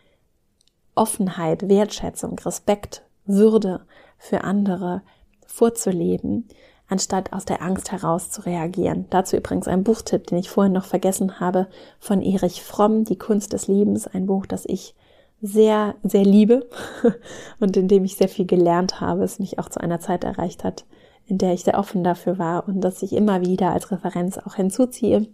Offenheit, 0.94 1.68
Wertschätzung, 1.68 2.38
Respekt, 2.38 3.02
Würde 3.26 3.84
für 4.16 4.42
andere 4.42 5.02
vorzuleben, 5.46 6.48
anstatt 6.92 7.32
aus 7.32 7.46
der 7.46 7.62
Angst 7.62 7.90
heraus 7.90 8.30
zu 8.30 8.42
reagieren. 8.42 9.06
Dazu 9.08 9.36
übrigens 9.36 9.66
ein 9.66 9.82
Buchtipp, 9.82 10.26
den 10.26 10.38
ich 10.38 10.50
vorhin 10.50 10.74
noch 10.74 10.84
vergessen 10.84 11.40
habe, 11.40 11.66
von 11.98 12.20
Erich 12.20 12.62
Fromm, 12.62 13.04
Die 13.04 13.16
Kunst 13.16 13.54
des 13.54 13.66
Liebens, 13.66 14.06
ein 14.06 14.26
Buch, 14.26 14.44
das 14.44 14.64
ich 14.66 14.94
sehr, 15.40 15.94
sehr 16.02 16.22
liebe 16.22 16.68
und 17.60 17.76
in 17.78 17.88
dem 17.88 18.04
ich 18.04 18.16
sehr 18.16 18.28
viel 18.28 18.46
gelernt 18.46 19.00
habe, 19.00 19.24
es 19.24 19.38
mich 19.38 19.58
auch 19.58 19.70
zu 19.70 19.80
einer 19.80 20.00
Zeit 20.00 20.22
erreicht 20.22 20.64
hat, 20.64 20.84
in 21.26 21.38
der 21.38 21.54
ich 21.54 21.64
sehr 21.64 21.78
offen 21.78 22.04
dafür 22.04 22.38
war 22.38 22.68
und 22.68 22.82
das 22.82 23.02
ich 23.02 23.14
immer 23.14 23.40
wieder 23.40 23.70
als 23.70 23.90
Referenz 23.90 24.36
auch 24.36 24.54
hinzuziehe. 24.54 25.26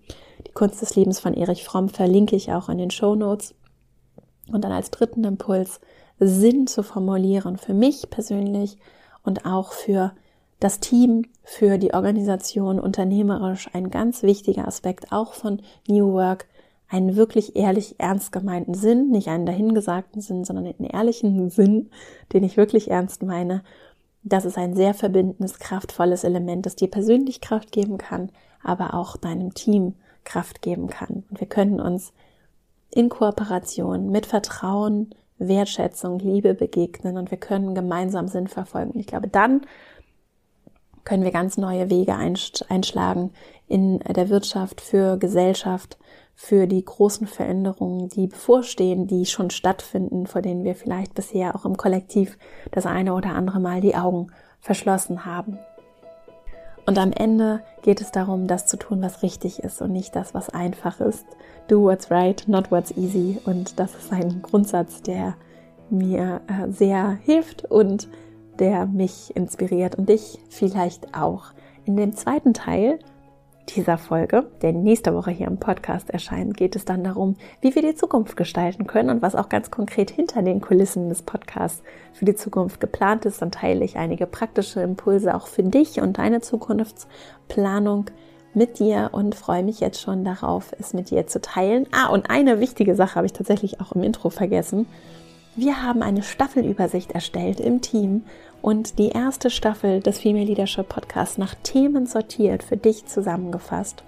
Die 0.46 0.52
Kunst 0.52 0.80
des 0.80 0.94
Lebens 0.94 1.18
von 1.18 1.34
Erich 1.34 1.64
Fromm 1.64 1.88
verlinke 1.88 2.36
ich 2.36 2.52
auch 2.52 2.68
in 2.68 2.78
den 2.78 2.92
Show 2.92 3.16
Notes. 3.16 3.54
Und 4.52 4.62
dann 4.62 4.72
als 4.72 4.90
dritten 4.92 5.24
Impuls 5.24 5.80
Sinn 6.20 6.68
zu 6.68 6.82
formulieren 6.82 7.58
für 7.58 7.74
mich 7.74 8.08
persönlich 8.10 8.78
und 9.24 9.44
auch 9.44 9.72
für 9.72 10.12
das 10.60 10.80
Team, 10.80 11.26
für 11.44 11.78
die 11.78 11.94
Organisation 11.94 12.78
unternehmerisch 12.78 13.70
ein 13.72 13.90
ganz 13.90 14.22
wichtiger 14.22 14.68
Aspekt 14.68 15.12
auch 15.12 15.32
von 15.32 15.62
New 15.86 16.12
Work, 16.12 16.46
einen 16.88 17.16
wirklich 17.16 17.56
ehrlich 17.56 17.96
ernst 17.98 18.32
gemeinten 18.32 18.74
Sinn, 18.74 19.10
nicht 19.10 19.28
einen 19.28 19.46
dahingesagten 19.46 20.20
Sinn, 20.20 20.44
sondern 20.44 20.66
einen 20.66 20.88
ehrlichen 20.88 21.50
Sinn, 21.50 21.90
den 22.32 22.44
ich 22.44 22.56
wirklich 22.56 22.90
ernst 22.90 23.22
meine. 23.22 23.62
Das 24.22 24.44
ist 24.44 24.58
ein 24.58 24.74
sehr 24.74 24.94
verbindendes, 24.94 25.58
kraftvolles 25.58 26.24
Element, 26.24 26.66
das 26.66 26.76
dir 26.76 26.90
persönlich 26.90 27.40
Kraft 27.40 27.72
geben 27.72 27.98
kann, 27.98 28.30
aber 28.62 28.94
auch 28.94 29.16
deinem 29.16 29.54
Team 29.54 29.94
Kraft 30.24 30.60
geben 30.60 30.88
kann. 30.88 31.24
Und 31.30 31.40
wir 31.40 31.46
können 31.46 31.80
uns 31.80 32.12
in 32.90 33.08
Kooperation 33.08 34.10
mit 34.10 34.26
Vertrauen, 34.26 35.14
Wertschätzung, 35.38 36.18
Liebe 36.18 36.54
begegnen 36.54 37.16
und 37.16 37.30
wir 37.30 37.38
können 37.38 37.74
gemeinsam 37.74 38.28
Sinn 38.28 38.48
verfolgen. 38.48 38.98
Ich 38.98 39.06
glaube, 39.06 39.28
dann 39.28 39.62
können 41.04 41.24
wir 41.24 41.30
ganz 41.30 41.56
neue 41.56 41.90
Wege 41.90 42.14
einschlagen 42.14 43.32
in 43.66 43.98
der 44.00 44.28
Wirtschaft, 44.28 44.80
für 44.80 45.16
Gesellschaft, 45.18 45.98
für 46.34 46.66
die 46.66 46.84
großen 46.84 47.26
Veränderungen, 47.26 48.08
die 48.08 48.28
bevorstehen, 48.28 49.06
die 49.06 49.26
schon 49.26 49.50
stattfinden, 49.50 50.26
vor 50.26 50.40
denen 50.40 50.64
wir 50.64 50.76
vielleicht 50.76 51.14
bisher 51.14 51.56
auch 51.56 51.64
im 51.64 51.76
Kollektiv 51.76 52.38
das 52.70 52.86
eine 52.86 53.14
oder 53.14 53.30
andere 53.30 53.58
Mal 53.58 53.80
die 53.80 53.96
Augen 53.96 54.28
verschlossen 54.60 55.24
haben. 55.24 55.58
Und 56.86 56.96
am 56.96 57.12
Ende 57.12 57.60
geht 57.82 58.00
es 58.00 58.12
darum, 58.12 58.46
das 58.46 58.66
zu 58.66 58.78
tun, 58.78 59.02
was 59.02 59.22
richtig 59.22 59.58
ist 59.58 59.82
und 59.82 59.92
nicht 59.92 60.16
das, 60.16 60.32
was 60.32 60.48
einfach 60.48 61.00
ist. 61.00 61.26
Do 61.66 61.82
what's 61.82 62.10
right, 62.10 62.42
not 62.46 62.70
what's 62.70 62.96
easy. 62.96 63.38
Und 63.44 63.78
das 63.78 63.94
ist 63.94 64.10
ein 64.10 64.40
Grundsatz, 64.40 65.02
der 65.02 65.34
mir 65.90 66.40
äh, 66.46 66.70
sehr 66.70 67.18
hilft 67.24 67.64
und 67.64 68.08
der 68.58 68.86
mich 68.86 69.34
inspiriert 69.36 69.96
und 69.96 70.08
dich 70.08 70.38
vielleicht 70.48 71.14
auch. 71.14 71.52
In 71.84 71.96
dem 71.96 72.14
zweiten 72.14 72.54
Teil 72.54 72.98
dieser 73.68 73.98
Folge, 73.98 74.46
der 74.62 74.72
nächste 74.72 75.14
Woche 75.14 75.30
hier 75.30 75.46
im 75.46 75.58
Podcast 75.58 76.10
erscheint, 76.10 76.56
geht 76.56 76.74
es 76.74 76.84
dann 76.84 77.04
darum, 77.04 77.36
wie 77.60 77.74
wir 77.74 77.82
die 77.82 77.94
Zukunft 77.94 78.36
gestalten 78.36 78.86
können 78.86 79.10
und 79.10 79.22
was 79.22 79.34
auch 79.34 79.48
ganz 79.48 79.70
konkret 79.70 80.10
hinter 80.10 80.42
den 80.42 80.60
Kulissen 80.60 81.08
des 81.08 81.22
Podcasts 81.22 81.82
für 82.12 82.24
die 82.24 82.34
Zukunft 82.34 82.80
geplant 82.80 83.24
ist. 83.26 83.42
Dann 83.42 83.50
teile 83.50 83.84
ich 83.84 83.96
einige 83.96 84.26
praktische 84.26 84.80
Impulse 84.80 85.34
auch 85.34 85.46
für 85.46 85.62
dich 85.62 86.00
und 86.00 86.18
deine 86.18 86.40
Zukunftsplanung 86.40 88.06
mit 88.54 88.78
dir 88.78 89.10
und 89.12 89.34
freue 89.34 89.62
mich 89.62 89.80
jetzt 89.80 90.00
schon 90.00 90.24
darauf, 90.24 90.74
es 90.78 90.94
mit 90.94 91.10
dir 91.10 91.26
zu 91.26 91.40
teilen. 91.40 91.86
Ah, 91.92 92.08
und 92.08 92.30
eine 92.30 92.60
wichtige 92.60 92.94
Sache 92.94 93.16
habe 93.16 93.26
ich 93.26 93.32
tatsächlich 93.32 93.80
auch 93.80 93.92
im 93.92 94.02
Intro 94.02 94.30
vergessen. 94.30 94.86
Wir 95.60 95.82
haben 95.82 96.02
eine 96.02 96.22
Staffelübersicht 96.22 97.10
erstellt 97.10 97.58
im 97.58 97.80
Team 97.80 98.22
und 98.62 99.00
die 99.00 99.08
erste 99.08 99.50
Staffel 99.50 99.98
des 99.98 100.20
Female 100.20 100.44
Leadership 100.44 100.88
Podcasts 100.88 101.36
nach 101.36 101.56
Themen 101.64 102.06
sortiert 102.06 102.62
für 102.62 102.76
dich 102.76 103.06
zusammengefasst. 103.06 104.04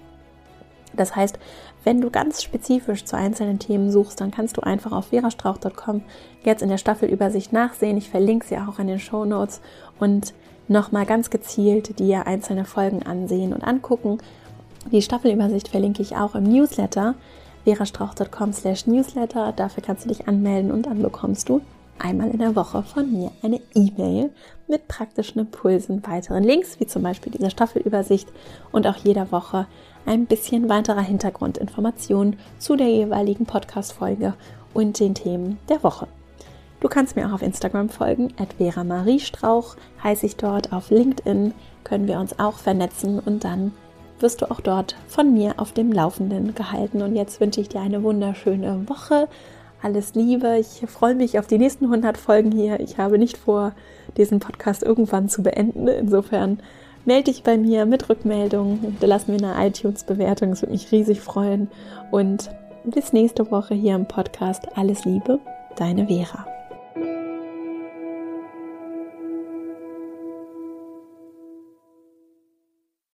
Das 0.93 1.13
heißt, 1.13 1.37
wenn 1.83 1.99
du 1.99 2.09
ganz 2.09 2.41
spezifisch 2.41 3.03
zu 3.03 3.17
einzelnen 3.17 3.59
Themen 3.59 3.91
suchst, 3.91 4.21
dann 4.21 4.31
kannst 4.31 4.55
du 4.55 4.61
einfach 4.61 4.93
auf 4.93 5.07
verastrauch.com 5.07 6.03
jetzt 6.45 6.61
in 6.61 6.69
der 6.69 6.77
Staffelübersicht 6.77 7.51
nachsehen. 7.51 7.97
Ich 7.97 8.09
verlinke 8.09 8.47
sie 8.47 8.57
auch 8.57 8.79
in 8.79 8.87
den 8.87 8.99
Show 8.99 9.25
Notes 9.25 9.59
und 9.99 10.33
nochmal 10.69 11.05
ganz 11.05 11.29
gezielt 11.29 11.99
dir 11.99 12.27
einzelne 12.27 12.63
Folgen 12.63 13.03
ansehen 13.03 13.51
und 13.51 13.65
angucken. 13.65 14.19
Die 14.89 15.01
Staffelübersicht 15.01 15.67
verlinke 15.67 16.01
ich 16.01 16.15
auch 16.15 16.33
im 16.33 16.43
Newsletter 16.43 17.15
verastrauch.com 17.63 18.53
slash 18.53 18.87
newsletter. 18.87 19.53
Dafür 19.55 19.83
kannst 19.83 20.05
du 20.05 20.09
dich 20.09 20.27
anmelden 20.27 20.71
und 20.71 20.85
dann 20.85 21.01
bekommst 21.01 21.49
du 21.49 21.61
einmal 21.99 22.29
in 22.29 22.39
der 22.39 22.55
Woche 22.55 22.83
von 22.83 23.11
mir 23.11 23.31
eine 23.43 23.61
E-Mail 23.73 24.31
mit 24.67 24.87
praktischen 24.87 25.41
Impulsen, 25.41 26.05
weiteren 26.05 26.43
Links, 26.43 26.79
wie 26.79 26.87
zum 26.87 27.03
Beispiel 27.03 27.31
dieser 27.31 27.49
Staffelübersicht 27.49 28.27
und 28.71 28.87
auch 28.87 28.95
jeder 28.97 29.31
Woche 29.31 29.67
ein 30.05 30.25
bisschen 30.25 30.69
weiterer 30.69 31.01
Hintergrundinformationen 31.01 32.37
zu 32.57 32.75
der 32.75 32.89
jeweiligen 32.89 33.45
Podcast-Folge 33.45 34.33
und 34.73 34.99
den 34.99 35.13
Themen 35.13 35.59
der 35.69 35.83
Woche. 35.83 36.07
Du 36.79 36.87
kannst 36.87 37.15
mir 37.15 37.27
auch 37.27 37.33
auf 37.33 37.43
Instagram 37.43 37.89
folgen, 37.89 38.33
at 38.39 38.53
Vera 38.57 38.83
Marie 38.83 39.19
Strauch 39.19 39.75
heiße 40.03 40.25
ich 40.25 40.37
dort, 40.37 40.73
auf 40.73 40.89
LinkedIn 40.89 41.53
können 41.83 42.07
wir 42.07 42.19
uns 42.19 42.39
auch 42.39 42.57
vernetzen 42.57 43.19
und 43.19 43.43
dann 43.43 43.71
wirst 44.21 44.41
du 44.41 44.51
auch 44.51 44.61
dort 44.61 44.95
von 45.07 45.33
mir 45.33 45.55
auf 45.57 45.71
dem 45.71 45.91
Laufenden 45.91 46.55
gehalten. 46.55 47.01
Und 47.01 47.15
jetzt 47.15 47.39
wünsche 47.39 47.61
ich 47.61 47.69
dir 47.69 47.81
eine 47.81 48.03
wunderschöne 48.03 48.87
Woche, 48.87 49.27
alles 49.81 50.13
Liebe. 50.13 50.57
Ich 50.59 50.83
freue 50.87 51.15
mich 51.15 51.39
auf 51.39 51.47
die 51.47 51.57
nächsten 51.57 51.85
100 51.85 52.17
Folgen 52.17 52.51
hier. 52.51 52.79
Ich 52.79 52.97
habe 52.97 53.17
nicht 53.17 53.37
vor, 53.37 53.73
diesen 54.17 54.39
Podcast 54.39 54.83
irgendwann 54.83 55.29
zu 55.29 55.43
beenden. 55.43 55.87
Insofern 55.87 56.59
melde 57.05 57.31
dich 57.31 57.43
bei 57.43 57.57
mir 57.57 57.85
mit 57.85 58.09
Rückmeldungen. 58.09 58.97
Lass 59.01 59.27
mir 59.27 59.37
eine 59.37 59.67
iTunes-Bewertung. 59.67 60.51
Es 60.51 60.61
würde 60.61 60.73
mich 60.73 60.91
riesig 60.91 61.21
freuen. 61.21 61.69
Und 62.11 62.51
bis 62.83 63.13
nächste 63.13 63.49
Woche 63.51 63.73
hier 63.73 63.95
im 63.95 64.07
Podcast. 64.07 64.67
Alles 64.75 65.05
Liebe, 65.05 65.39
deine 65.77 66.07
Vera. 66.07 66.60